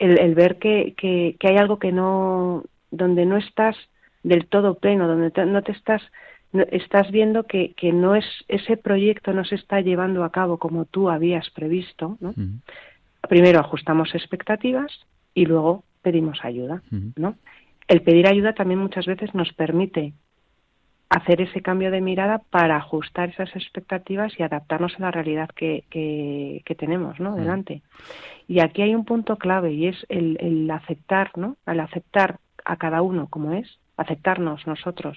el, 0.00 0.18
el, 0.18 0.34
ver 0.34 0.58
que, 0.58 0.94
que, 0.96 1.36
hay 1.48 1.56
algo 1.56 1.78
que 1.78 1.92
no 1.92 2.64
donde 2.90 3.24
no 3.24 3.36
estás 3.36 3.76
del 4.24 4.46
todo 4.48 4.74
pleno 4.74 5.06
donde 5.06 5.30
no 5.46 5.62
te 5.62 5.70
estás 5.70 6.02
estás 6.70 7.10
viendo 7.10 7.44
que, 7.44 7.72
que 7.74 7.92
no 7.92 8.14
es 8.14 8.24
ese 8.48 8.76
proyecto 8.76 9.32
no 9.32 9.44
se 9.44 9.54
está 9.54 9.80
llevando 9.80 10.24
a 10.24 10.30
cabo 10.30 10.58
como 10.58 10.84
tú 10.84 11.10
habías 11.10 11.50
previsto, 11.50 12.16
¿no? 12.20 12.34
Primero 13.28 13.60
ajustamos 13.60 14.14
expectativas 14.14 14.92
y 15.34 15.46
luego 15.46 15.84
pedimos 16.02 16.38
ayuda, 16.44 16.82
¿no? 17.16 17.34
El 17.88 18.02
pedir 18.02 18.26
ayuda 18.26 18.54
también 18.54 18.80
muchas 18.80 19.06
veces 19.06 19.34
nos 19.34 19.52
permite 19.52 20.12
hacer 21.08 21.40
ese 21.40 21.62
cambio 21.62 21.90
de 21.90 22.00
mirada 22.00 22.42
para 22.50 22.76
ajustar 22.76 23.28
esas 23.30 23.54
expectativas 23.54 24.32
y 24.38 24.42
adaptarnos 24.42 24.94
a 24.96 25.02
la 25.02 25.10
realidad 25.10 25.48
que, 25.54 25.84
que, 25.90 26.74
tenemos 26.74 27.20
¿no? 27.20 27.36
delante. 27.36 27.82
Y 28.48 28.60
aquí 28.60 28.82
hay 28.82 28.94
un 28.94 29.04
punto 29.04 29.36
clave 29.36 29.72
y 29.72 29.86
es 29.86 30.04
el, 30.08 30.36
el 30.40 30.70
aceptar, 30.70 31.30
¿no? 31.36 31.56
Al 31.64 31.80
aceptar 31.80 32.38
a 32.64 32.76
cada 32.76 33.02
uno 33.02 33.28
como 33.28 33.52
es, 33.52 33.78
aceptarnos 33.96 34.66
nosotros 34.66 35.16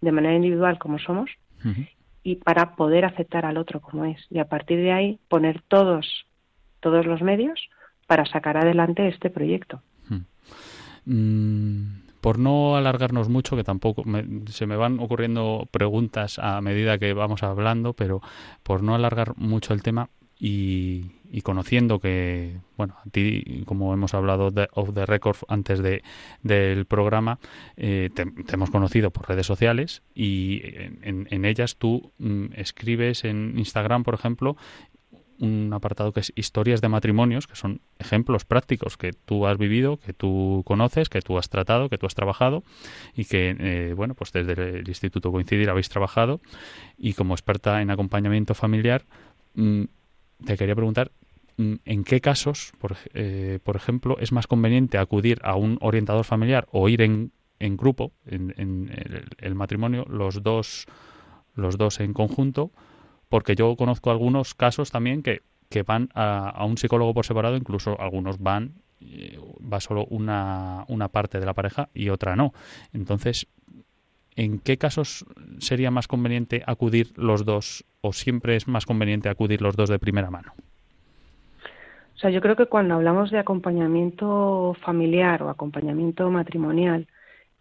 de 0.00 0.12
manera 0.12 0.34
individual 0.34 0.78
como 0.78 0.98
somos 0.98 1.30
y 2.22 2.36
para 2.36 2.74
poder 2.74 3.04
aceptar 3.04 3.44
al 3.44 3.56
otro 3.56 3.80
como 3.80 4.04
es. 4.04 4.18
Y 4.30 4.38
a 4.38 4.46
partir 4.46 4.78
de 4.78 4.92
ahí 4.92 5.18
poner 5.28 5.62
todos, 5.62 6.26
todos 6.80 7.06
los 7.06 7.22
medios 7.22 7.68
para 8.06 8.26
sacar 8.26 8.56
adelante 8.56 9.08
este 9.08 9.30
proyecto. 9.30 9.82
Mm, 11.06 12.02
por 12.20 12.38
no 12.38 12.76
alargarnos 12.76 13.28
mucho, 13.28 13.56
que 13.56 13.64
tampoco 13.64 14.04
se 14.48 14.66
me 14.66 14.76
van 14.76 15.00
ocurriendo 15.00 15.66
preguntas 15.70 16.38
a 16.38 16.60
medida 16.60 16.98
que 16.98 17.14
vamos 17.14 17.42
hablando, 17.42 17.94
pero 17.94 18.20
por 18.62 18.82
no 18.82 18.94
alargar 18.94 19.36
mucho 19.36 19.72
el 19.72 19.82
tema 19.82 20.10
y, 20.40 21.42
conociendo 21.42 22.00
que, 22.00 22.56
bueno, 22.76 22.96
a 23.04 23.10
ti, 23.10 23.62
como 23.66 23.92
hemos 23.92 24.14
hablado 24.14 24.50
de, 24.50 24.68
of 24.72 24.94
the 24.94 25.04
record 25.04 25.36
antes 25.48 25.80
de, 25.80 26.02
del 26.42 26.86
programa, 26.86 27.38
eh, 27.76 28.08
te, 28.14 28.24
hemos 28.52 28.70
conocido 28.70 29.10
por 29.10 29.28
redes 29.28 29.46
sociales 29.46 30.02
y 30.14 30.62
en, 30.64 31.28
en 31.30 31.44
ellas 31.44 31.76
tú 31.76 32.12
mm, 32.18 32.46
escribes 32.54 33.24
en 33.24 33.58
Instagram, 33.58 34.02
por 34.02 34.14
ejemplo, 34.14 34.56
un 35.40 35.72
apartado 35.72 36.12
que 36.12 36.20
es 36.20 36.32
historias 36.36 36.80
de 36.80 36.88
matrimonios, 36.88 37.46
que 37.46 37.56
son 37.56 37.80
ejemplos 37.98 38.44
prácticos 38.44 38.96
que 38.96 39.12
tú 39.12 39.46
has 39.46 39.56
vivido, 39.56 39.96
que 39.98 40.12
tú 40.12 40.62
conoces, 40.66 41.08
que 41.08 41.22
tú 41.22 41.38
has 41.38 41.48
tratado, 41.48 41.88
que 41.88 41.96
tú 41.96 42.06
has 42.06 42.14
trabajado 42.14 42.62
y 43.14 43.24
que, 43.24 43.56
eh, 43.58 43.94
bueno, 43.96 44.14
pues 44.14 44.32
desde 44.32 44.52
el 44.52 44.88
Instituto 44.88 45.32
Coincidir 45.32 45.70
habéis 45.70 45.88
trabajado. 45.88 46.40
Y 46.98 47.14
como 47.14 47.34
experta 47.34 47.80
en 47.80 47.90
acompañamiento 47.90 48.54
familiar, 48.54 49.04
mm, 49.54 49.84
te 50.44 50.56
quería 50.56 50.74
preguntar 50.74 51.12
mm, 51.56 51.74
en 51.84 52.04
qué 52.04 52.20
casos, 52.20 52.72
por, 52.78 52.96
eh, 53.14 53.58
por, 53.62 53.76
ejemplo, 53.76 54.16
es 54.18 54.32
más 54.32 54.46
conveniente 54.46 54.98
acudir 54.98 55.40
a 55.42 55.56
un 55.56 55.78
orientador 55.80 56.24
familiar 56.24 56.66
o 56.70 56.88
ir 56.88 57.02
en, 57.02 57.32
en 57.58 57.76
grupo, 57.76 58.12
en, 58.26 58.54
el, 58.56 59.28
el 59.38 59.54
matrimonio, 59.54 60.04
los 60.08 60.42
dos, 60.42 60.86
los 61.54 61.76
dos 61.78 62.00
en 62.00 62.12
conjunto, 62.12 62.72
porque 63.28 63.54
yo 63.54 63.76
conozco 63.76 64.10
algunos 64.10 64.54
casos 64.54 64.90
también 64.90 65.22
que, 65.22 65.42
van 65.86 66.08
a, 66.14 66.64
un 66.66 66.76
psicólogo 66.76 67.14
por 67.14 67.24
separado, 67.24 67.56
incluso 67.56 67.98
algunos 68.00 68.38
van, 68.40 68.82
eh, 69.00 69.38
va 69.72 69.80
solo 69.80 70.04
una, 70.06 70.84
una 70.88 71.08
parte 71.08 71.38
de 71.38 71.46
la 71.46 71.54
pareja 71.54 71.88
y 71.94 72.08
otra 72.08 72.34
no. 72.34 72.52
Entonces, 72.92 73.46
¿en 74.36 74.58
qué 74.58 74.78
casos 74.78 75.24
sería 75.58 75.90
más 75.90 76.08
conveniente 76.08 76.62
acudir 76.66 77.12
los 77.16 77.44
dos 77.44 77.84
o 78.00 78.12
siempre 78.12 78.56
es 78.56 78.68
más 78.68 78.86
conveniente 78.86 79.28
acudir 79.28 79.62
los 79.62 79.76
dos 79.76 79.88
de 79.88 79.98
primera 79.98 80.30
mano? 80.30 80.52
O 82.14 82.18
sea, 82.18 82.30
yo 82.30 82.40
creo 82.40 82.56
que 82.56 82.66
cuando 82.66 82.94
hablamos 82.94 83.30
de 83.30 83.38
acompañamiento 83.38 84.76
familiar 84.82 85.42
o 85.42 85.48
acompañamiento 85.48 86.30
matrimonial, 86.30 87.06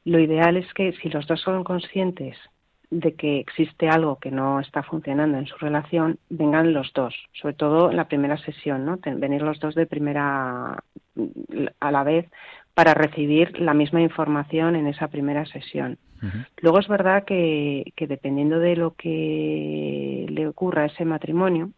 lo 0.03 0.19
ideal 0.19 0.57
es 0.57 0.73
que 0.73 0.91
si 1.01 1.09
los 1.09 1.27
dos 1.27 1.39
son 1.41 1.63
conscientes 1.63 2.37
de 2.89 3.13
que 3.13 3.39
existe 3.39 3.87
algo 3.87 4.17
que 4.17 4.31
no 4.31 4.59
está 4.59 4.83
funcionando 4.83 5.37
en 5.37 5.45
su 5.45 5.55
relación, 5.57 6.17
vengan 6.29 6.73
los 6.73 6.91
dos, 6.93 7.15
sobre 7.33 7.53
todo 7.53 7.91
en 7.91 7.97
la 7.97 8.07
primera 8.07 8.37
sesión, 8.37 8.85
¿no? 8.85 8.97
Venir 9.01 9.43
los 9.43 9.59
dos 9.59 9.75
de 9.75 9.85
primera 9.85 10.83
a 11.79 11.91
la 11.91 12.03
vez 12.03 12.29
para 12.73 12.93
recibir 12.93 13.59
la 13.59 13.73
misma 13.73 14.01
información 14.01 14.75
en 14.75 14.87
esa 14.87 15.07
primera 15.07 15.45
sesión. 15.45 15.97
Luego 16.61 16.79
es 16.79 16.87
verdad 16.87 17.23
que, 17.23 17.93
que, 17.95 18.07
dependiendo 18.07 18.59
de 18.59 18.75
lo 18.75 18.95
que 18.95 20.25
le 20.29 20.47
ocurra 20.47 20.83
a 20.83 20.87
ese 20.87 21.05
matrimonio, 21.05 21.71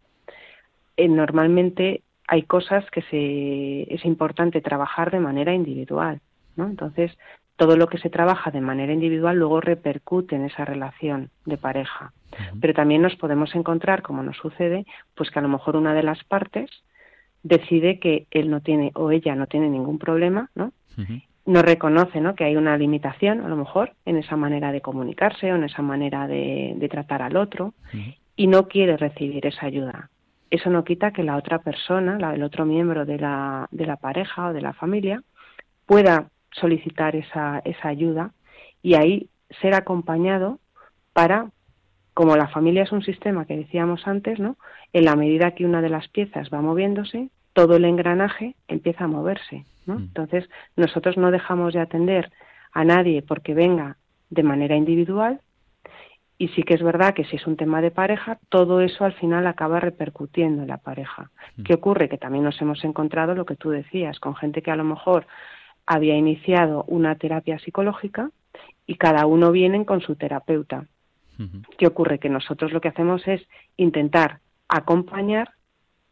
eh, 0.98 1.08
normalmente 1.08 2.02
hay 2.28 2.44
cosas 2.44 2.90
que 2.92 3.02
se, 3.04 3.94
es 3.94 4.06
importante 4.06 4.62
trabajar 4.62 5.12
de 5.12 5.20
manera 5.20 5.54
individual. 5.54 6.22
¿no? 6.56 6.66
Entonces, 6.66 7.12
todo 7.56 7.78
lo 7.78 7.88
que 7.88 7.98
se 7.98 8.10
trabaja 8.10 8.52
de 8.52 8.62
manera 8.62 8.94
individual 8.94 9.38
luego 9.38 9.62
repercute 9.62 10.36
en 10.36 10.46
esa 10.46 10.66
relación 10.66 11.30
de 11.46 11.58
pareja. 11.58 12.14
Pero 12.60 12.74
también 12.74 13.02
nos 13.02 13.16
podemos 13.18 13.54
encontrar, 13.56 14.02
como 14.02 14.24
nos 14.24 14.38
sucede, 14.38 14.86
pues 15.16 15.30
que 15.30 15.40
a 15.40 15.42
lo 15.42 15.50
mejor 15.50 15.76
una 15.76 15.94
de 15.94 16.04
las 16.04 16.24
partes 16.24 16.70
decide 17.44 18.00
que 18.00 18.28
él 18.32 18.50
no 18.50 18.62
tiene 18.62 18.92
o 18.96 19.12
ella 19.12 19.36
no 19.36 19.48
tiene 19.48 19.70
ningún 19.70 20.00
problema, 20.00 20.50
¿no? 20.56 20.72
No 21.52 21.62
reconoce, 21.62 22.22
¿no? 22.22 22.34
Que 22.34 22.46
hay 22.46 22.56
una 22.56 22.78
limitación, 22.78 23.42
a 23.42 23.50
lo 23.50 23.58
mejor, 23.58 23.92
en 24.06 24.16
esa 24.16 24.38
manera 24.38 24.72
de 24.72 24.80
comunicarse 24.80 25.52
o 25.52 25.58
en 25.58 25.66
esa 25.66 25.82
manera 25.82 26.26
de, 26.26 26.88
tratar 26.90 27.22
al 27.22 27.36
otro 27.36 27.74
y 28.38 28.48
no 28.48 28.70
quiere 28.70 28.96
recibir 28.96 29.46
esa 29.46 29.66
ayuda. 29.66 30.10
Eso 30.50 30.70
no 30.70 30.86
quita 30.86 31.12
que 31.12 31.24
la 31.24 31.36
otra 31.36 31.60
persona, 31.60 32.18
la, 32.18 32.34
el 32.36 32.44
otro 32.44 32.66
miembro 32.66 33.06
de 33.06 33.20
la, 33.20 33.68
de 33.70 33.86
la 33.86 33.98
pareja 33.98 34.48
o 34.48 34.54
de 34.54 34.62
la 34.62 34.72
familia, 34.72 35.24
pueda 35.86 36.30
solicitar 36.52 37.18
esa, 37.18 37.62
esa 37.66 37.90
ayuda 37.90 38.32
y 38.82 38.94
ahí 38.94 39.28
ser 39.60 39.74
acompañado 39.74 40.58
para, 41.12 41.52
como 42.14 42.38
la 42.38 42.48
familia 42.48 42.84
es 42.84 42.94
un 42.94 43.04
sistema 43.04 43.44
que 43.44 43.58
decíamos 43.58 44.08
antes, 44.08 44.40
¿no? 44.40 44.56
En 44.94 45.04
la 45.04 45.18
medida 45.18 45.52
que 45.52 45.66
una 45.66 45.82
de 45.82 45.90
las 45.90 46.08
piezas 46.08 46.50
va 46.50 46.62
moviéndose, 46.62 47.30
todo 47.54 47.76
el 47.76 47.86
engranaje 47.86 48.56
empieza 48.68 49.06
a 49.06 49.08
moverse, 49.08 49.66
¿no? 49.86 49.96
Mm. 49.96 50.04
Entonces, 50.04 50.50
nosotros 50.76 51.18
no 51.18 51.32
dejamos 51.32 51.74
de 51.74 51.80
atender 51.80 52.32
a 52.72 52.84
nadie 52.84 53.22
porque 53.22 53.54
venga 53.54 53.98
de 54.30 54.44
manera 54.44 54.76
individual 54.76 55.42
y 56.38 56.48
sí 56.50 56.64
que 56.64 56.74
es 56.74 56.82
verdad 56.82 57.14
que 57.14 57.26
si 57.26 57.36
es 57.36 57.46
un 57.46 57.56
tema 57.56 57.82
de 57.82 57.92
pareja, 57.92 58.40
todo 58.50 58.82
eso 58.82 59.06
al 59.06 59.14
final 59.14 59.46
acaba 59.46 59.80
repercutiendo 59.80 60.64
en 60.64 60.70
la 60.70 60.78
pareja. 60.78 61.30
Mm. 61.58 61.64
¿Qué 61.64 61.74
ocurre? 61.76 62.10
Que 62.10 62.18
también 62.18 62.44
nos 62.44 62.60
hemos 62.62 62.84
encontrado 62.84 63.36
lo 63.36 63.46
que 63.46 63.56
tú 63.56 63.70
decías, 63.70 64.20
con 64.20 64.36
gente 64.36 64.64
que 64.64 64.72
a 64.72 64.76
lo 64.76 64.84
mejor 64.84 65.28
había 65.86 66.16
iniciado 66.16 66.84
una 66.88 67.16
terapia 67.16 67.60
psicológica 67.60 68.32
y 68.88 68.96
cada 68.96 69.26
uno 69.26 69.52
viene 69.52 69.86
con 69.86 70.02
su 70.02 70.16
terapeuta. 70.16 70.86
¿Qué 71.78 71.88
ocurre? 71.88 72.20
Que 72.20 72.30
nosotros 72.30 72.72
lo 72.72 72.82
que 72.82 72.90
hacemos 72.90 73.28
es 73.28 73.42
intentar 73.76 74.40
acompañar 74.68 75.52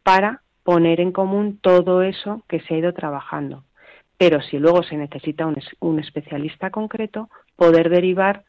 para 0.02 0.42
poner 0.62 1.00
en 1.00 1.12
común 1.12 1.58
todo 1.60 2.02
eso 2.02 2.42
que 2.48 2.60
se 2.60 2.74
ha 2.74 2.78
ido 2.78 2.92
trabajando. 2.92 3.64
Pero 4.18 4.42
si 4.42 4.58
luego 4.58 4.82
se 4.82 4.96
necesita 4.96 5.46
un, 5.46 5.56
un 5.80 5.98
especialista 5.98 6.70
concreto, 6.70 7.30
poder 7.56 7.88
derivar 7.88 8.44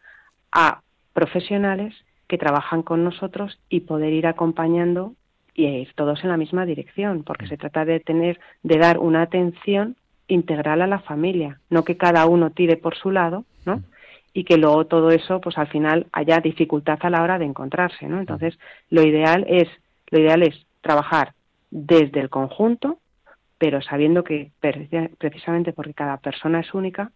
a 0.51 0.81
profesionales 1.13 1.93
que 2.27 2.37
trabajan 2.37 2.83
con 2.83 3.03
nosotros 3.03 3.59
y 3.69 3.81
poder 3.81 4.13
ir 4.13 4.27
acompañando 4.27 5.13
y 5.53 5.65
ir 5.65 5.93
todos 5.95 6.23
en 6.23 6.29
la 6.29 6.37
misma 6.37 6.65
dirección, 6.65 7.23
porque 7.23 7.47
se 7.47 7.57
trata 7.57 7.85
de 7.85 7.99
tener, 7.99 8.39
de 8.63 8.77
dar 8.77 8.99
una 8.99 9.21
atención 9.21 9.95
integral 10.27 10.81
a 10.81 10.87
la 10.87 10.99
familia, 10.99 11.59
no 11.69 11.83
que 11.83 11.97
cada 11.97 12.25
uno 12.25 12.51
tire 12.51 12.77
por 12.77 12.95
su 12.95 13.11
lado, 13.11 13.43
¿no? 13.65 13.83
Y 14.33 14.45
que 14.45 14.57
luego 14.57 14.85
todo 14.85 15.11
eso, 15.11 15.41
pues 15.41 15.57
al 15.57 15.67
final 15.67 16.07
haya 16.13 16.37
dificultad 16.39 16.99
a 17.01 17.09
la 17.09 17.21
hora 17.21 17.37
de 17.37 17.45
encontrarse, 17.45 18.07
¿no? 18.07 18.19
Entonces, 18.19 18.57
lo 18.89 19.03
ideal 19.03 19.45
es, 19.49 19.67
lo 20.09 20.19
ideal 20.19 20.43
es 20.43 20.65
trabajar 20.79 21.33
desde 21.71 22.19
el 22.19 22.29
conjunto, 22.29 22.99
pero 23.57 23.81
sabiendo 23.81 24.23
que 24.23 24.51
precisamente 24.59 25.73
porque 25.73 25.93
cada 25.93 26.17
persona 26.17 26.59
es 26.59 26.73
única, 26.73 27.11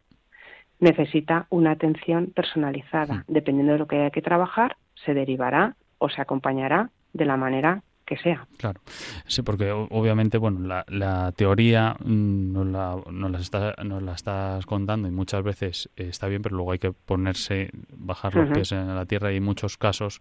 necesita 0.80 1.48
una 1.50 1.72
atención 1.72 2.28
personalizada. 2.28 3.24
Dependiendo 3.28 3.74
de 3.74 3.80
lo 3.80 3.88
que 3.88 3.98
haya 3.98 4.10
que 4.12 4.22
trabajar, 4.22 4.78
se 5.06 5.14
derivará 5.14 5.76
o 5.98 6.10
se 6.10 6.22
acompañará 6.22 6.90
de 7.14 7.26
la 7.26 7.38
manera 7.38 7.84
que 8.06 8.18
sea. 8.18 8.48
Claro, 8.58 8.80
sí, 9.26 9.42
porque 9.42 9.72
obviamente, 9.72 10.38
bueno, 10.38 10.60
la, 10.60 10.86
la 10.88 11.32
teoría 11.32 11.96
mm, 12.00 12.54
nos 12.54 12.68
la, 12.68 12.98
nos, 13.12 13.32
la 13.32 13.40
está, 13.40 13.76
nos 13.84 14.04
la 14.04 14.14
estás 14.14 14.66
contando 14.66 15.08
y 15.08 15.12
muchas 15.12 15.44
veces 15.44 15.90
está 15.96 16.28
bien, 16.28 16.42
pero 16.44 16.56
luego 16.56 16.72
hay 16.72 16.80
que 16.80 16.92
ponerse, 16.92 17.72
bajar 17.98 18.36
los 18.36 18.52
pies 18.52 18.72
en 18.72 18.94
la 18.94 19.06
tierra 19.06 19.34
y 19.34 19.38
en 19.38 19.44
muchos 19.44 19.78
casos 19.78 20.20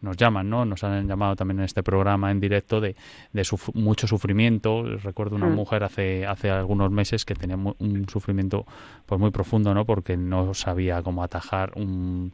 nos 0.00 0.16
llaman, 0.16 0.48
¿no? 0.48 0.64
Nos 0.64 0.84
han 0.84 1.06
llamado 1.06 1.36
también 1.36 1.60
en 1.60 1.64
este 1.64 1.82
programa 1.82 2.30
en 2.30 2.40
directo 2.40 2.80
de, 2.80 2.96
de 3.32 3.46
mucho 3.74 4.06
sufrimiento. 4.06 4.82
Recuerdo 5.02 5.36
una 5.36 5.46
mm. 5.46 5.54
mujer 5.54 5.84
hace 5.84 6.26
hace 6.26 6.50
algunos 6.50 6.90
meses 6.90 7.24
que 7.24 7.34
tenía 7.34 7.56
un 7.56 8.08
sufrimiento 8.08 8.66
pues 9.06 9.20
muy 9.20 9.30
profundo, 9.30 9.74
¿no? 9.74 9.84
Porque 9.84 10.16
no 10.16 10.54
sabía 10.54 11.02
cómo 11.02 11.22
atajar 11.22 11.72
un 11.76 12.32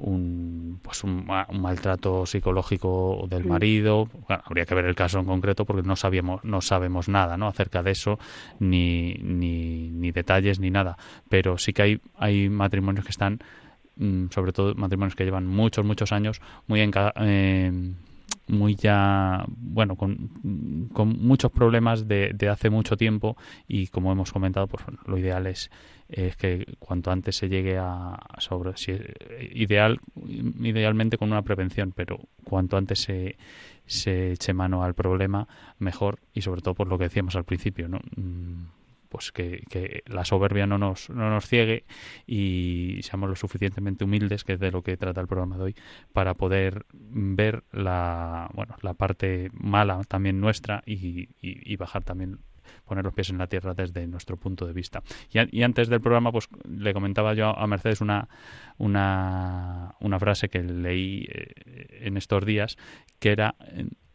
un, 0.00 0.80
pues 0.82 1.04
un, 1.04 1.26
maltrato 1.26 2.26
psicológico 2.26 3.26
del 3.28 3.44
marido. 3.44 4.08
habría 4.28 4.64
que 4.64 4.74
ver 4.74 4.86
el 4.86 4.94
caso 4.94 5.18
en 5.18 5.26
concreto 5.26 5.64
porque 5.64 5.86
no 5.86 5.96
sabíamos, 5.96 6.42
no 6.44 6.60
sabemos 6.60 7.08
nada 7.08 7.36
¿no? 7.36 7.46
acerca 7.46 7.82
de 7.82 7.92
eso, 7.92 8.18
ni, 8.58 9.14
ni, 9.14 9.90
ni 9.90 10.10
detalles 10.10 10.58
ni 10.58 10.70
nada. 10.70 10.96
Pero 11.28 11.58
sí 11.58 11.72
que 11.72 11.82
hay, 11.82 12.00
hay 12.16 12.48
matrimonios 12.48 13.04
que 13.04 13.10
están 13.10 13.34
mm, 13.34 13.38
sobre 14.30 14.52
todo 14.52 14.74
matrimonios 14.74 15.14
que 15.14 15.24
llevan 15.24 15.46
muchos, 15.46 15.84
muchos 15.84 16.12
años, 16.12 16.40
muy 16.66 16.80
en, 16.80 16.92
eh, 17.16 17.92
muy 18.48 18.74
ya, 18.74 19.44
bueno, 19.48 19.96
con, 19.96 20.88
con 20.92 21.08
muchos 21.08 21.50
problemas 21.52 22.08
de, 22.08 22.32
de, 22.34 22.48
hace 22.48 22.70
mucho 22.70 22.96
tiempo 22.96 23.36
y 23.68 23.86
como 23.88 24.12
hemos 24.12 24.32
comentado, 24.32 24.66
pues 24.66 24.84
bueno, 24.84 25.00
lo 25.06 25.18
ideal 25.18 25.46
es, 25.46 25.70
es 26.08 26.36
que 26.36 26.66
cuanto 26.78 27.10
antes 27.10 27.36
se 27.36 27.48
llegue 27.48 27.78
a 27.78 28.18
sobre, 28.38 28.76
si, 28.76 28.92
ideal, 29.52 30.00
idealmente 30.26 31.16
con 31.16 31.30
una 31.30 31.42
prevención, 31.42 31.92
pero 31.94 32.20
cuanto 32.44 32.76
antes 32.76 33.00
se, 33.00 33.36
se 33.86 34.32
eche 34.32 34.52
mano 34.52 34.82
al 34.82 34.94
problema, 34.94 35.46
mejor 35.78 36.18
y 36.34 36.42
sobre 36.42 36.62
todo 36.62 36.74
por 36.74 36.88
lo 36.88 36.98
que 36.98 37.04
decíamos 37.04 37.36
al 37.36 37.44
principio, 37.44 37.88
¿no? 37.88 38.00
Pues 39.10 39.32
que, 39.32 39.64
que, 39.68 40.04
la 40.06 40.24
soberbia 40.24 40.68
no 40.68 40.78
nos, 40.78 41.10
no 41.10 41.28
nos 41.30 41.44
ciegue 41.46 41.84
y 42.28 43.00
seamos 43.02 43.28
lo 43.28 43.34
suficientemente 43.34 44.04
humildes, 44.04 44.44
que 44.44 44.52
es 44.52 44.60
de 44.60 44.70
lo 44.70 44.82
que 44.82 44.96
trata 44.96 45.20
el 45.20 45.26
programa 45.26 45.56
de 45.56 45.64
hoy, 45.64 45.76
para 46.12 46.34
poder 46.34 46.86
ver 46.92 47.64
la, 47.72 48.48
bueno, 48.54 48.76
la 48.82 48.94
parte 48.94 49.50
mala 49.52 50.00
también 50.04 50.40
nuestra 50.40 50.84
y, 50.86 51.28
y, 51.40 51.76
bajar 51.76 52.04
también 52.04 52.38
poner 52.84 53.04
los 53.04 53.12
pies 53.12 53.30
en 53.30 53.38
la 53.38 53.48
tierra 53.48 53.74
desde 53.74 54.06
nuestro 54.06 54.36
punto 54.36 54.64
de 54.64 54.72
vista. 54.72 55.02
Y, 55.32 55.62
antes 55.62 55.88
del 55.88 56.00
programa, 56.00 56.30
pues 56.30 56.48
le 56.68 56.92
comentaba 56.94 57.34
yo 57.34 57.48
a 57.48 57.66
Mercedes 57.66 58.00
una, 58.00 58.28
una, 58.78 59.96
una 59.98 60.20
frase 60.20 60.48
que 60.48 60.62
leí 60.62 61.26
eh, 61.28 61.98
en 62.02 62.16
estos 62.16 62.44
días, 62.46 62.76
que 63.18 63.32
era 63.32 63.56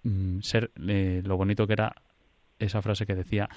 mm, 0.04 0.39
ser 0.39 0.72
eh, 0.88 1.22
lo 1.26 1.36
bonito 1.36 1.68
que 1.68 1.74
era 1.74 1.96
esa 2.60 2.82
frase 2.82 3.06
que 3.06 3.16
decía 3.16 3.50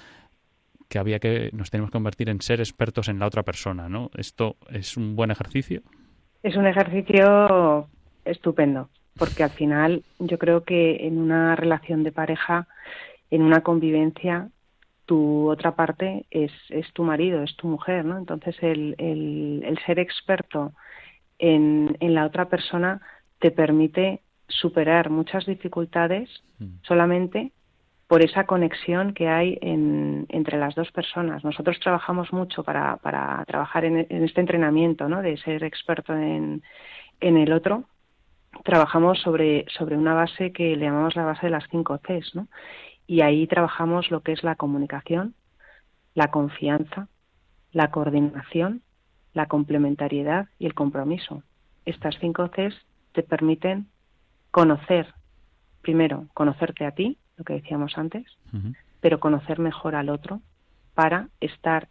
que 0.89 0.99
había 0.99 1.19
que 1.19 1.51
nos 1.53 1.69
tenemos 1.69 1.89
que 1.91 1.97
convertir 1.97 2.29
en 2.29 2.41
ser 2.41 2.59
expertos 2.59 3.07
en 3.07 3.19
la 3.19 3.27
otra 3.27 3.43
persona, 3.43 3.87
¿no? 3.87 4.09
Esto 4.15 4.57
es 4.69 4.97
un 4.97 5.15
buen 5.15 5.31
ejercicio. 5.31 5.81
Es 6.41 6.55
un 6.55 6.65
ejercicio 6.65 7.87
estupendo, 8.25 8.89
porque 9.17 9.43
al 9.43 9.51
final 9.51 10.03
yo 10.17 10.37
creo 10.39 10.63
que 10.63 11.07
en 11.07 11.19
una 11.19 11.55
relación 11.55 12.03
de 12.03 12.11
pareja, 12.11 12.67
en 13.29 13.43
una 13.43 13.61
convivencia, 13.61 14.49
tu 15.05 15.49
otra 15.49 15.75
parte 15.75 16.25
es, 16.31 16.51
es 16.69 16.91
tu 16.93 17.03
marido, 17.03 17.43
es 17.43 17.55
tu 17.55 17.67
mujer, 17.67 18.05
¿no? 18.05 18.17
Entonces 18.17 18.55
el, 18.61 18.95
el, 18.97 19.63
el 19.65 19.77
ser 19.85 19.99
experto 19.99 20.73
en, 21.37 21.97
en 21.99 22.13
la 22.13 22.25
otra 22.25 22.45
persona 22.49 23.01
te 23.39 23.51
permite 23.51 24.21
superar 24.47 25.09
muchas 25.09 25.45
dificultades 25.45 26.29
mm. 26.57 26.81
solamente 26.81 27.51
por 28.09 28.23
esa 28.23 28.45
conexión 28.47 29.13
que 29.13 29.27
hay 29.29 29.59
en, 29.61 30.25
entre 30.29 30.57
las 30.57 30.73
dos 30.73 30.91
personas. 30.91 31.43
Nosotros 31.43 31.79
trabajamos 31.79 32.33
mucho 32.33 32.63
para, 32.63 32.97
trabajar 33.45 33.85
en, 33.85 33.99
en, 33.99 34.23
este 34.23 34.41
entrenamiento, 34.41 35.07
¿no? 35.07 35.21
De 35.21 35.37
ser 35.37 35.63
experto 35.63 36.15
en, 36.15 36.63
en 37.19 37.37
el 37.37 37.53
otro. 37.53 37.83
Trabajamos 38.63 39.19
sobre, 39.19 39.63
sobre 39.77 39.95
una 39.95 40.15
base 40.15 40.51
que 40.51 40.75
le 40.75 40.85
llamamos 40.85 41.15
la 41.15 41.23
base 41.23 41.45
de 41.45 41.51
las 41.51 41.65
cinco 41.69 41.99
Cs, 41.99 42.33
¿no? 42.33 42.47
Y 43.05 43.21
ahí 43.21 43.45
trabajamos 43.45 44.09
lo 44.09 44.21
que 44.21 44.31
es 44.31 44.43
la 44.43 44.55
comunicación, 44.55 45.35
la 46.15 46.31
confianza, 46.31 47.09
la 47.73 47.91
coordinación, 47.91 48.81
la 49.33 49.45
complementariedad 49.45 50.47
y 50.57 50.65
el 50.65 50.73
compromiso. 50.73 51.43
Estas 51.85 52.17
cinco 52.19 52.49
Cs 52.49 52.75
te 53.11 53.21
permiten 53.21 53.85
conocer, 54.49 55.13
primero, 55.83 56.25
conocerte 56.33 56.87
a 56.87 56.91
ti, 56.91 57.19
lo 57.39 57.45
que 57.45 57.53
decíamos 57.53 57.97
antes, 57.97 58.25
pero 59.01 59.19
conocer 59.19 59.59
mejor 59.59 59.95
al 59.95 60.09
otro 60.09 60.41
para 60.93 61.29
estar 61.39 61.87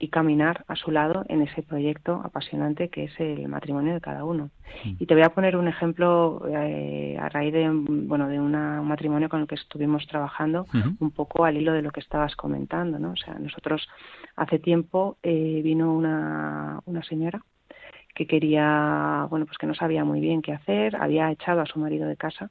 y 0.00 0.08
caminar 0.08 0.64
a 0.68 0.76
su 0.76 0.90
lado 0.92 1.24
en 1.28 1.42
ese 1.42 1.62
proyecto 1.62 2.20
apasionante 2.24 2.88
que 2.88 3.04
es 3.04 3.20
el 3.20 3.48
matrimonio 3.48 3.94
de 3.94 4.00
cada 4.00 4.24
uno. 4.24 4.50
Y 4.84 5.06
te 5.06 5.14
voy 5.14 5.24
a 5.24 5.30
poner 5.30 5.56
un 5.56 5.66
ejemplo 5.66 6.42
eh, 6.48 7.16
a 7.20 7.28
raíz 7.28 7.52
de 7.52 7.68
bueno 7.70 8.28
de 8.28 8.38
una, 8.38 8.80
un 8.80 8.88
matrimonio 8.88 9.28
con 9.28 9.40
el 9.40 9.48
que 9.48 9.56
estuvimos 9.56 10.06
trabajando 10.06 10.66
un 11.00 11.10
poco 11.10 11.44
al 11.44 11.56
hilo 11.56 11.72
de 11.72 11.82
lo 11.82 11.90
que 11.90 12.00
estabas 12.00 12.36
comentando, 12.36 12.98
¿no? 12.98 13.12
O 13.12 13.16
sea, 13.16 13.34
nosotros 13.34 13.88
hace 14.36 14.58
tiempo 14.58 15.16
eh, 15.22 15.60
vino 15.64 15.92
una, 15.92 16.80
una 16.86 17.02
señora 17.02 17.42
que 18.14 18.26
quería, 18.26 19.26
bueno, 19.30 19.46
pues 19.46 19.58
que 19.58 19.66
no 19.66 19.74
sabía 19.74 20.04
muy 20.04 20.20
bien 20.20 20.42
qué 20.42 20.52
hacer, 20.52 20.96
había 20.96 21.30
echado 21.30 21.60
a 21.60 21.66
su 21.66 21.78
marido 21.78 22.08
de 22.08 22.16
casa 22.16 22.50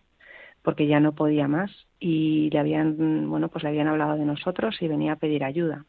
porque 0.67 0.85
ya 0.85 0.99
no 0.99 1.13
podía 1.13 1.47
más 1.47 1.71
y 1.97 2.49
le 2.49 2.59
habían, 2.59 3.29
bueno, 3.29 3.47
pues 3.47 3.63
le 3.63 3.69
habían 3.69 3.87
hablado 3.87 4.17
de 4.17 4.25
nosotros 4.25 4.75
y 4.81 4.89
venía 4.89 5.13
a 5.13 5.15
pedir 5.15 5.45
ayuda. 5.45 5.85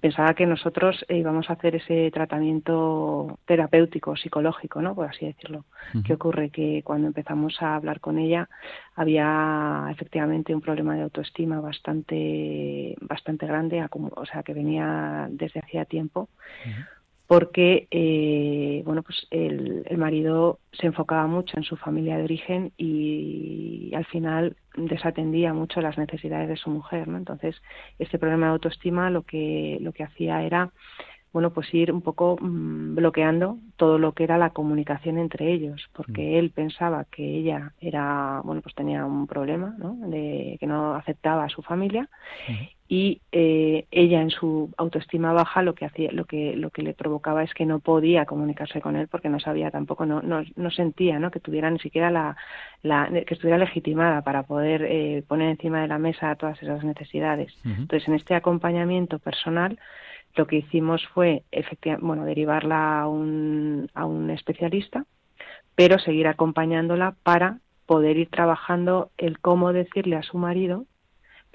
Pensaba 0.00 0.32
que 0.32 0.46
nosotros 0.46 1.04
íbamos 1.10 1.50
a 1.50 1.52
hacer 1.52 1.76
ese 1.76 2.10
tratamiento 2.10 3.38
terapéutico, 3.44 4.16
psicológico, 4.16 4.80
¿no? 4.80 4.94
Por 4.94 5.08
así 5.08 5.26
decirlo. 5.26 5.66
Uh 5.92 5.98
-huh. 5.98 6.02
¿Qué 6.04 6.14
ocurre? 6.14 6.48
Que 6.48 6.80
cuando 6.82 7.06
empezamos 7.06 7.60
a 7.60 7.76
hablar 7.76 8.00
con 8.00 8.18
ella 8.18 8.48
había 8.94 9.88
efectivamente 9.90 10.54
un 10.54 10.62
problema 10.62 10.94
de 10.94 11.02
autoestima 11.02 11.60
bastante, 11.60 12.96
bastante 13.02 13.46
grande, 13.46 13.86
o 13.92 14.24
sea, 14.24 14.42
que 14.42 14.54
venía 14.54 15.28
desde 15.32 15.60
hacía 15.60 15.84
tiempo. 15.84 16.30
Uh 16.64 16.70
-huh 16.70 16.86
porque 17.26 17.88
eh, 17.90 18.82
bueno 18.84 19.02
pues 19.02 19.26
el, 19.30 19.84
el, 19.86 19.98
marido 19.98 20.58
se 20.72 20.86
enfocaba 20.86 21.26
mucho 21.26 21.56
en 21.56 21.64
su 21.64 21.76
familia 21.76 22.18
de 22.18 22.24
origen 22.24 22.72
y, 22.76 23.88
y 23.90 23.94
al 23.94 24.04
final 24.04 24.56
desatendía 24.76 25.54
mucho 25.54 25.80
las 25.80 25.96
necesidades 25.96 26.48
de 26.48 26.56
su 26.56 26.68
mujer 26.68 27.08
¿no? 27.08 27.16
entonces 27.16 27.56
este 27.98 28.18
problema 28.18 28.46
de 28.46 28.52
autoestima 28.52 29.08
lo 29.08 29.22
que 29.22 29.78
lo 29.80 29.92
que 29.92 30.02
hacía 30.04 30.42
era 30.42 30.70
bueno, 31.34 31.50
pues 31.50 31.74
ir 31.74 31.90
un 31.90 32.00
poco 32.00 32.38
mmm, 32.40 32.94
bloqueando 32.94 33.58
todo 33.76 33.98
lo 33.98 34.12
que 34.12 34.22
era 34.22 34.38
la 34.38 34.50
comunicación 34.50 35.18
entre 35.18 35.52
ellos, 35.52 35.90
porque 35.92 36.22
mm. 36.22 36.34
él 36.36 36.50
pensaba 36.50 37.04
que 37.10 37.24
ella 37.24 37.72
era, 37.80 38.40
bueno, 38.44 38.62
pues 38.62 38.76
tenía 38.76 39.04
un 39.04 39.26
problema, 39.26 39.74
¿no? 39.76 39.96
De 39.96 40.56
que 40.60 40.66
no 40.68 40.94
aceptaba 40.94 41.42
a 41.42 41.48
su 41.48 41.60
familia 41.62 42.08
mm. 42.48 42.52
y 42.86 43.20
eh, 43.32 43.86
ella 43.90 44.22
en 44.22 44.30
su 44.30 44.70
autoestima 44.76 45.32
baja 45.32 45.62
lo 45.62 45.74
que 45.74 45.86
hacía, 45.86 46.12
lo 46.12 46.24
que 46.24 46.54
lo 46.54 46.70
que 46.70 46.82
le 46.82 46.94
provocaba 46.94 47.42
es 47.42 47.52
que 47.52 47.66
no 47.66 47.80
podía 47.80 48.26
comunicarse 48.26 48.80
con 48.80 48.94
él 48.94 49.08
porque 49.08 49.28
no 49.28 49.40
sabía 49.40 49.72
tampoco, 49.72 50.06
no 50.06 50.22
no, 50.22 50.44
no 50.54 50.70
sentía, 50.70 51.18
¿no? 51.18 51.32
Que 51.32 51.40
tuviera 51.40 51.68
ni 51.68 51.80
siquiera 51.80 52.12
la, 52.12 52.36
la 52.82 53.08
que 53.26 53.34
estuviera 53.34 53.58
legitimada 53.58 54.22
para 54.22 54.44
poder 54.44 54.86
eh, 54.88 55.24
poner 55.26 55.48
encima 55.48 55.80
de 55.82 55.88
la 55.88 55.98
mesa 55.98 56.36
todas 56.36 56.62
esas 56.62 56.84
necesidades. 56.84 57.52
Mm. 57.64 57.72
Entonces, 57.82 58.06
en 58.06 58.14
este 58.14 58.36
acompañamiento 58.36 59.18
personal 59.18 59.80
lo 60.34 60.46
que 60.46 60.56
hicimos 60.56 61.06
fue 61.14 61.44
efectivamente, 61.50 62.06
bueno, 62.06 62.24
derivarla 62.24 63.00
a 63.00 63.08
un, 63.08 63.90
a 63.94 64.04
un 64.04 64.30
especialista, 64.30 65.04
pero 65.74 65.98
seguir 65.98 66.26
acompañándola 66.26 67.16
para 67.22 67.58
poder 67.86 68.16
ir 68.16 68.30
trabajando 68.30 69.10
el 69.18 69.38
cómo 69.38 69.72
decirle 69.72 70.16
a 70.16 70.22
su 70.22 70.38
marido 70.38 70.86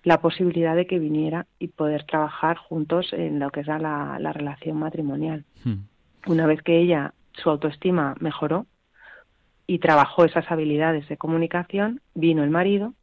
la 0.03 0.21
posibilidad 0.21 0.75
de 0.75 0.88
que 0.88 0.99
viniera 0.99 1.45
y 1.57 1.69
poder 1.69 2.05
trabajar 2.05 2.57
juntos 2.57 3.11
en 3.11 3.39
lo 3.39 3.49
que 3.49 3.61
es 3.61 3.67
la, 3.67 4.17
la 4.19 4.34
relación 4.34 4.77
matrimonial. 4.77 5.43
Hmm. 5.63 5.84
Una 6.27 6.47
vez 6.47 6.61
que 6.61 6.80
ella, 6.80 7.13
su 7.34 7.49
autoestima 7.49 8.15
mejoró 8.19 8.65
y 9.67 9.80
trabajó 9.80 10.23
esas 10.25 10.49
habilidades 10.51 11.07
de 11.09 11.17
comunicación, 11.17 12.01
vino 12.13 12.43
el 12.43 12.49
marido 12.49 12.93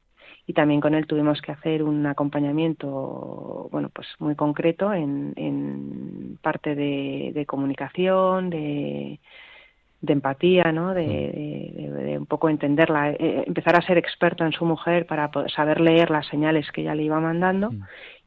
y 0.46 0.52
también 0.52 0.80
con 0.80 0.94
él 0.94 1.06
tuvimos 1.06 1.42
que 1.42 1.52
hacer 1.52 1.82
un 1.82 2.06
acompañamiento 2.06 3.68
bueno 3.70 3.90
pues 3.92 4.06
muy 4.18 4.36
concreto 4.36 4.92
en, 4.92 5.32
en 5.36 6.38
parte 6.40 6.74
de, 6.74 7.32
de 7.34 7.46
comunicación 7.46 8.50
de, 8.50 9.18
de, 10.00 10.12
empatía 10.12 10.70
no 10.72 10.94
de, 10.94 11.06
de, 11.06 11.90
de, 11.90 12.18
un 12.18 12.26
poco 12.26 12.48
entenderla 12.48 13.10
eh, 13.10 13.44
empezar 13.46 13.76
a 13.76 13.82
ser 13.82 13.98
experto 13.98 14.44
en 14.44 14.52
su 14.52 14.64
mujer 14.64 15.06
para 15.06 15.30
poder 15.30 15.50
saber 15.50 15.80
leer 15.80 16.10
las 16.10 16.26
señales 16.26 16.70
que 16.70 16.82
ella 16.82 16.94
le 16.94 17.02
iba 17.04 17.20
mandando. 17.20 17.72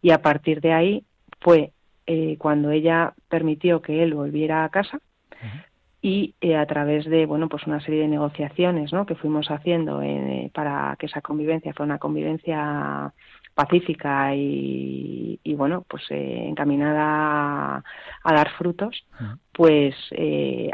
Y 0.02 0.12
a 0.12 0.22
partir 0.22 0.62
de 0.62 0.74
ahí 0.74 1.04
fue 1.40 1.72
eh, 2.06 2.38
cuando 2.38 2.72
ella 2.72 3.14
permitió 3.30 3.82
que 3.82 4.04
él 4.04 4.14
volviera 4.14 4.64
a 4.64 4.70
casa 4.70 4.98
uh 4.98 5.46
-huh 5.46 5.69
y 6.02 6.36
eh, 6.40 6.56
a 6.56 6.66
través 6.66 7.06
de 7.06 7.26
bueno 7.26 7.50
pues 7.50 7.68
una 7.68 7.82
serie 7.82 8.02
de 8.02 8.08
negociaciones 8.08 8.94
¿no? 8.94 9.06
que 9.06 9.16
fuimos 9.16 9.52
haciendo 9.52 10.02
eh, 10.02 10.50
para 10.54 10.96
que 10.98 11.08
esa 11.08 11.22
convivencia 11.22 11.74
fuera 11.74 11.92
una 11.92 12.00
convivencia 12.00 13.14
pacífica 13.54 14.34
y, 14.34 15.40
y 15.44 15.54
bueno 15.56 15.84
pues 15.90 16.04
eh, 16.10 16.46
encaminada 16.48 17.76
a, 17.76 17.84
a, 18.24 18.34
dar 18.34 18.50
frutos 18.52 19.06
pues 19.52 19.96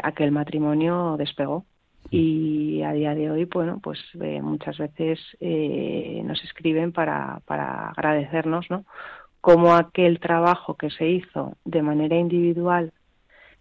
aquel 0.02 0.30
matrimonio 0.30 1.16
despegó. 1.18 1.64
Y 2.08 2.82
a 2.82 2.92
día 2.92 3.16
de 3.16 3.32
hoy 3.32 3.46
bueno 3.46 3.80
pues 3.82 3.98
muchas 4.42 4.78
veces 4.78 5.18
nos 6.22 6.44
escriben 6.44 6.92
para 6.92 7.40
para 7.46 7.88
agradecernos 7.88 8.70
no 8.70 8.84
como 9.40 9.74
aquel 9.74 10.20
trabajo 10.20 10.76
que 10.76 10.90
se 10.90 11.08
hizo 11.08 11.56
de 11.64 11.82
manera 11.82 12.16
individual 12.16 12.92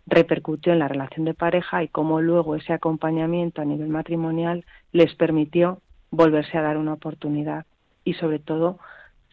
repercutió 0.07 0.73
en 0.73 0.79
la 0.79 0.87
relación 0.87 1.25
de 1.25 1.33
pareja 1.33 1.83
y 1.83 1.87
cómo 1.87 2.21
luego 2.21 2.55
ese 2.55 2.73
acompañamiento 2.73 3.61
a 3.61 3.65
nivel 3.65 3.89
matrimonial 3.89 4.65
les 4.91 5.13
permitió 5.15 5.81
volverse 6.11 6.57
a 6.57 6.61
dar 6.61 6.77
una 6.77 6.93
oportunidad 6.93 7.65
y 8.03 8.13
sobre 8.13 8.39
todo 8.39 8.79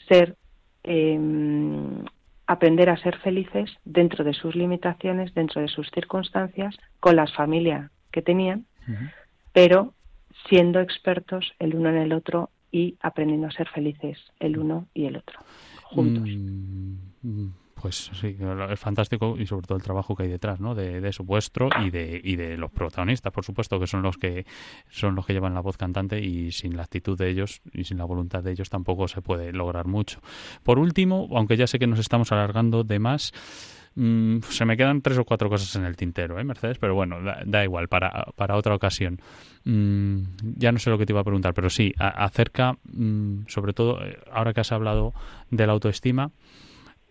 ser 0.08 0.36
eh, 0.84 1.18
aprender 2.46 2.90
a 2.90 2.96
ser 2.96 3.18
felices 3.18 3.70
dentro 3.84 4.24
de 4.24 4.34
sus 4.34 4.54
limitaciones, 4.54 5.34
dentro 5.34 5.60
de 5.60 5.68
sus 5.68 5.90
circunstancias, 5.90 6.76
con 7.00 7.16
las 7.16 7.32
familias 7.34 7.90
que 8.10 8.22
tenían, 8.22 8.66
pero 9.52 9.94
siendo 10.48 10.80
expertos 10.80 11.52
el 11.58 11.74
uno 11.74 11.90
en 11.90 11.98
el 11.98 12.12
otro 12.12 12.50
y 12.70 12.96
aprendiendo 13.00 13.46
a 13.46 13.52
ser 13.52 13.68
felices 13.68 14.18
el 14.40 14.58
uno 14.58 14.86
y 14.94 15.06
el 15.06 15.16
otro 15.16 15.38
juntos. 15.92 16.28
Mm, 16.28 16.96
mm, 17.22 17.54
pues 17.82 18.12
sí, 18.14 18.36
es 18.70 18.80
fantástico 18.80 19.34
y 19.36 19.44
sobre 19.44 19.66
todo 19.66 19.76
el 19.76 19.82
trabajo 19.82 20.14
que 20.14 20.22
hay 20.22 20.28
detrás, 20.28 20.60
¿no? 20.60 20.76
De, 20.76 21.00
de 21.00 21.12
su 21.12 21.24
vuestro 21.24 21.68
y 21.84 21.90
de, 21.90 22.20
y 22.22 22.36
de 22.36 22.56
los 22.56 22.70
protagonistas, 22.70 23.32
por 23.32 23.44
supuesto, 23.44 23.80
que 23.80 23.88
son 23.88 24.02
los 24.02 24.16
que 24.16 24.46
son 24.88 25.16
los 25.16 25.26
que 25.26 25.32
llevan 25.32 25.52
la 25.52 25.60
voz 25.60 25.76
cantante 25.76 26.20
y 26.20 26.52
sin 26.52 26.76
la 26.76 26.84
actitud 26.84 27.18
de 27.18 27.28
ellos 27.28 27.60
y 27.72 27.82
sin 27.82 27.98
la 27.98 28.04
voluntad 28.04 28.44
de 28.44 28.52
ellos 28.52 28.70
tampoco 28.70 29.08
se 29.08 29.20
puede 29.20 29.52
lograr 29.52 29.88
mucho. 29.88 30.20
Por 30.62 30.78
último, 30.78 31.28
aunque 31.32 31.56
ya 31.56 31.66
sé 31.66 31.80
que 31.80 31.88
nos 31.88 31.98
estamos 31.98 32.30
alargando 32.30 32.84
de 32.84 33.00
más, 33.00 33.32
mm, 33.96 34.38
se 34.42 34.64
me 34.64 34.76
quedan 34.76 35.02
tres 35.02 35.18
o 35.18 35.24
cuatro 35.24 35.48
cosas 35.48 35.74
en 35.74 35.84
el 35.84 35.96
tintero, 35.96 36.38
¿eh, 36.38 36.44
Mercedes? 36.44 36.78
Pero 36.78 36.94
bueno, 36.94 37.16
da, 37.44 37.64
igual, 37.64 37.88
para, 37.88 38.26
para 38.36 38.56
otra 38.56 38.76
ocasión. 38.76 39.20
Mm, 39.64 40.22
ya 40.56 40.70
no 40.70 40.78
sé 40.78 40.88
lo 40.88 40.98
que 40.98 41.06
te 41.06 41.12
iba 41.12 41.20
a 41.20 41.24
preguntar, 41.24 41.52
pero 41.52 41.68
sí, 41.68 41.92
acerca, 41.98 42.76
mm, 42.84 43.46
sobre 43.48 43.72
todo, 43.72 44.04
eh, 44.04 44.20
ahora 44.30 44.52
que 44.52 44.60
has 44.60 44.70
hablado 44.70 45.14
de 45.50 45.66
la 45.66 45.72
autoestima, 45.72 46.30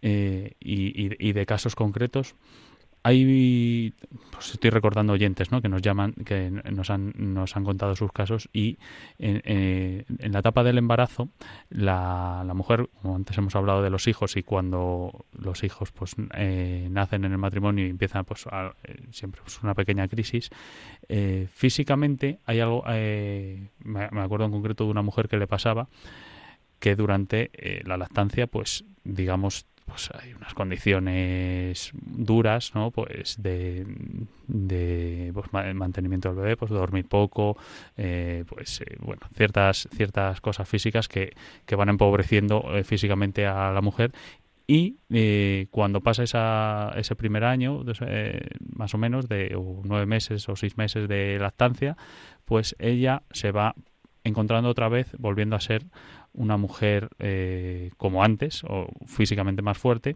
eh, 0.02 0.54
y, 0.60 1.32
de 1.34 1.45
casos 1.45 1.76
concretos. 1.76 2.36
Hay, 3.04 3.93
pues 4.32 4.52
estoy 4.52 4.70
recordando 4.70 5.14
oyentes, 5.14 5.52
¿no? 5.52 5.60
Que 5.62 5.70
nos 5.70 5.82
llaman, 5.82 6.14
que 6.14 6.52
nos 6.52 6.91
han, 6.91 7.14
nos 7.16 7.56
han 7.56 7.64
contado 7.64 7.95
sus 7.95 8.12
casos 8.12 8.47
y 8.54 8.78
en, 9.18 9.41
eh, 9.43 10.06
la 10.20 10.39
etapa 10.39 10.64
del 10.64 10.78
embarazo, 10.78 11.30
la, 11.72 12.43
la, 12.45 12.54
mujer, 12.54 12.89
como 13.02 13.16
antes 13.16 13.36
hemos 13.39 13.56
hablado 13.56 13.82
de 13.82 13.89
los 13.89 14.08
hijos 14.08 14.38
y 14.38 14.43
cuando 14.43 15.26
los 15.34 15.64
hijos, 15.64 15.91
pues 15.91 16.16
eh, 16.36 16.89
nacen 16.91 17.26
en 17.26 17.32
el 17.32 17.39
matrimonio 17.39 17.88
y 17.88 17.89
empieza, 17.89 18.22
pues 18.22 18.45
siempre 19.12 19.41
pues, 19.41 19.64
una 19.64 19.74
pequeña 19.74 20.08
crisis, 20.08 20.52
físicamente 21.54 22.39
hay 22.45 22.60
algo, 22.60 22.84
me, 22.86 24.22
acuerdo 24.22 24.45
en 24.45 24.52
concreto 24.52 24.84
de 24.84 24.91
una 24.91 25.02
mujer 25.02 25.28
que 25.28 25.38
le 25.38 25.47
pasaba 25.47 25.88
que 26.80 26.95
durante 26.95 27.49
la 27.84 27.97
lactancia, 27.97 28.45
pues 28.45 28.86
digamos 29.04 29.66
pues 29.86 30.10
hay 30.14 30.34
unas 30.34 30.54
condiciones 30.54 31.92
duras, 31.94 32.74
¿no? 32.76 32.92
Pues 32.92 33.42
de, 33.42 33.86
de 34.48 35.32
pues, 35.34 35.48
mantenimiento 35.74 36.30
del 36.30 36.38
bebé, 36.38 36.58
pues 36.58 36.72
dormir 36.72 37.08
poco, 37.08 37.58
eh, 37.98 38.44
pues 38.48 38.82
eh, 38.82 38.98
bueno, 39.00 39.22
ciertas 39.36 39.88
ciertas 39.94 40.42
cosas 40.42 40.68
físicas 40.68 41.08
que, 41.08 41.34
que 41.66 41.76
van 41.76 41.90
empobreciendo 41.90 42.76
eh, 42.76 42.84
físicamente 42.84 43.46
a 43.46 43.72
la 43.72 43.82
mujer 43.82 44.12
y 44.68 44.96
cuando 45.70 46.00
pasa 46.00 46.24
esa, 46.24 46.94
ese 46.96 47.18
primer 47.18 47.44
año, 47.44 47.84
más 48.74 48.94
o 48.94 48.98
menos, 48.98 49.28
de 49.28 49.54
nueve 49.84 50.06
meses 50.06 50.48
o 50.48 50.56
seis 50.56 50.78
meses 50.78 51.10
de 51.10 51.38
lactancia, 51.40 51.98
pues 52.46 52.74
ella 52.80 53.24
se 53.32 53.52
va 53.52 53.76
encontrando 54.24 54.70
otra 54.70 54.88
vez, 54.88 55.14
volviendo 55.18 55.58
a 55.58 55.60
ser 55.60 55.84
una 56.34 56.58
mujer 56.58 57.10
eh, 57.20 57.92
como 57.98 58.24
antes 58.24 58.64
o 58.64 58.88
físicamente 59.06 59.62
más 59.62 59.78
fuerte. 59.78 60.16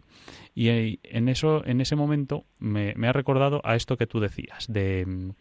Y 0.54 0.98
en 1.02 1.28
eso 1.28 1.64
en 1.66 1.80
ese 1.80 1.96
momento 1.96 2.44
me, 2.58 2.94
ha 3.06 3.12
recordado 3.12 3.60
a 3.64 3.76
esto 3.76 3.96
que 3.96 4.06
tú 4.06 4.20
decías 4.20 4.66
de 4.68 5.32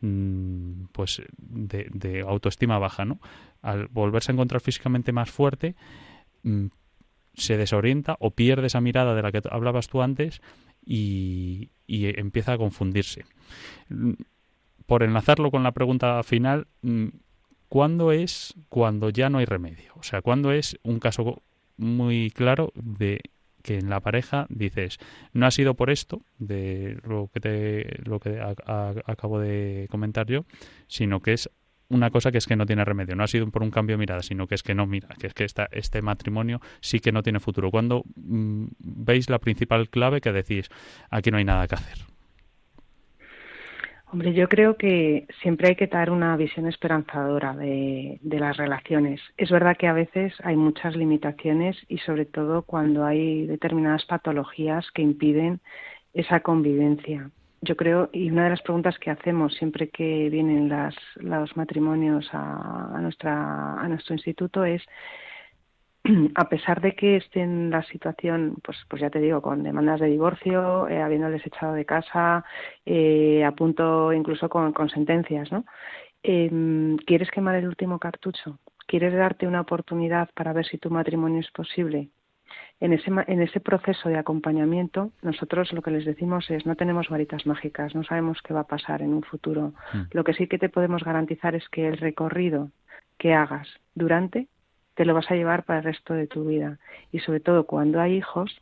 mm, 0.00 0.86
pues 0.92 1.22
de, 1.38 2.24
autoestima 2.26 2.78
baja 2.78 3.04
no 3.04 3.20
al 3.62 3.86
volverse 3.88 4.32
a 4.32 4.34
encontrar 4.34 4.60
físicamente 4.60 5.12
más 5.12 5.30
fuerte 5.30 5.76
mm, 6.42 6.66
se 7.34 7.56
desorienta 7.56 8.16
o 8.20 8.30
pierde 8.32 8.66
esa 8.66 8.80
mirada 8.80 9.14
de 9.14 9.22
la 9.22 9.32
que 9.32 9.42
hablabas 9.50 9.88
tú 9.88 10.02
antes 10.02 10.40
y, 10.84 11.70
y 11.86 12.18
empieza 12.18 12.52
a 12.52 12.58
confundirse. 12.58 13.24
Mm, 13.88 14.12
por 14.86 15.02
enlazarlo 15.02 15.50
con 15.50 15.62
la 15.62 15.72
pregunta 15.72 16.22
final 16.22 16.66
¿Cuándo 17.74 18.12
es 18.12 18.54
cuando 18.68 19.10
ya 19.10 19.28
no 19.30 19.38
hay 19.38 19.46
remedio? 19.46 19.94
O 19.96 20.04
sea, 20.04 20.22
¿cuándo 20.22 20.52
es 20.52 20.78
un 20.84 21.00
caso 21.00 21.42
muy 21.76 22.30
claro 22.30 22.72
de 22.76 23.20
que 23.64 23.78
en 23.78 23.90
la 23.90 23.98
pareja 23.98 24.46
dices, 24.48 24.98
no 25.32 25.44
ha 25.44 25.50
sido 25.50 25.74
por 25.74 25.90
esto, 25.90 26.22
de 26.38 27.00
lo 27.02 27.28
que, 27.34 27.40
te, 27.40 27.98
lo 28.08 28.20
que 28.20 28.40
acabo 29.06 29.40
de 29.40 29.88
comentar 29.90 30.28
yo, 30.28 30.44
sino 30.86 31.18
que 31.18 31.32
es 31.32 31.50
una 31.88 32.10
cosa 32.10 32.30
que 32.30 32.38
es 32.38 32.46
que 32.46 32.54
no 32.54 32.64
tiene 32.64 32.84
remedio. 32.84 33.16
No 33.16 33.24
ha 33.24 33.26
sido 33.26 33.50
por 33.50 33.64
un 33.64 33.72
cambio 33.72 33.94
de 33.94 33.98
mirada, 33.98 34.22
sino 34.22 34.46
que 34.46 34.54
es 34.54 34.62
que 34.62 34.76
no 34.76 34.86
mira, 34.86 35.08
que 35.18 35.26
es 35.26 35.34
que 35.34 35.42
esta, 35.42 35.68
este 35.72 36.00
matrimonio 36.00 36.60
sí 36.78 37.00
que 37.00 37.10
no 37.10 37.24
tiene 37.24 37.40
futuro. 37.40 37.72
Cuando 37.72 38.04
mm, 38.14 38.66
veis 38.78 39.28
la 39.28 39.40
principal 39.40 39.90
clave 39.90 40.20
que 40.20 40.30
decís, 40.30 40.68
aquí 41.10 41.32
no 41.32 41.38
hay 41.38 41.44
nada 41.44 41.66
que 41.66 41.74
hacer. 41.74 42.13
Hombre, 44.14 44.32
yo 44.32 44.48
creo 44.48 44.76
que 44.76 45.26
siempre 45.42 45.66
hay 45.66 45.74
que 45.74 45.88
dar 45.88 46.08
una 46.08 46.36
visión 46.36 46.68
esperanzadora 46.68 47.52
de, 47.56 48.20
las 48.22 48.56
relaciones. 48.56 49.20
Es 49.36 49.50
verdad 49.50 49.76
que 49.76 49.88
a 49.88 49.92
veces 49.92 50.32
hay 50.44 50.54
muchas 50.54 50.94
limitaciones 50.94 51.76
y 51.88 51.98
sobre 51.98 52.24
todo 52.24 52.62
cuando 52.62 53.04
hay 53.04 53.44
determinadas 53.48 54.04
patologías 54.04 54.88
que 54.92 55.02
impiden 55.02 55.58
esa 56.12 56.38
convivencia. 56.38 57.28
Yo 57.60 57.74
creo, 57.76 58.08
y 58.12 58.30
una 58.30 58.44
de 58.44 58.50
las 58.50 58.62
preguntas 58.62 58.96
que 59.00 59.10
hacemos 59.10 59.52
siempre 59.54 59.88
que 59.88 60.30
vienen 60.30 60.70
los 61.16 61.56
matrimonios 61.56 62.28
a, 62.32 62.96
nuestra, 63.02 63.80
a 63.80 63.88
nuestro 63.88 64.14
instituto 64.14 64.64
es 64.64 64.82
a 66.34 66.48
pesar 66.48 66.80
de 66.80 66.94
que 66.94 67.16
estén 67.16 67.50
en 67.50 67.70
la 67.70 67.82
situación, 67.84 68.56
pues, 68.62 68.76
pues 68.88 69.00
ya 69.00 69.10
te 69.10 69.20
digo, 69.20 69.40
con 69.40 69.62
demandas 69.62 70.00
de 70.00 70.08
divorcio, 70.08 70.88
eh, 70.88 71.00
habiéndoles 71.00 71.46
echado 71.46 71.74
de 71.74 71.86
casa, 71.86 72.44
eh, 72.84 73.42
a 73.44 73.52
punto 73.52 74.12
incluso 74.12 74.48
con, 74.48 74.72
con 74.72 74.90
sentencias, 74.90 75.50
¿no? 75.50 75.64
Em, 76.22 76.96
¿Quieres 76.98 77.30
quemar 77.30 77.54
el 77.56 77.68
último 77.68 77.98
cartucho? 77.98 78.58
¿Quieres 78.86 79.14
darte 79.14 79.46
una 79.46 79.62
oportunidad 79.62 80.30
para 80.34 80.52
ver 80.52 80.66
si 80.66 80.78
tu 80.78 80.90
matrimonio 80.90 81.40
es 81.40 81.50
posible? 81.50 82.10
En 82.80 82.92
ese, 82.92 83.10
en 83.26 83.40
ese 83.40 83.60
proceso 83.60 84.08
de 84.08 84.18
acompañamiento, 84.18 85.12
nosotros 85.22 85.72
lo 85.72 85.80
que 85.80 85.90
les 85.90 86.04
decimos 86.04 86.50
es 86.50 86.66
no 86.66 86.76
tenemos 86.76 87.08
varitas 87.08 87.46
mágicas, 87.46 87.94
no 87.94 88.04
sabemos 88.04 88.42
qué 88.42 88.52
va 88.52 88.60
a 88.60 88.66
pasar 88.66 89.00
en 89.00 89.14
un 89.14 89.22
futuro. 89.22 89.72
Mm. 89.92 90.02
Lo 90.12 90.24
que 90.24 90.34
sí 90.34 90.48
que 90.48 90.58
te 90.58 90.68
podemos 90.68 91.02
garantizar 91.02 91.54
es 91.54 91.68
que 91.70 91.88
el 91.88 91.96
recorrido 91.96 92.70
que 93.18 93.32
hagas 93.32 93.68
durante 93.94 94.48
te 94.94 95.04
lo 95.04 95.14
vas 95.14 95.30
a 95.30 95.34
llevar 95.34 95.64
para 95.64 95.80
el 95.80 95.84
resto 95.84 96.14
de 96.14 96.26
tu 96.26 96.44
vida. 96.44 96.78
Y 97.12 97.20
sobre 97.20 97.40
todo 97.40 97.64
cuando 97.64 98.00
hay 98.00 98.14
hijos, 98.16 98.60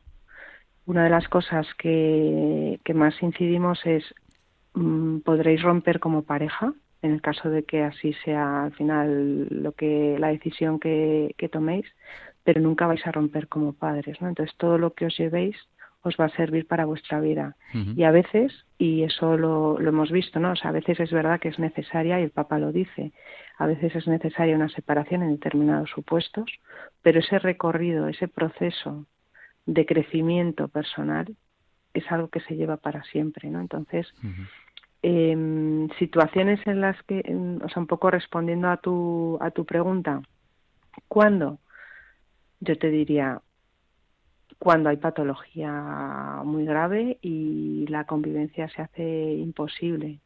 una 0.86 1.04
de 1.04 1.10
las 1.10 1.28
cosas 1.28 1.66
que, 1.78 2.80
que 2.84 2.94
más 2.94 3.22
incidimos 3.22 3.84
es 3.84 4.04
mm, 4.74 5.18
podréis 5.20 5.62
romper 5.62 6.00
como 6.00 6.22
pareja 6.22 6.72
en 7.02 7.12
el 7.12 7.20
caso 7.20 7.50
de 7.50 7.64
que 7.64 7.82
así 7.82 8.14
sea 8.24 8.64
al 8.64 8.72
final 8.72 9.48
lo 9.50 9.72
que 9.72 10.16
la 10.18 10.28
decisión 10.28 10.78
que, 10.78 11.34
que 11.36 11.48
toméis 11.48 11.86
pero 12.44 12.60
nunca 12.60 12.86
vais 12.86 13.04
a 13.06 13.12
romper 13.12 13.48
como 13.48 13.72
padres 13.72 14.20
¿no? 14.20 14.28
entonces 14.28 14.56
todo 14.56 14.78
lo 14.78 14.94
que 14.94 15.06
os 15.06 15.16
llevéis 15.16 15.56
os 16.02 16.16
va 16.18 16.26
a 16.26 16.36
servir 16.36 16.66
para 16.66 16.84
vuestra 16.84 17.20
vida. 17.20 17.56
Y 17.96 18.02
a 18.02 18.10
veces, 18.10 18.52
y 18.76 19.04
eso 19.04 19.36
lo, 19.36 19.78
lo, 19.78 19.88
hemos 19.88 20.10
visto, 20.10 20.40
¿no? 20.40 20.52
O 20.52 20.56
sea, 20.56 20.70
a 20.70 20.74
veces 20.74 20.98
es 21.00 21.12
verdad 21.12 21.40
que 21.40 21.48
es 21.48 21.58
necesaria, 21.58 22.20
y 22.20 22.24
el 22.24 22.30
Papa 22.30 22.58
lo 22.58 22.72
dice, 22.72 23.12
a 23.58 23.66
veces 23.66 23.94
es 23.94 24.08
necesaria 24.08 24.56
una 24.56 24.68
separación 24.68 25.22
en 25.22 25.30
determinados 25.30 25.90
supuestos, 25.90 26.50
pero 27.02 27.20
ese 27.20 27.38
recorrido, 27.38 28.08
ese 28.08 28.28
proceso 28.28 29.06
de 29.64 29.86
crecimiento 29.86 30.68
personal 30.68 31.36
es 31.94 32.10
algo 32.10 32.28
que 32.28 32.40
se 32.40 32.56
lleva 32.56 32.78
para 32.78 33.04
siempre, 33.04 33.48
¿no? 33.48 33.60
Entonces, 33.60 34.12
eh, 35.02 35.88
situaciones 35.98 36.66
en 36.66 36.80
las 36.80 37.00
que, 37.04 37.20
o 37.62 37.68
sea, 37.68 37.80
un 37.80 37.86
poco 37.86 38.10
respondiendo 38.10 38.68
a 38.68 38.78
tu, 38.78 39.38
a 39.40 39.50
tu 39.50 39.64
pregunta, 39.64 40.22
¿cuándo? 41.06 41.58
Yo 42.60 42.76
te 42.76 42.90
diría, 42.90 43.40
cuando 44.62 44.90
hay 44.90 44.96
patología 44.96 45.72
muy 46.44 46.64
grave 46.64 47.18
y 47.20 47.84
la 47.88 48.04
convivencia 48.04 48.68
se 48.68 48.80
hace 48.80 49.34
imposible, 49.34 50.20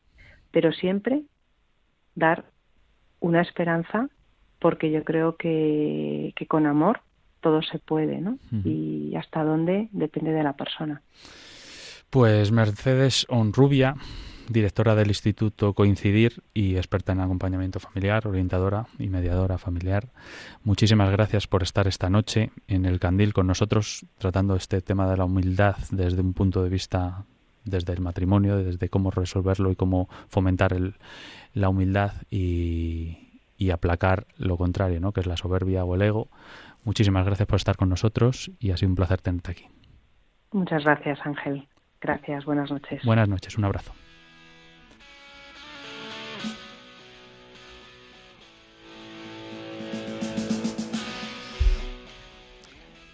pero 0.50 0.72
siempre 0.72 1.22
dar 2.14 2.44
una 3.18 3.40
esperanza 3.40 4.10
porque 4.58 4.90
yo 4.90 5.04
creo 5.04 5.36
que, 5.36 6.34
que 6.36 6.46
con 6.46 6.66
amor 6.66 7.00
todo 7.40 7.62
se 7.62 7.78
puede, 7.78 8.20
¿no? 8.20 8.38
Y 8.62 9.14
hasta 9.16 9.42
dónde 9.42 9.88
depende 9.92 10.32
de 10.32 10.42
la 10.42 10.52
persona. 10.52 11.00
Pues 12.10 12.52
Mercedes 12.52 13.24
Onrubia, 13.30 13.94
directora 14.48 14.94
del 14.94 15.08
Instituto 15.08 15.74
Coincidir 15.74 16.42
y 16.54 16.76
experta 16.76 17.12
en 17.12 17.20
acompañamiento 17.20 17.80
familiar, 17.80 18.26
orientadora 18.26 18.86
y 18.98 19.08
mediadora 19.08 19.58
familiar. 19.58 20.08
Muchísimas 20.64 21.10
gracias 21.10 21.46
por 21.46 21.62
estar 21.62 21.86
esta 21.86 22.10
noche 22.10 22.50
en 22.68 22.84
el 22.84 23.00
Candil 23.00 23.32
con 23.32 23.46
nosotros 23.46 24.06
tratando 24.18 24.56
este 24.56 24.80
tema 24.80 25.08
de 25.10 25.16
la 25.16 25.24
humildad 25.24 25.76
desde 25.90 26.20
un 26.20 26.32
punto 26.32 26.62
de 26.62 26.70
vista 26.70 27.24
desde 27.64 27.92
el 27.92 28.00
matrimonio, 28.00 28.56
desde 28.58 28.88
cómo 28.88 29.10
resolverlo 29.10 29.70
y 29.70 29.76
cómo 29.76 30.08
fomentar 30.28 30.72
el, 30.72 30.94
la 31.52 31.68
humildad 31.68 32.12
y, 32.30 33.40
y 33.58 33.70
aplacar 33.70 34.26
lo 34.38 34.56
contrario, 34.56 35.00
¿no? 35.00 35.12
que 35.12 35.20
es 35.20 35.26
la 35.26 35.36
soberbia 35.36 35.84
o 35.84 35.94
el 35.94 36.02
ego. 36.02 36.28
Muchísimas 36.84 37.26
gracias 37.26 37.48
por 37.48 37.56
estar 37.56 37.76
con 37.76 37.88
nosotros 37.88 38.50
y 38.60 38.70
ha 38.70 38.76
sido 38.76 38.90
un 38.90 38.96
placer 38.96 39.20
tenerte 39.20 39.50
aquí. 39.50 39.66
Muchas 40.52 40.84
gracias, 40.84 41.18
Ángel. 41.24 41.66
Gracias, 42.00 42.44
buenas 42.44 42.70
noches. 42.70 43.02
Buenas 43.04 43.28
noches, 43.28 43.58
un 43.58 43.64
abrazo. 43.64 43.92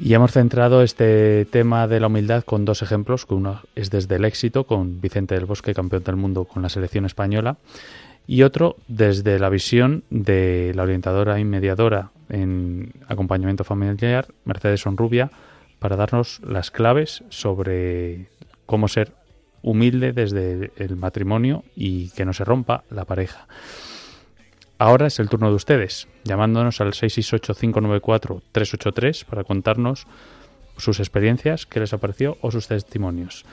Y 0.04 0.14
hemos 0.14 0.32
centrado 0.32 0.82
este 0.82 1.44
tema 1.44 1.86
de 1.86 2.00
la 2.00 2.08
humildad 2.08 2.42
con 2.42 2.64
dos 2.64 2.82
ejemplos, 2.82 3.24
que 3.24 3.34
uno 3.34 3.62
es 3.76 3.88
desde 3.88 4.16
el 4.16 4.24
éxito, 4.24 4.64
con 4.64 5.00
Vicente 5.00 5.36
del 5.36 5.44
Bosque, 5.44 5.74
campeón 5.74 6.02
del 6.02 6.16
mundo 6.16 6.44
con 6.44 6.60
la 6.60 6.68
selección 6.68 7.06
española, 7.06 7.56
y 8.26 8.42
otro 8.42 8.74
desde 8.88 9.38
la 9.38 9.48
visión 9.48 10.02
de 10.10 10.72
la 10.74 10.82
orientadora 10.82 11.38
y 11.38 11.44
mediadora 11.44 12.10
en 12.28 12.92
acompañamiento 13.06 13.62
familiar, 13.62 14.26
Mercedes 14.44 14.80
Sonrubia, 14.80 15.30
para 15.78 15.94
darnos 15.94 16.40
las 16.44 16.72
claves 16.72 17.22
sobre 17.28 18.26
cómo 18.66 18.88
ser 18.88 19.12
humilde 19.62 20.12
desde 20.12 20.72
el 20.78 20.96
matrimonio 20.96 21.62
y 21.76 22.10
que 22.10 22.24
no 22.24 22.32
se 22.32 22.44
rompa 22.44 22.82
la 22.90 23.04
pareja. 23.04 23.46
Ahora 24.78 25.06
es 25.06 25.20
el 25.20 25.28
turno 25.28 25.48
de 25.48 25.54
ustedes, 25.54 26.08
llamándonos 26.24 26.80
al 26.80 26.92
668-594-383 26.92 29.24
para 29.24 29.44
contarnos 29.44 30.08
sus 30.76 30.98
experiencias, 31.00 31.66
qué 31.66 31.80
les 31.80 31.92
apareció 31.92 32.38
o 32.40 32.50
sus 32.50 32.68
testimonios. 32.68 33.44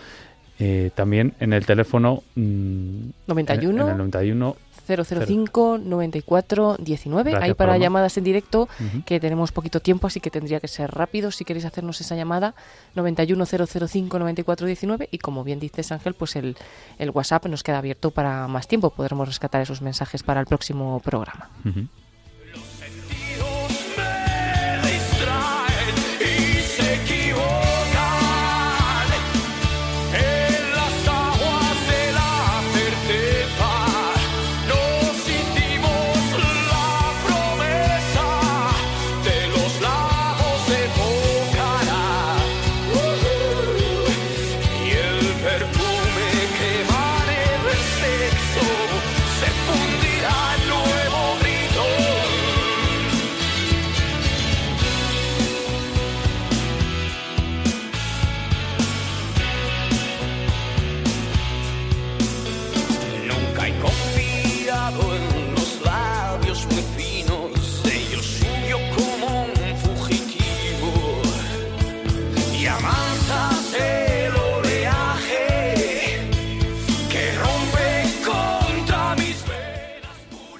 Eh, 0.61 0.91
también 0.93 1.35
en 1.39 1.53
el 1.53 1.65
teléfono 1.65 2.21
91, 2.35 3.83
en 3.83 3.91
el 3.91 3.97
91 3.97 4.57
005 4.97 5.79
94 5.79 6.77
19. 6.79 7.35
Ahí 7.35 7.53
para 7.53 7.77
llamadas 7.77 8.17
en 8.17 8.23
directo, 8.23 8.67
que 9.05 9.19
tenemos 9.19 9.51
poquito 9.51 9.79
tiempo, 9.79 10.07
así 10.07 10.19
que 10.19 10.29
tendría 10.31 10.59
que 10.59 10.67
ser 10.67 10.91
rápido. 10.91 11.31
Si 11.31 11.45
queréis 11.45 11.65
hacernos 11.65 12.01
esa 12.01 12.15
llamada, 12.15 12.55
91 12.95 13.45
005 13.45 14.19
94 14.19 14.67
19. 14.67 15.09
Y 15.11 15.17
como 15.19 15.43
bien 15.43 15.59
dices, 15.59 15.91
Ángel, 15.91 16.13
pues 16.13 16.35
el, 16.35 16.57
el 16.97 17.09
WhatsApp 17.11 17.45
nos 17.47 17.63
queda 17.63 17.77
abierto 17.77 18.11
para 18.11 18.47
más 18.47 18.67
tiempo. 18.67 18.89
Podremos 18.89 19.27
rescatar 19.27 19.61
esos 19.61 19.81
mensajes 19.81 20.23
para 20.23 20.39
el 20.39 20.45
próximo 20.45 20.99
programa. 20.99 21.49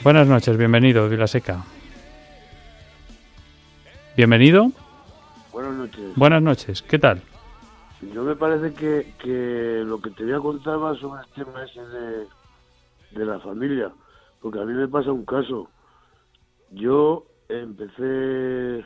Buenas 0.10 0.28
noches, 0.28 0.58
bienvenido, 0.58 1.08
Vilaseca. 1.08 1.64
Bienvenido. 4.18 4.72
Buenas 5.54 5.76
noches. 5.76 6.16
Buenas 6.16 6.42
noches, 6.42 6.82
¿qué 6.82 6.98
tal? 6.98 7.22
Yo 8.16 8.24
me 8.24 8.36
parece 8.36 8.74
que, 8.74 9.14
que 9.20 9.84
lo 9.86 10.02
que 10.02 10.10
te 10.10 10.24
voy 10.24 10.34
a 10.34 10.40
contar 10.40 10.82
va 10.82 10.96
sobre 10.96 11.22
el 11.22 11.28
tema 11.36 11.64
ese 11.64 11.82
de, 11.82 12.28
de 13.12 13.24
la 13.24 13.40
familia, 13.40 13.92
porque 14.42 14.60
a 14.60 14.66
mí 14.66 14.74
me 14.74 14.88
pasa 14.88 15.12
un 15.12 15.26
caso. 15.26 15.70
Yo 16.72 17.28
empecé 17.48 18.84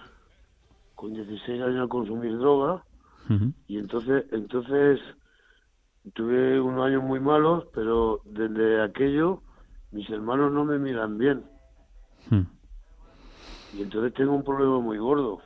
con 0.95 1.13
16 1.13 1.61
años 1.61 1.85
a 1.85 1.87
consumir 1.87 2.37
droga 2.37 2.83
y 3.69 3.77
entonces 3.77 4.25
entonces 4.33 4.99
tuve 6.15 6.59
unos 6.59 6.85
años 6.85 7.01
muy 7.01 7.21
malos, 7.21 7.63
pero 7.73 8.19
desde 8.25 8.83
aquello 8.83 9.41
mis 9.93 10.09
hermanos 10.09 10.51
no 10.51 10.65
me 10.65 10.77
miran 10.79 11.17
bien. 11.17 11.43
Hmm. 12.29 12.43
Y 13.73 13.83
entonces 13.83 14.13
tengo 14.13 14.33
un 14.33 14.43
problema 14.43 14.79
muy 14.79 14.97
gordo. 14.97 15.39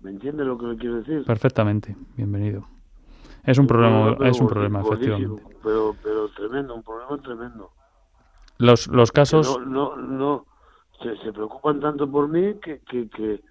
¿Me 0.00 0.10
entiendes 0.10 0.46
lo 0.46 0.56
que 0.56 0.66
le 0.66 0.76
quiero 0.76 0.96
decir? 0.96 1.24
Perfectamente, 1.24 1.96
bienvenido. 2.16 2.66
Es 3.44 3.58
un 3.58 3.66
problema, 3.66 4.16
es 4.26 4.40
un 4.40 4.48
problema, 4.48 4.80
efectivamente. 4.80 5.42
Pero, 5.62 5.96
pero 6.02 6.28
tremendo, 6.28 6.74
un 6.74 6.82
problema 6.82 7.18
tremendo. 7.22 7.70
Los, 8.58 8.86
los 8.88 9.12
casos... 9.12 9.58
No, 9.58 9.64
no, 9.64 9.96
no, 9.96 10.46
se, 11.02 11.16
se 11.18 11.32
preocupan 11.32 11.80
tanto 11.80 12.10
por 12.10 12.28
mí 12.28 12.54
que, 12.62 12.80
que, 12.80 13.08
que, 13.08 13.42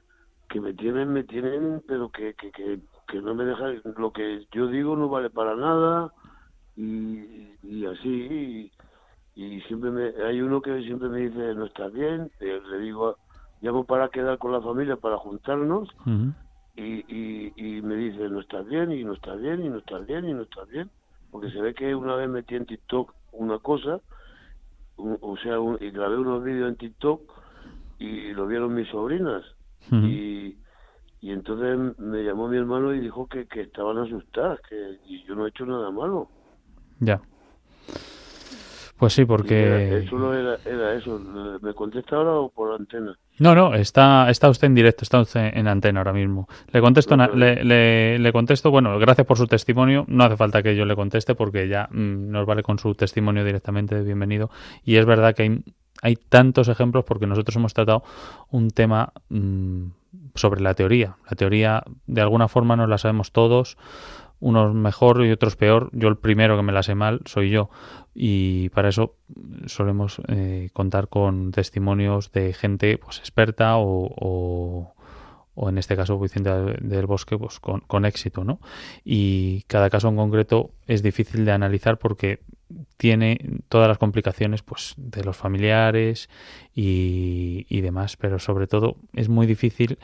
que 0.48 0.62
me 0.62 0.74
tienen, 0.74 1.12
me 1.12 1.24
tienen, 1.24 1.84
pero 1.88 2.10
que, 2.10 2.36
que, 2.36 2.52
que, 2.52 2.80
que 3.08 3.22
no 3.22 3.34
me 3.34 3.46
dejan, 3.46 3.82
lo 3.98 4.12
que 4.12 4.48
yo 4.52 4.68
digo 4.68 4.96
no 4.96 5.10
vale 5.10 5.32
para 5.32 5.56
nada, 5.56 6.14
y, 6.80 7.86
así 7.86 8.72
y, 9.36 9.62
siempre 9.62 9.92
me, 9.92 10.24
hay 10.24 10.42
uno 10.42 10.62
que 10.62 10.82
siempre 10.84 11.10
me 11.10 11.20
dice 11.20 11.54
no 11.56 11.66
está 11.66 11.88
bien 11.88 12.32
eh, 12.40 12.62
le 12.72 12.80
digo 12.80 13.18
llamo 13.62 13.84
para 13.84 14.10
quedar 14.10 14.38
con 14.38 14.52
la 14.52 14.62
familia 14.62 14.96
para 14.96 15.18
juntarnos 15.18 15.90
y, 16.76 17.52
y, 17.58 17.82
me 17.82 17.96
dice 17.96 18.30
no 18.30 18.40
está 18.40 18.62
bien 18.62 18.92
y 18.92 19.04
no 19.04 19.14
está 19.14 19.36
bien 19.36 19.66
y 19.66 19.70
no 19.70 19.80
está 19.80 20.00
bien 20.00 20.30
y 20.30 20.34
no 20.34 20.44
está 20.44 20.64
bien 20.66 20.90
porque 21.32 21.52
se 21.52 21.62
ve 21.62 21.74
que 21.74 21.94
una 21.94 22.16
vez 22.16 22.30
metí 22.30 22.56
en 22.56 22.66
TikTok 22.66 23.14
una 23.34 23.60
cosa 23.60 24.00
o 24.98 25.38
sea 25.38 25.58
y 25.82 25.92
grabé 25.92 26.18
unos 26.18 26.44
vídeos 26.44 26.70
en 26.70 26.78
TikTok 26.78 27.22
y 28.00 28.32
lo 28.32 28.48
vieron 28.48 28.74
mis 28.74 28.88
sobrinas 28.90 29.44
y 29.92 30.56
y 31.22 31.32
entonces 31.32 31.98
me 32.00 32.24
llamó 32.24 32.48
mi 32.48 32.56
hermano 32.56 32.94
y 32.94 33.02
dijo 33.02 33.28
que, 33.28 33.46
que 33.48 33.62
estaban 33.62 33.98
asustadas 33.98 34.62
que 34.62 35.00
y 35.06 35.24
yo 35.26 35.36
no 35.36 35.46
he 35.46 35.50
hecho 35.50 35.66
nada 35.66 35.92
malo 35.92 36.30
ya. 37.00 37.22
Pues 39.00 39.14
sí, 39.14 39.24
porque... 39.24 40.00
eso 40.00 40.34
era, 40.34 40.58
era, 40.66 40.94
eso. 40.94 41.18
¿Me 41.62 41.74
contesta 41.74 42.18
ahora 42.18 42.32
o 42.32 42.50
por 42.50 42.74
antena? 42.74 43.18
No, 43.38 43.56
no, 43.56 43.74
está, 43.74 44.30
está 44.30 44.50
usted 44.50 44.68
en 44.68 44.76
directo, 44.76 45.04
está 45.04 45.22
usted 45.22 45.52
en 45.54 45.70
antena 45.70 46.02
ahora 46.02 46.12
mismo. 46.12 46.50
Le 46.74 46.82
contesto, 46.82 47.16
le, 47.16 48.20
le, 48.20 48.32
contesto, 48.34 48.72
bueno, 48.72 49.00
gracias 49.00 49.26
por 49.26 49.38
su 49.38 49.48
testimonio. 49.48 50.04
No 50.10 50.26
hace 50.26 50.36
falta 50.36 50.62
que 50.62 50.76
yo 50.76 50.84
le 50.84 50.98
conteste 50.98 51.34
porque 51.34 51.70
ya 51.70 51.88
mm, 51.90 52.30
nos 52.30 52.46
vale 52.46 52.62
con 52.62 52.78
su 52.78 52.94
testimonio 52.94 53.46
directamente. 53.46 54.02
Bienvenido. 54.02 54.50
Y 54.84 54.98
es 54.98 55.06
verdad 55.06 55.34
que 55.34 55.44
hay, 55.44 55.64
hay 56.02 56.18
tantos 56.18 56.68
ejemplos 56.68 57.06
porque 57.06 57.26
nosotros 57.26 57.56
hemos 57.56 57.74
tratado 57.74 58.04
un 58.52 58.70
tema 58.70 59.14
mm, 59.30 59.86
sobre 60.36 60.60
la 60.60 60.74
teoría. 60.74 61.16
La 61.30 61.38
teoría, 61.38 61.84
de 62.06 62.20
alguna 62.20 62.50
forma, 62.50 62.76
no 62.76 62.86
la 62.86 62.98
sabemos 62.98 63.32
todos 63.32 63.78
unos 64.40 64.74
mejor 64.74 65.26
y 65.26 65.32
otros 65.32 65.56
peor. 65.56 65.90
Yo 65.94 66.08
el 66.08 66.18
primero 66.18 66.56
que 66.56 66.64
me 66.64 66.72
la 66.72 66.84
sé 66.84 66.96
mal 66.96 67.22
soy 67.26 67.50
yo. 67.50 67.70
Y 68.14 68.70
para 68.70 68.90
eso 68.90 69.16
solemos 69.68 70.22
eh, 70.28 70.70
contar 70.74 71.08
con 71.08 71.52
testimonios 71.52 72.32
de 72.32 72.54
gente 72.54 72.98
pues 72.98 73.20
experta 73.20 73.78
o, 73.78 74.94
o, 75.56 75.70
en 75.70 75.78
este 75.78 75.96
caso 75.96 76.18
Vicente 76.20 76.50
del 76.50 77.06
Bosque 77.06 77.38
pues 77.38 77.60
con, 77.60 77.82
con, 77.82 78.06
éxito, 78.06 78.44
¿no? 78.44 78.60
Y 79.04 79.64
cada 79.68 79.90
caso 79.90 80.08
en 80.08 80.16
concreto 80.16 80.72
es 80.88 81.04
difícil 81.04 81.46
de 81.46 81.52
analizar 81.52 81.98
porque 81.98 82.40
tiene 82.98 83.40
todas 83.68 83.88
las 83.88 83.98
complicaciones 83.98 84.64
pues 84.64 84.94
de 84.98 85.24
los 85.24 85.36
familiares 85.36 86.30
y, 86.74 87.66
y 87.70 87.82
demás, 87.82 88.16
pero 88.16 88.40
sobre 88.40 88.68
todo 88.68 88.96
es 89.14 89.28
muy 89.28 89.48
difícil 89.48 90.00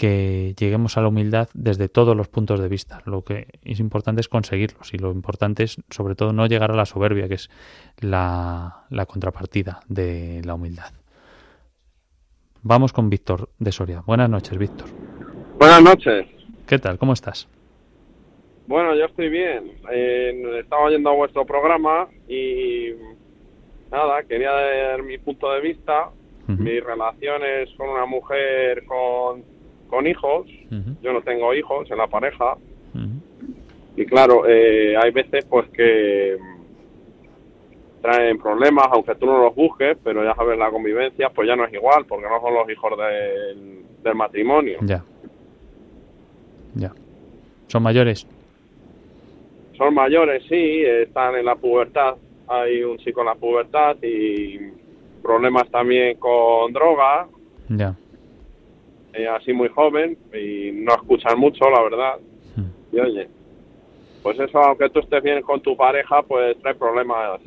que 0.00 0.54
lleguemos 0.58 0.96
a 0.96 1.02
la 1.02 1.08
humildad 1.08 1.50
desde 1.52 1.90
todos 1.90 2.16
los 2.16 2.26
puntos 2.26 2.58
de 2.58 2.68
vista. 2.68 3.02
Lo 3.04 3.22
que 3.22 3.48
es 3.62 3.80
importante 3.80 4.22
es 4.22 4.28
conseguirlos 4.28 4.94
y 4.94 4.96
lo 4.96 5.12
importante 5.12 5.64
es 5.64 5.76
sobre 5.90 6.14
todo 6.14 6.32
no 6.32 6.46
llegar 6.46 6.70
a 6.70 6.74
la 6.74 6.86
soberbia, 6.86 7.28
que 7.28 7.34
es 7.34 7.50
la, 8.00 8.86
contrapartida 9.06 9.80
de 9.88 10.40
la 10.42 10.54
humildad. 10.54 10.94
Vamos 12.62 12.94
con 12.94 13.10
Víctor 13.10 13.50
de 13.58 13.72
Soria. 13.72 14.02
Buenas 14.06 14.30
noches, 14.30 14.56
Víctor. 14.56 14.88
Buenas 15.58 15.82
noches. 15.82 16.26
¿Qué 16.66 16.78
tal? 16.78 16.96
¿Cómo 16.96 17.12
estás? 17.12 17.46
Bueno, 18.68 18.96
yo 18.96 19.04
estoy 19.04 19.28
bien. 19.28 19.70
Eh, 19.92 20.60
estaba 20.60 20.84
oyendo 20.84 21.14
vuestro 21.14 21.44
programa 21.44 22.08
y 22.26 22.86
nada, 23.92 24.22
quería 24.22 24.52
dar 24.52 25.02
mi 25.02 25.18
punto 25.18 25.52
de 25.52 25.60
vista. 25.60 26.08
Mis 26.46 26.82
relaciones 26.82 27.68
con 27.76 27.90
una 27.90 28.06
mujer 28.06 28.84
con 28.86 29.44
con 29.90 30.06
hijos, 30.06 30.46
yo 31.02 31.12
no 31.12 31.20
tengo 31.22 31.52
hijos 31.54 31.90
en 31.90 31.98
la 31.98 32.06
pareja, 32.06 32.56
y 33.96 34.06
claro, 34.06 34.46
eh, 34.48 34.96
hay 34.96 35.10
veces 35.10 35.44
pues 35.44 35.68
que 35.70 36.38
traen 38.00 38.38
problemas, 38.38 38.86
aunque 38.92 39.14
tú 39.16 39.26
no 39.26 39.42
los 39.42 39.54
busques, 39.54 39.98
pero 40.02 40.24
ya 40.24 40.34
sabes, 40.34 40.56
la 40.58 40.70
convivencia 40.70 41.28
pues 41.30 41.48
ya 41.48 41.56
no 41.56 41.66
es 41.66 41.74
igual, 41.74 42.06
porque 42.06 42.26
no 42.28 42.40
son 42.40 42.54
los 42.54 42.70
hijos 42.70 42.92
del, 42.96 43.82
del 44.02 44.14
matrimonio. 44.14 44.78
Ya. 44.82 45.04
Ya. 46.74 46.92
¿Son 47.66 47.82
mayores? 47.82 48.26
Son 49.76 49.94
mayores, 49.94 50.44
sí, 50.48 50.82
están 50.84 51.36
en 51.36 51.44
la 51.44 51.56
pubertad. 51.56 52.16
Hay 52.48 52.82
un 52.82 52.98
chico 52.98 53.20
en 53.20 53.26
la 53.26 53.34
pubertad 53.34 53.96
y 54.02 54.58
problemas 55.22 55.70
también 55.70 56.16
con 56.18 56.72
droga. 56.72 57.28
Ya. 57.68 57.94
Eh, 59.12 59.26
así 59.26 59.52
muy 59.52 59.68
joven 59.68 60.16
y 60.32 60.70
no 60.72 60.94
escuchan 60.94 61.38
mucho, 61.38 61.68
la 61.68 61.82
verdad. 61.82 62.14
Y 62.92 62.98
oye, 62.98 63.28
pues 64.22 64.38
eso, 64.38 64.58
aunque 64.58 64.88
tú 64.90 65.00
estés 65.00 65.22
bien 65.22 65.42
con 65.42 65.60
tu 65.60 65.76
pareja, 65.76 66.22
pues 66.22 66.56
trae 66.60 66.74
problemas, 66.74 67.40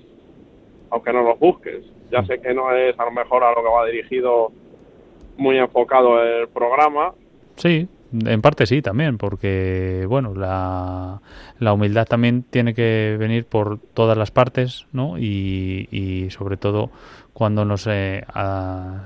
aunque 0.89 1.13
no 1.13 1.23
los 1.23 1.39
busques. 1.39 1.83
Ya 2.11 2.23
sé 2.25 2.39
que 2.39 2.53
no 2.53 2.73
es 2.75 2.97
a 2.99 3.05
lo 3.05 3.11
mejor 3.11 3.43
a 3.43 3.51
lo 3.51 3.63
que 3.63 3.69
va 3.69 3.85
dirigido 3.85 4.51
muy 5.37 5.57
enfocado 5.57 6.21
el 6.21 6.47
programa. 6.49 7.13
Sí, 7.55 7.87
en 8.25 8.41
parte 8.41 8.65
sí 8.65 8.81
también, 8.81 9.17
porque 9.17 10.05
bueno, 10.07 10.35
la, 10.35 11.21
la 11.59 11.73
humildad 11.73 12.05
también 12.05 12.43
tiene 12.43 12.73
que 12.73 13.15
venir 13.19 13.45
por 13.45 13.79
todas 13.79 14.17
las 14.17 14.31
partes, 14.31 14.85
¿no? 14.91 15.17
Y, 15.17 15.87
y 15.91 16.29
sobre 16.29 16.57
todo 16.57 16.91
cuando 17.33 17.65
nos, 17.65 17.87
eh, 17.87 18.23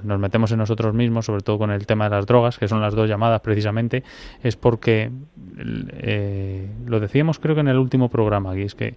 nos 0.04 0.20
metemos 0.20 0.52
en 0.52 0.58
nosotros 0.60 0.94
mismos, 0.94 1.26
sobre 1.26 1.42
todo 1.42 1.58
con 1.58 1.72
el 1.72 1.86
tema 1.88 2.06
de 2.06 2.12
las 2.12 2.26
drogas, 2.26 2.58
que 2.58 2.68
son 2.68 2.82
las 2.82 2.94
dos 2.94 3.10
llamadas 3.10 3.42
precisamente, 3.42 4.04
es 4.44 4.56
porque 4.56 5.10
eh, 5.58 6.70
lo 6.86 7.00
decíamos 7.00 7.40
creo 7.40 7.56
que 7.56 7.62
en 7.62 7.70
el 7.70 7.78
último 7.78 8.10
programa, 8.10 8.58
y 8.58 8.64
es 8.64 8.76
que 8.76 8.96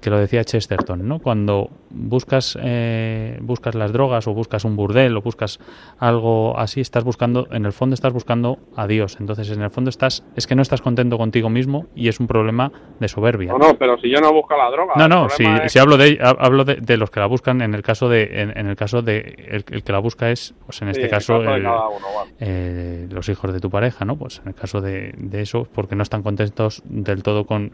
que 0.00 0.10
lo 0.10 0.18
decía 0.18 0.44
Chesterton, 0.44 1.06
¿no? 1.06 1.18
Cuando 1.18 1.70
buscas 1.90 2.56
eh, 2.62 3.38
buscas 3.42 3.74
las 3.74 3.92
drogas 3.92 4.26
o 4.28 4.32
buscas 4.32 4.64
un 4.64 4.76
burdel 4.76 5.16
o 5.16 5.20
buscas 5.22 5.58
algo 5.98 6.58
así, 6.58 6.80
estás 6.80 7.04
buscando, 7.04 7.48
en 7.50 7.66
el 7.66 7.72
fondo 7.72 7.94
estás 7.94 8.12
buscando 8.12 8.58
a 8.76 8.86
Dios. 8.86 9.18
Entonces, 9.20 9.50
en 9.50 9.60
el 9.62 9.70
fondo 9.70 9.90
estás, 9.90 10.24
es 10.36 10.46
que 10.46 10.54
no 10.54 10.62
estás 10.62 10.80
contento 10.80 11.18
contigo 11.18 11.50
mismo 11.50 11.86
y 11.94 12.08
es 12.08 12.18
un 12.20 12.26
problema 12.26 12.72
de 12.98 13.08
soberbia. 13.08 13.52
No, 13.52 13.58
no, 13.58 13.74
pero 13.76 13.98
si 13.98 14.08
yo 14.10 14.20
no 14.20 14.32
busco 14.32 14.56
la 14.56 14.70
droga. 14.70 14.94
No, 14.96 15.08
no, 15.08 15.28
si, 15.28 15.42
problema 15.44 15.64
es- 15.64 15.72
si 15.72 15.78
hablo 15.78 15.96
de 15.96 16.18
ha- 16.22 16.30
hablo 16.38 16.64
de, 16.64 16.76
de 16.76 16.96
los 16.96 17.10
que 17.10 17.20
la 17.20 17.26
buscan 17.26 17.60
en 17.60 17.74
el 17.74 17.82
caso 17.82 18.08
de 18.08 18.40
en, 18.42 18.56
en 18.56 18.66
el 18.68 18.76
caso 18.76 19.02
de 19.02 19.18
el, 19.50 19.64
el 19.70 19.82
que 19.82 19.92
la 19.92 19.98
busca 19.98 20.30
es 20.30 20.54
pues 20.66 20.80
en 20.82 20.88
Sí, 20.88 20.92
este 20.92 21.04
el 21.04 21.10
caso, 21.10 21.42
el- 21.42 21.60
uno, 21.66 21.72
vale. 22.16 22.30
eh, 22.40 23.06
los 23.10 23.28
hijos 23.28 23.52
de 23.52 23.60
tu 23.60 23.70
pareja, 23.70 24.04
¿no? 24.04 24.16
Pues 24.16 24.40
en 24.42 24.48
el 24.48 24.54
caso 24.54 24.80
de, 24.80 25.12
de 25.18 25.42
eso, 25.42 25.66
porque 25.74 25.94
no 25.94 26.02
están 26.02 26.22
contentos 26.22 26.82
del 26.86 27.22
todo 27.22 27.44
con, 27.44 27.72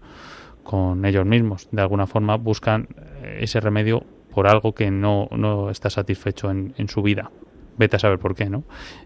con 0.68 1.04
ellos 1.04 1.24
mismos. 1.24 1.68
De 1.70 1.80
alguna 1.82 2.06
forma 2.06 2.36
buscan 2.36 2.88
eh, 3.22 3.38
ese 3.40 3.60
remedio 3.60 4.02
por 4.34 4.46
algo 4.48 4.72
que 4.74 4.90
no, 4.90 5.28
no 5.30 5.70
está 5.70 5.88
satisfecho 5.90 6.50
en, 6.50 6.74
en 6.76 6.88
su 6.88 7.02
vida. 7.02 7.30
Vete 7.78 7.96
a 7.96 7.98
saber 7.98 8.18
por 8.18 8.34
qué, 8.34 8.48
¿no? 8.50 8.64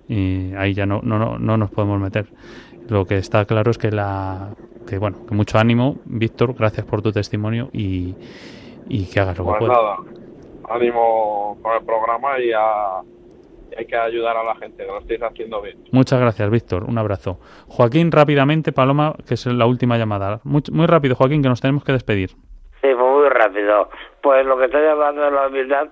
Y 0.09 0.53
ahí 0.55 0.75
ya 0.75 0.87
no, 0.87 1.01
no, 1.03 1.19
no, 1.19 1.39
no 1.39 1.57
nos 1.57 1.71
podemos 1.71 2.01
meter. 2.01 2.27
Lo 2.89 3.05
que 3.05 3.17
está 3.19 3.45
claro 3.45 3.71
es 3.71 3.79
que 3.79 3.91
la 3.93 4.51
que 4.87 4.99
bueno, 4.99 5.19
que 5.29 5.35
mucho 5.35 5.59
ánimo, 5.59 5.97
Víctor, 6.07 6.55
gracias 6.55 6.87
por 6.87 7.03
tu 7.03 7.13
testimonio 7.13 7.69
y, 7.73 8.15
y 8.89 9.05
que 9.05 9.21
hagas 9.21 9.39
lo 9.39 9.45
que 9.45 9.51
Pues 9.51 9.59
puedas. 9.61 9.77
nada, 9.77 9.97
ánimo 10.69 11.59
con 11.63 11.73
el 11.77 11.85
programa 11.85 12.39
y 12.41 12.51
a- 12.53 13.03
hay 13.77 13.87
que 13.87 13.97
ayudar 13.97 14.37
a 14.37 14.45
la 14.45 14.55
gente, 14.57 14.85
que 14.85 14.91
lo 14.91 14.99
estáis 14.99 15.23
haciendo 15.23 15.61
bien. 15.63 15.79
Muchas 15.93 16.21
gracias, 16.21 16.51
Víctor. 16.51 16.85
Un 16.85 16.99
abrazo. 16.99 17.39
Joaquín, 17.69 18.11
rápidamente, 18.13 18.73
Paloma, 18.73 19.15
que 19.27 19.35
es 19.35 19.47
la 19.47 19.67
última 19.67 19.99
llamada. 19.99 20.41
Muy, 20.45 20.63
muy 20.73 20.87
rápido, 20.87 21.15
Joaquín, 21.15 21.43
que 21.43 21.49
nos 21.49 21.61
tenemos 21.61 21.85
que 21.85 21.93
despedir. 21.93 22.31
Sí, 22.81 22.89
muy 22.95 23.29
rápido. 23.29 23.91
Pues 24.23 24.45
lo 24.47 24.57
que 24.59 24.67
estoy 24.67 24.87
hablando 24.87 25.23
de 25.23 25.31
la 25.31 25.49
humildad, 25.49 25.89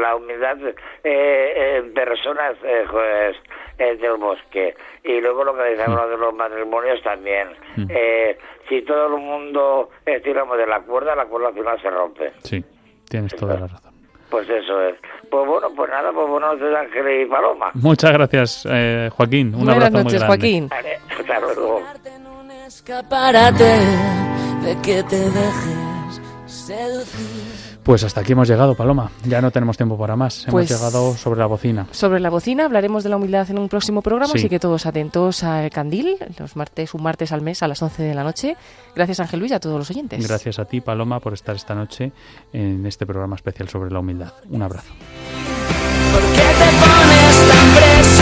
la 0.00 0.16
humildad 0.16 0.56
eh, 1.04 1.78
en 1.78 1.92
personas 1.92 2.56
eh, 2.62 2.84
pues, 2.90 3.36
eh, 3.78 3.96
del 3.96 4.16
bosque. 4.16 4.74
Y 5.04 5.20
luego 5.20 5.44
lo 5.44 5.54
que 5.54 5.62
decíamos 5.62 6.08
de 6.10 6.16
los 6.16 6.34
matrimonios 6.34 7.02
también. 7.02 7.48
Eh, 7.88 8.38
si 8.68 8.82
todo 8.82 9.16
el 9.16 9.22
mundo 9.22 9.90
estiramos 10.04 10.58
de 10.58 10.66
la 10.66 10.80
cuerda, 10.80 11.14
la 11.14 11.26
cuerda 11.26 11.48
al 11.48 11.54
final 11.54 11.80
se 11.80 11.90
rompe. 11.90 12.32
Sí, 12.38 12.64
tienes 13.08 13.34
toda 13.36 13.60
la 13.60 13.66
razón. 13.66 13.87
Pues 14.30 14.48
eso 14.48 14.82
es. 14.82 14.96
Pues 15.30 15.46
bueno, 15.46 15.68
pues 15.74 15.90
nada, 15.90 16.10
pues 16.12 16.28
buenas 16.28 16.58
noches 16.58 16.76
Ángel 16.76 17.22
y 17.22 17.26
Paloma. 17.26 17.70
Muchas 17.74 18.12
gracias, 18.12 18.66
eh, 18.70 19.10
Joaquín. 19.14 19.48
Un 19.48 19.64
Buenas 19.64 19.74
abrazo 19.76 19.92
muy 19.92 20.04
noches, 20.04 20.20
grande. 20.20 20.36
Joaquín. 20.38 20.68
Vale, 20.68 20.98
hasta 21.18 21.40
luego. 21.40 21.82
escaparate 22.66 23.64
de 24.64 24.76
que 24.82 25.02
te 25.04 25.16
dejes 25.16 26.20
seducir. 26.46 27.47
Pues 27.88 28.04
hasta 28.04 28.20
aquí 28.20 28.32
hemos 28.32 28.46
llegado, 28.46 28.74
Paloma. 28.74 29.10
Ya 29.24 29.40
no 29.40 29.50
tenemos 29.50 29.78
tiempo 29.78 29.96
para 29.96 30.14
más. 30.14 30.44
Pues- 30.50 30.70
Hemos 30.70 30.78
llegado 30.82 31.16
sobre 31.16 31.40
la 31.40 31.46
bocina. 31.46 31.86
Sobre 31.90 32.20
la 32.20 32.28
bocina 32.28 32.66
hablaremos 32.66 33.02
de 33.02 33.08
la 33.08 33.16
humildad 33.16 33.50
en 33.50 33.58
un 33.58 33.70
próximo 33.70 34.02
programa, 34.02 34.30
Sí. 34.34 34.40
así 34.40 34.48
que 34.50 34.58
todos 34.60 34.84
atentos 34.84 35.42
al 35.42 35.70
Candil, 35.70 36.18
los 36.38 36.54
martes, 36.54 36.92
un 36.92 37.02
martes 37.02 37.32
al 37.32 37.40
mes 37.40 37.62
a 37.62 37.66
las 37.68 37.80
11 37.80 38.02
de 38.02 38.14
la 38.14 38.24
noche. 38.24 38.58
Gracias 38.94 39.20
Ángel 39.20 39.40
Luis 39.40 39.52
y 39.52 39.54
a 39.54 39.60
todos 39.60 39.78
los 39.78 39.88
oyentes. 39.88 40.22
Gracias 40.28 40.58
a 40.58 40.66
ti, 40.66 40.82
Paloma, 40.82 41.18
por 41.18 41.32
estar 41.32 41.56
esta 41.56 41.74
noche 41.74 42.12
en 42.52 42.84
este 42.84 43.06
programa 43.06 43.36
especial 43.36 43.70
sobre 43.70 43.90
la 43.90 44.00
humildad. 44.00 44.34
Un 44.50 44.60
abrazo. 44.60 44.92
¿Por 46.12 46.20
qué 46.20 46.42
te 46.42 46.68
pones 46.76 47.48
tan 47.48 47.74
presumida? 47.74 48.17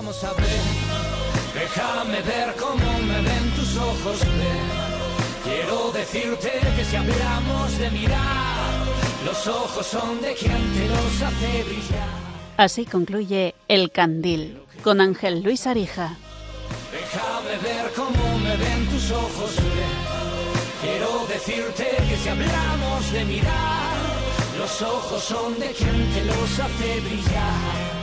Volvamos 0.00 0.24
a 0.24 0.32
ver. 0.32 0.48
Déjame 1.54 2.22
ver 2.22 2.54
cómo 2.56 2.98
me 3.06 3.20
ven 3.20 3.50
tus 3.56 3.76
ojos, 3.76 4.20
ven. 4.20 4.80
Quiero 5.44 5.92
decirte 5.92 6.52
que 6.76 6.84
si 6.84 6.96
hablamos 6.96 7.78
de 7.78 7.90
mirar, 7.90 8.86
los 9.24 9.46
ojos 9.46 9.86
son 9.86 10.20
de 10.22 10.34
quien 10.34 10.72
te 10.74 10.88
los 10.88 11.22
hace 11.22 11.64
brillar. 11.64 12.08
Así 12.56 12.86
concluye 12.86 13.54
El 13.68 13.90
Candil 13.90 14.62
con 14.82 15.00
Ángel 15.00 15.42
Luis 15.42 15.66
Arija. 15.66 16.16
Déjame 16.92 17.58
ver 17.62 17.92
cómo 17.94 18.38
me 18.38 18.56
ven 18.56 18.86
tus 18.88 19.10
ojos, 19.10 19.56
ven. 19.56 20.80
Quiero 20.82 21.26
decirte 21.26 21.88
que 22.08 22.16
si 22.16 22.28
hablamos 22.28 23.12
de 23.12 23.24
mirar, 23.26 23.96
los 24.58 24.82
ojos 24.82 25.22
son 25.22 25.58
de 25.58 25.70
quien 25.72 26.10
te 26.12 26.24
los 26.24 26.58
hace 26.58 27.00
brillar. 27.00 27.99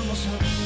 vamos 0.00 0.26
a 0.28 0.59